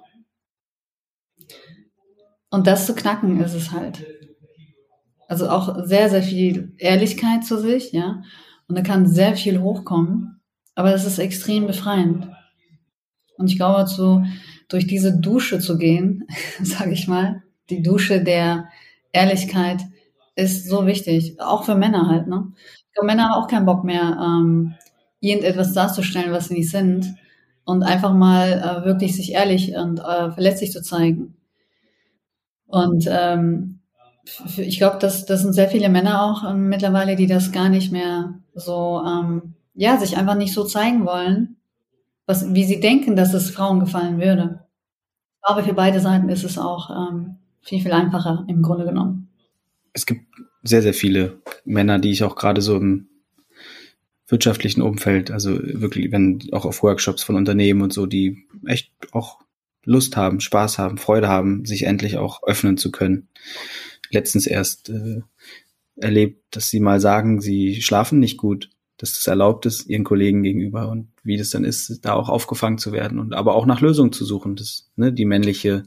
Und 2.50 2.66
das 2.66 2.86
zu 2.86 2.94
knacken 2.94 3.40
ist 3.40 3.54
es 3.54 3.72
halt. 3.72 4.04
Also 5.28 5.48
auch 5.48 5.84
sehr, 5.84 6.10
sehr 6.10 6.22
viel 6.22 6.74
Ehrlichkeit 6.78 7.44
zu 7.44 7.58
sich, 7.58 7.92
ja. 7.92 8.22
Und 8.68 8.76
da 8.76 8.82
kann 8.82 9.06
sehr 9.06 9.36
viel 9.36 9.60
hochkommen. 9.60 10.40
Aber 10.74 10.90
das 10.90 11.06
ist 11.06 11.18
extrem 11.18 11.66
befreiend. 11.66 12.28
Und 13.36 13.48
ich 13.48 13.56
glaube, 13.56 13.86
so 13.86 14.22
durch 14.68 14.86
diese 14.86 15.18
Dusche 15.18 15.58
zu 15.58 15.78
gehen, 15.78 16.26
sage 16.62 16.92
ich 16.92 17.08
mal, 17.08 17.42
die 17.70 17.82
Dusche 17.82 18.22
der 18.22 18.68
Ehrlichkeit 19.12 19.80
ist 20.34 20.68
so 20.68 20.86
wichtig. 20.86 21.40
Auch 21.40 21.64
für 21.64 21.74
Männer 21.74 22.08
halt, 22.08 22.26
ne? 22.26 22.52
Glaube, 22.92 23.06
Männer 23.06 23.28
haben 23.28 23.42
auch 23.42 23.48
keinen 23.48 23.66
Bock 23.66 23.84
mehr, 23.84 24.18
ähm, 24.20 24.74
irgendetwas 25.20 25.72
darzustellen, 25.72 26.32
was 26.32 26.48
sie 26.48 26.54
nicht 26.54 26.70
sind. 26.70 27.14
Und 27.64 27.82
einfach 27.82 28.12
mal 28.12 28.52
äh, 28.52 28.84
wirklich 28.84 29.14
sich 29.14 29.32
ehrlich 29.32 29.76
und 29.76 30.00
äh, 30.00 30.32
verletzlich 30.32 30.72
zu 30.72 30.82
zeigen. 30.82 31.36
Und 32.66 33.06
ähm, 33.08 33.80
ich 34.56 34.78
glaube, 34.78 34.98
das, 34.98 35.26
das 35.26 35.42
sind 35.42 35.52
sehr 35.52 35.68
viele 35.68 35.88
Männer 35.88 36.22
auch 36.22 36.48
ähm, 36.48 36.68
mittlerweile, 36.68 37.16
die 37.16 37.26
das 37.26 37.52
gar 37.52 37.68
nicht 37.68 37.92
mehr 37.92 38.34
so, 38.54 39.02
ähm, 39.06 39.54
ja, 39.74 39.98
sich 39.98 40.16
einfach 40.16 40.36
nicht 40.36 40.52
so 40.52 40.64
zeigen 40.64 41.04
wollen, 41.04 41.56
was, 42.26 42.52
wie 42.54 42.64
sie 42.64 42.80
denken, 42.80 43.16
dass 43.16 43.34
es 43.34 43.50
Frauen 43.50 43.80
gefallen 43.80 44.20
würde. 44.20 44.64
Aber 45.42 45.64
für 45.64 45.74
beide 45.74 46.00
Seiten 46.00 46.28
ist 46.28 46.44
es 46.44 46.58
auch 46.58 46.90
ähm, 46.90 47.36
viel, 47.60 47.80
viel 47.80 47.92
einfacher 47.92 48.44
im 48.48 48.62
Grunde 48.62 48.84
genommen. 48.84 49.28
Es 49.92 50.06
gibt 50.06 50.24
sehr, 50.62 50.82
sehr 50.82 50.94
viele 50.94 51.40
Männer, 51.64 51.98
die 51.98 52.10
ich 52.10 52.22
auch 52.22 52.36
gerade 52.36 52.60
so 52.60 52.76
im 52.76 53.08
wirtschaftlichen 54.30 54.82
Umfeld, 54.82 55.30
also 55.30 55.58
wirklich, 55.60 56.12
wenn 56.12 56.40
auch 56.52 56.64
auf 56.64 56.82
Workshops 56.82 57.22
von 57.22 57.36
Unternehmen 57.36 57.82
und 57.82 57.92
so, 57.92 58.06
die 58.06 58.46
echt 58.66 58.92
auch 59.12 59.40
Lust 59.84 60.16
haben, 60.16 60.40
Spaß 60.40 60.78
haben, 60.78 60.98
Freude 60.98 61.28
haben, 61.28 61.64
sich 61.64 61.84
endlich 61.84 62.18
auch 62.18 62.42
öffnen 62.42 62.76
zu 62.76 62.90
können. 62.90 63.28
Letztens 64.10 64.46
erst 64.46 64.90
äh, 64.90 65.22
erlebt, 65.96 66.44
dass 66.50 66.68
sie 66.68 66.80
mal 66.80 67.00
sagen, 67.00 67.40
sie 67.40 67.80
schlafen 67.80 68.18
nicht 68.18 68.36
gut, 68.36 68.70
dass 68.96 69.14
das 69.14 69.26
erlaubt 69.26 69.64
ist 69.66 69.86
ihren 69.86 70.04
Kollegen 70.04 70.42
gegenüber 70.42 70.90
und 70.90 71.08
wie 71.22 71.38
das 71.38 71.50
dann 71.50 71.64
ist, 71.64 72.04
da 72.04 72.12
auch 72.12 72.28
aufgefangen 72.28 72.78
zu 72.78 72.92
werden 72.92 73.18
und 73.18 73.34
aber 73.34 73.54
auch 73.54 73.64
nach 73.64 73.80
Lösungen 73.80 74.12
zu 74.12 74.24
suchen, 74.24 74.56
das 74.56 74.90
ne, 74.96 75.12
die 75.12 75.24
männliche 75.24 75.84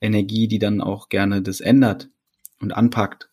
Energie, 0.00 0.48
die 0.48 0.58
dann 0.58 0.80
auch 0.80 1.08
gerne 1.08 1.42
das 1.42 1.60
ändert 1.60 2.10
und 2.60 2.72
anpackt. 2.72 3.30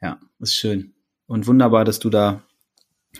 Ja, 0.00 0.18
ist 0.40 0.54
schön. 0.54 0.94
Und 1.26 1.46
wunderbar, 1.46 1.84
dass 1.84 1.98
du 1.98 2.08
da, 2.08 2.45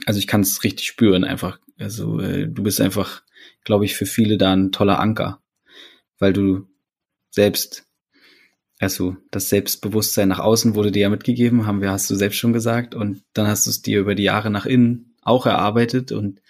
also 0.05 0.19
ich 0.19 0.27
kann 0.27 0.43
es 0.43 0.65
richtig 0.65 0.87
spüren 0.87 1.25
einfach. 1.25 1.59
Also 1.79 2.21
äh, 2.21 2.49
du 2.49 2.63
bist 2.63 2.81
einfach, 2.81 3.23
glaube 3.65 3.85
ich, 3.85 3.95
für 3.97 4.07
viele 4.07 4.39
da 4.39 4.53
ein 4.53 4.73
toller 4.73 4.99
Anker, 4.99 5.41
weil 6.19 6.33
du 6.33 6.67
selbst 7.31 7.87
also 8.79 9.17
das 9.31 9.49
Selbstbewusstsein 9.49 10.29
nach 10.29 10.39
außen 10.39 10.75
wurde 10.75 10.93
dir 10.93 11.03
ja 11.03 11.09
mitgegeben, 11.09 11.67
haben 11.67 11.81
wir, 11.81 11.91
hast 11.91 12.11
du 12.11 12.15
selbst 12.15 12.37
schon 12.37 12.53
gesagt, 12.53 12.95
und 12.95 13.23
dann 13.33 13.47
hast 13.47 13.67
du 13.67 13.71
es 13.71 13.81
dir 13.81 14.01
über 14.01 14.15
die 14.15 14.25
Jahre 14.25 14.51
nach 14.51 14.67
innen 14.67 15.15
auch 15.23 15.47
erarbeitet 15.47 16.13
und 16.13 16.41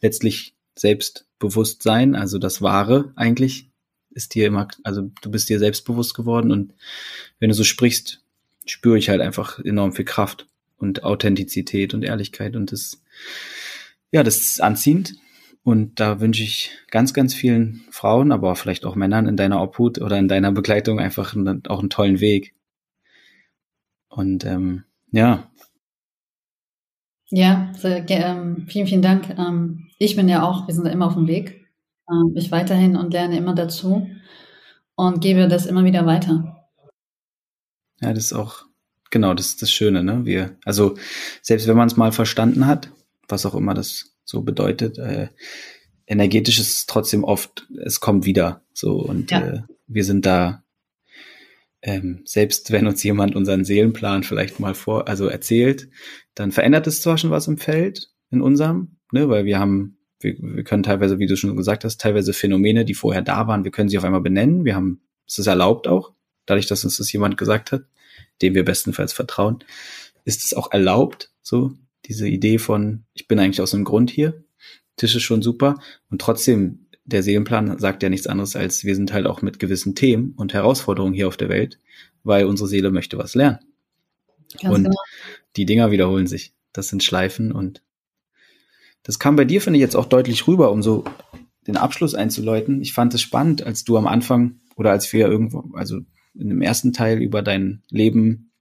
letztlich 0.00 0.54
Selbstbewusstsein, 0.74 2.14
also 2.14 2.38
das 2.38 2.62
Wahre 2.62 3.12
eigentlich, 3.16 3.70
ist 4.10 4.34
dir 4.34 4.46
immer, 4.46 4.68
also 4.84 5.10
du 5.22 5.30
bist 5.30 5.48
dir 5.48 5.58
selbstbewusst 5.58 6.14
geworden. 6.14 6.50
Und 6.50 6.74
wenn 7.38 7.48
du 7.50 7.54
so 7.54 7.64
sprichst, 7.64 8.22
spüre 8.66 8.98
ich 8.98 9.08
halt 9.08 9.20
einfach 9.20 9.58
enorm 9.60 9.92
viel 9.92 10.04
Kraft 10.04 10.48
und 10.78 11.04
Authentizität 11.04 11.94
und 11.94 12.04
Ehrlichkeit 12.04 12.56
und 12.56 12.72
das, 12.72 13.02
ja, 14.12 14.22
das 14.22 14.36
ist 14.38 14.62
anziehend 14.62 15.14
und 15.68 16.00
da 16.00 16.20
wünsche 16.20 16.42
ich 16.42 16.70
ganz, 16.90 17.12
ganz 17.12 17.34
vielen 17.34 17.84
Frauen, 17.90 18.32
aber 18.32 18.56
vielleicht 18.56 18.86
auch 18.86 18.94
Männern 18.94 19.26
in 19.26 19.36
deiner 19.36 19.60
Obhut 19.60 20.00
oder 20.00 20.18
in 20.18 20.26
deiner 20.26 20.50
Begleitung 20.50 20.98
einfach 20.98 21.36
einen, 21.36 21.66
auch 21.66 21.80
einen 21.80 21.90
tollen 21.90 22.20
Weg. 22.20 22.54
Und 24.08 24.46
ähm, 24.46 24.84
ja. 25.10 25.50
Ja, 27.28 27.70
sehr, 27.76 28.08
ähm, 28.08 28.66
vielen, 28.66 28.86
vielen 28.86 29.02
Dank. 29.02 29.28
Ähm, 29.38 29.90
ich 29.98 30.16
bin 30.16 30.28
ja 30.30 30.42
auch, 30.42 30.66
wir 30.66 30.74
sind 30.74 30.86
da 30.86 30.90
immer 30.90 31.06
auf 31.06 31.14
dem 31.14 31.26
Weg. 31.26 31.66
Ähm, 32.10 32.32
ich 32.34 32.50
weiterhin 32.50 32.96
und 32.96 33.12
lerne 33.12 33.36
immer 33.36 33.54
dazu 33.54 34.08
und 34.94 35.20
gebe 35.20 35.48
das 35.48 35.66
immer 35.66 35.84
wieder 35.84 36.06
weiter. 36.06 36.66
Ja, 38.00 38.14
das 38.14 38.24
ist 38.24 38.32
auch, 38.32 38.64
genau, 39.10 39.34
das 39.34 39.46
ist 39.46 39.62
das 39.62 39.70
Schöne, 39.70 40.02
ne? 40.02 40.24
Wir, 40.24 40.56
also 40.64 40.96
selbst 41.42 41.66
wenn 41.66 41.76
man 41.76 41.88
es 41.88 41.96
mal 41.96 42.12
verstanden 42.12 42.66
hat, 42.66 42.90
was 43.28 43.46
auch 43.46 43.54
immer 43.54 43.74
das 43.74 44.16
so 44.24 44.42
bedeutet. 44.42 44.98
Äh, 44.98 45.28
energetisch 46.06 46.58
ist 46.58 46.72
es 46.72 46.86
trotzdem 46.86 47.24
oft, 47.24 47.66
es 47.84 48.00
kommt 48.00 48.24
wieder 48.24 48.62
so 48.72 48.96
und 48.96 49.30
ja. 49.30 49.40
äh, 49.40 49.62
wir 49.86 50.04
sind 50.04 50.26
da 50.26 50.62
ähm, 51.82 52.22
selbst 52.24 52.72
wenn 52.72 52.86
uns 52.86 53.02
jemand 53.02 53.36
unseren 53.36 53.64
Seelenplan 53.64 54.22
vielleicht 54.22 54.58
mal 54.58 54.74
vor, 54.74 55.08
also 55.08 55.26
erzählt, 55.26 55.88
dann 56.34 56.50
verändert 56.50 56.86
es 56.86 57.00
zwar 57.02 57.18
schon 57.18 57.30
was 57.30 57.46
im 57.46 57.58
Feld, 57.58 58.10
in 58.30 58.42
unserem, 58.42 58.96
ne, 59.12 59.28
weil 59.28 59.44
wir 59.44 59.58
haben, 59.58 59.98
wir, 60.20 60.36
wir 60.40 60.64
können 60.64 60.82
teilweise, 60.82 61.18
wie 61.18 61.26
du 61.26 61.36
schon 61.36 61.56
gesagt 61.56 61.84
hast, 61.84 62.00
teilweise 62.00 62.32
Phänomene, 62.32 62.84
die 62.84 62.94
vorher 62.94 63.22
da 63.22 63.46
waren, 63.46 63.64
wir 63.64 63.70
können 63.70 63.88
sie 63.88 63.98
auf 63.98 64.04
einmal 64.04 64.20
benennen, 64.20 64.64
wir 64.64 64.74
haben, 64.74 65.02
es 65.26 65.38
ist 65.38 65.46
erlaubt 65.46 65.86
auch, 65.86 66.12
dadurch, 66.46 66.66
dass 66.66 66.84
uns 66.84 66.96
das 66.96 67.12
jemand 67.12 67.36
gesagt 67.36 67.70
hat, 67.70 67.82
dem 68.42 68.54
wir 68.54 68.64
bestenfalls 68.64 69.12
vertrauen, 69.12 69.64
ist 70.24 70.44
es 70.44 70.54
auch 70.54 70.72
erlaubt, 70.72 71.30
so 71.42 71.72
diese 72.04 72.28
Idee 72.28 72.58
von, 72.58 73.04
ich 73.14 73.28
bin 73.28 73.38
eigentlich 73.38 73.60
aus 73.60 73.74
einem 73.74 73.84
Grund 73.84 74.10
hier, 74.10 74.44
Tisch 74.98 75.16
ist 75.16 75.22
schon 75.22 75.42
super. 75.42 75.80
Und 76.10 76.20
trotzdem, 76.20 76.86
der 77.04 77.22
Seelenplan 77.22 77.78
sagt 77.78 78.02
ja 78.02 78.10
nichts 78.10 78.26
anderes 78.26 78.54
als, 78.54 78.84
wir 78.84 78.94
sind 78.94 79.12
halt 79.12 79.26
auch 79.26 79.40
mit 79.40 79.58
gewissen 79.58 79.94
Themen 79.94 80.34
und 80.36 80.52
Herausforderungen 80.52 81.14
hier 81.14 81.28
auf 81.28 81.38
der 81.38 81.48
Welt, 81.48 81.78
weil 82.22 82.44
unsere 82.44 82.68
Seele 82.68 82.90
möchte 82.90 83.16
was 83.16 83.34
lernen. 83.34 83.60
Ganz 84.60 84.74
und 84.74 84.84
genau. 84.84 84.96
die 85.56 85.64
Dinger 85.64 85.90
wiederholen 85.90 86.26
sich. 86.26 86.52
Das 86.72 86.88
sind 86.88 87.02
Schleifen 87.02 87.52
und 87.52 87.82
das 89.02 89.18
kam 89.18 89.36
bei 89.36 89.46
dir, 89.46 89.62
finde 89.62 89.78
ich, 89.78 89.82
jetzt 89.82 89.96
auch 89.96 90.04
deutlich 90.04 90.46
rüber, 90.46 90.70
um 90.70 90.82
so 90.82 91.04
den 91.66 91.76
Abschluss 91.76 92.14
einzuläuten. 92.14 92.82
Ich 92.82 92.92
fand 92.92 93.14
es 93.14 93.22
spannend, 93.22 93.62
als 93.62 93.84
du 93.84 93.96
am 93.96 94.06
Anfang 94.06 94.60
oder 94.76 94.90
als 94.90 95.10
wir 95.12 95.28
irgendwo, 95.28 95.70
also 95.74 96.00
in 96.38 96.48
dem 96.48 96.62
ersten 96.62 96.92
Teil 96.92 97.20
über 97.20 97.42
dein 97.42 97.82
Leben, 97.90 98.52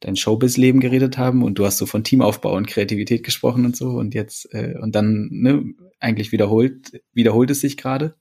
dein 0.00 0.16
Showbiz-Leben 0.16 0.80
geredet 0.80 1.18
haben 1.18 1.42
und 1.42 1.58
du 1.58 1.66
hast 1.66 1.78
so 1.78 1.86
von 1.86 2.04
Teamaufbau 2.04 2.56
und 2.56 2.66
Kreativität 2.66 3.22
gesprochen 3.22 3.64
und 3.66 3.76
so 3.76 3.90
und 3.90 4.14
jetzt 4.14 4.52
äh, 4.54 4.78
und 4.80 4.94
dann 4.94 5.28
ne, 5.30 5.64
eigentlich 5.98 6.32
wiederholt 6.32 7.02
wiederholt 7.12 7.50
es 7.50 7.60
sich 7.60 7.76
gerade 7.76 8.14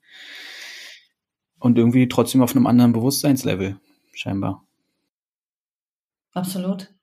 und 1.60 1.78
irgendwie 1.78 2.07
trotzdem 2.07 2.41
auf 2.41 2.55
einem 2.55 2.68
anderen 2.68 2.93
Bewusstseinslevel 2.93 3.78
scheinbar. 4.14 4.66
Absolut. 6.34 6.93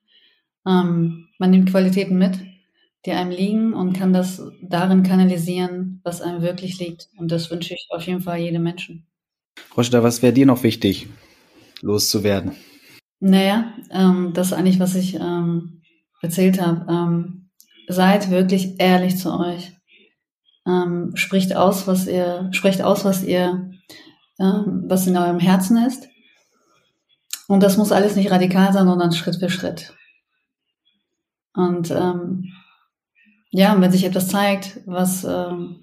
Ähm, 0.66 1.28
man 1.38 1.50
nimmt 1.50 1.70
Qualitäten 1.70 2.18
mit, 2.18 2.38
die 3.04 3.12
einem 3.12 3.30
liegen 3.30 3.72
und 3.72 3.92
kann 3.92 4.12
das 4.12 4.42
darin 4.62 5.02
kanalisieren, 5.02 6.00
was 6.04 6.20
einem 6.20 6.42
wirklich 6.42 6.78
liegt. 6.78 7.08
Und 7.16 7.30
das 7.30 7.50
wünsche 7.50 7.74
ich 7.74 7.86
auf 7.90 8.06
jeden 8.06 8.20
Fall 8.20 8.38
jedem 8.38 8.62
Menschen. 8.62 9.06
Roschda, 9.76 10.02
was 10.02 10.22
wäre 10.22 10.32
dir 10.32 10.46
noch 10.46 10.62
wichtig, 10.62 11.08
loszuwerden? 11.82 12.52
Naja, 13.20 13.74
ähm, 13.90 14.32
das 14.34 14.48
ist 14.48 14.52
eigentlich, 14.52 14.80
was 14.80 14.94
ich 14.94 15.14
ähm, 15.14 15.82
erzählt 16.20 16.60
habe. 16.60 16.86
Ähm, 16.90 17.50
seid 17.88 18.30
wirklich 18.30 18.78
ehrlich 18.78 19.18
zu 19.18 19.32
euch. 19.38 19.72
Ähm, 20.66 21.12
spricht 21.14 21.54
aus, 21.54 21.86
was 21.86 22.06
ihr, 22.06 22.48
sprecht 22.52 22.82
aus, 22.82 23.04
was 23.04 23.22
ihr, 23.22 23.70
ähm, 24.38 24.84
was 24.86 25.06
in 25.06 25.16
eurem 25.16 25.38
Herzen 25.38 25.76
ist. 25.86 26.08
Und 27.48 27.62
das 27.62 27.76
muss 27.76 27.92
alles 27.92 28.16
nicht 28.16 28.30
radikal 28.30 28.72
sein, 28.72 28.86
sondern 28.86 29.12
Schritt 29.12 29.36
für 29.36 29.48
Schritt. 29.48 29.94
Und 31.54 31.90
ähm, 31.90 32.52
ja, 33.50 33.72
und 33.72 33.80
wenn 33.80 33.92
sich 33.92 34.04
etwas 34.04 34.28
zeigt, 34.28 34.80
was, 34.84 35.24
ähm, 35.24 35.82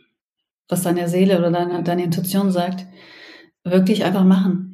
was 0.67 0.83
deine 0.83 1.07
Seele 1.07 1.39
oder 1.39 1.49
deine, 1.49 1.81
deine 1.83 2.03
Intuition 2.03 2.51
sagt, 2.51 2.85
wirklich 3.63 4.03
einfach 4.03 4.25
machen. 4.25 4.72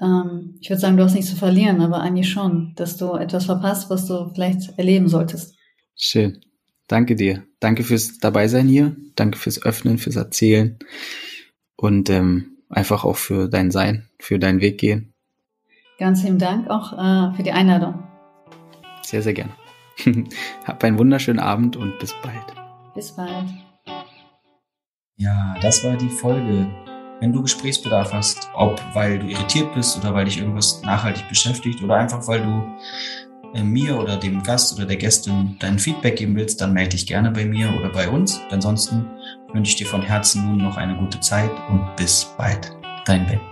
Ähm, 0.00 0.56
ich 0.60 0.70
würde 0.70 0.80
sagen, 0.80 0.96
du 0.96 1.04
hast 1.04 1.14
nichts 1.14 1.30
zu 1.30 1.36
verlieren, 1.36 1.80
aber 1.80 2.00
eigentlich 2.00 2.30
schon, 2.30 2.72
dass 2.76 2.96
du 2.96 3.14
etwas 3.14 3.46
verpasst, 3.46 3.90
was 3.90 4.06
du 4.06 4.30
vielleicht 4.34 4.78
erleben 4.78 5.08
solltest. 5.08 5.54
Schön. 5.96 6.40
Danke 6.88 7.14
dir. 7.14 7.44
Danke 7.60 7.84
fürs 7.84 8.18
Dabeisein 8.18 8.66
hier. 8.66 8.96
Danke 9.14 9.38
fürs 9.38 9.62
Öffnen, 9.62 9.98
fürs 9.98 10.16
Erzählen 10.16 10.78
und 11.76 12.10
ähm, 12.10 12.56
einfach 12.68 13.04
auch 13.04 13.16
für 13.16 13.48
dein 13.48 13.70
Sein, 13.70 14.08
für 14.18 14.38
deinen 14.38 14.60
Weg 14.60 14.78
gehen. 14.78 15.12
Ganz 15.98 16.22
lieben 16.24 16.38
Dank 16.38 16.68
auch 16.68 16.92
äh, 16.94 17.36
für 17.36 17.42
die 17.42 17.52
Einladung. 17.52 18.02
Sehr, 19.02 19.22
sehr 19.22 19.34
gerne. 19.34 19.52
Hab 20.64 20.82
einen 20.82 20.98
wunderschönen 20.98 21.38
Abend 21.38 21.76
und 21.76 21.98
bis 21.98 22.14
bald. 22.22 22.44
Bis 22.94 23.12
bald. 23.12 23.48
Ja, 25.16 25.54
das 25.60 25.84
war 25.84 25.96
die 25.96 26.08
Folge. 26.08 26.70
Wenn 27.20 27.32
du 27.34 27.42
Gesprächsbedarf 27.42 28.12
hast, 28.12 28.48
ob 28.54 28.82
weil 28.94 29.18
du 29.18 29.26
irritiert 29.26 29.74
bist 29.74 29.98
oder 29.98 30.14
weil 30.14 30.24
dich 30.24 30.38
irgendwas 30.38 30.80
nachhaltig 30.82 31.28
beschäftigt 31.28 31.82
oder 31.82 31.96
einfach 31.96 32.26
weil 32.26 32.40
du 32.40 32.64
äh, 33.54 33.62
mir 33.62 33.98
oder 33.98 34.16
dem 34.16 34.42
Gast 34.42 34.74
oder 34.74 34.86
der 34.86 34.96
Gästin 34.96 35.56
dein 35.58 35.78
Feedback 35.78 36.16
geben 36.16 36.34
willst, 36.34 36.60
dann 36.60 36.72
melde 36.72 36.90
dich 36.90 37.06
gerne 37.06 37.30
bei 37.30 37.44
mir 37.44 37.72
oder 37.78 37.90
bei 37.90 38.08
uns. 38.08 38.40
Ansonsten 38.50 39.06
wünsche 39.52 39.72
ich 39.72 39.76
dir 39.76 39.86
von 39.86 40.02
Herzen 40.02 40.46
nun 40.46 40.58
noch 40.58 40.78
eine 40.78 40.96
gute 40.96 41.20
Zeit 41.20 41.50
und 41.68 41.94
bis 41.96 42.26
bald. 42.38 42.74
Dein 43.04 43.26
Ben. 43.26 43.49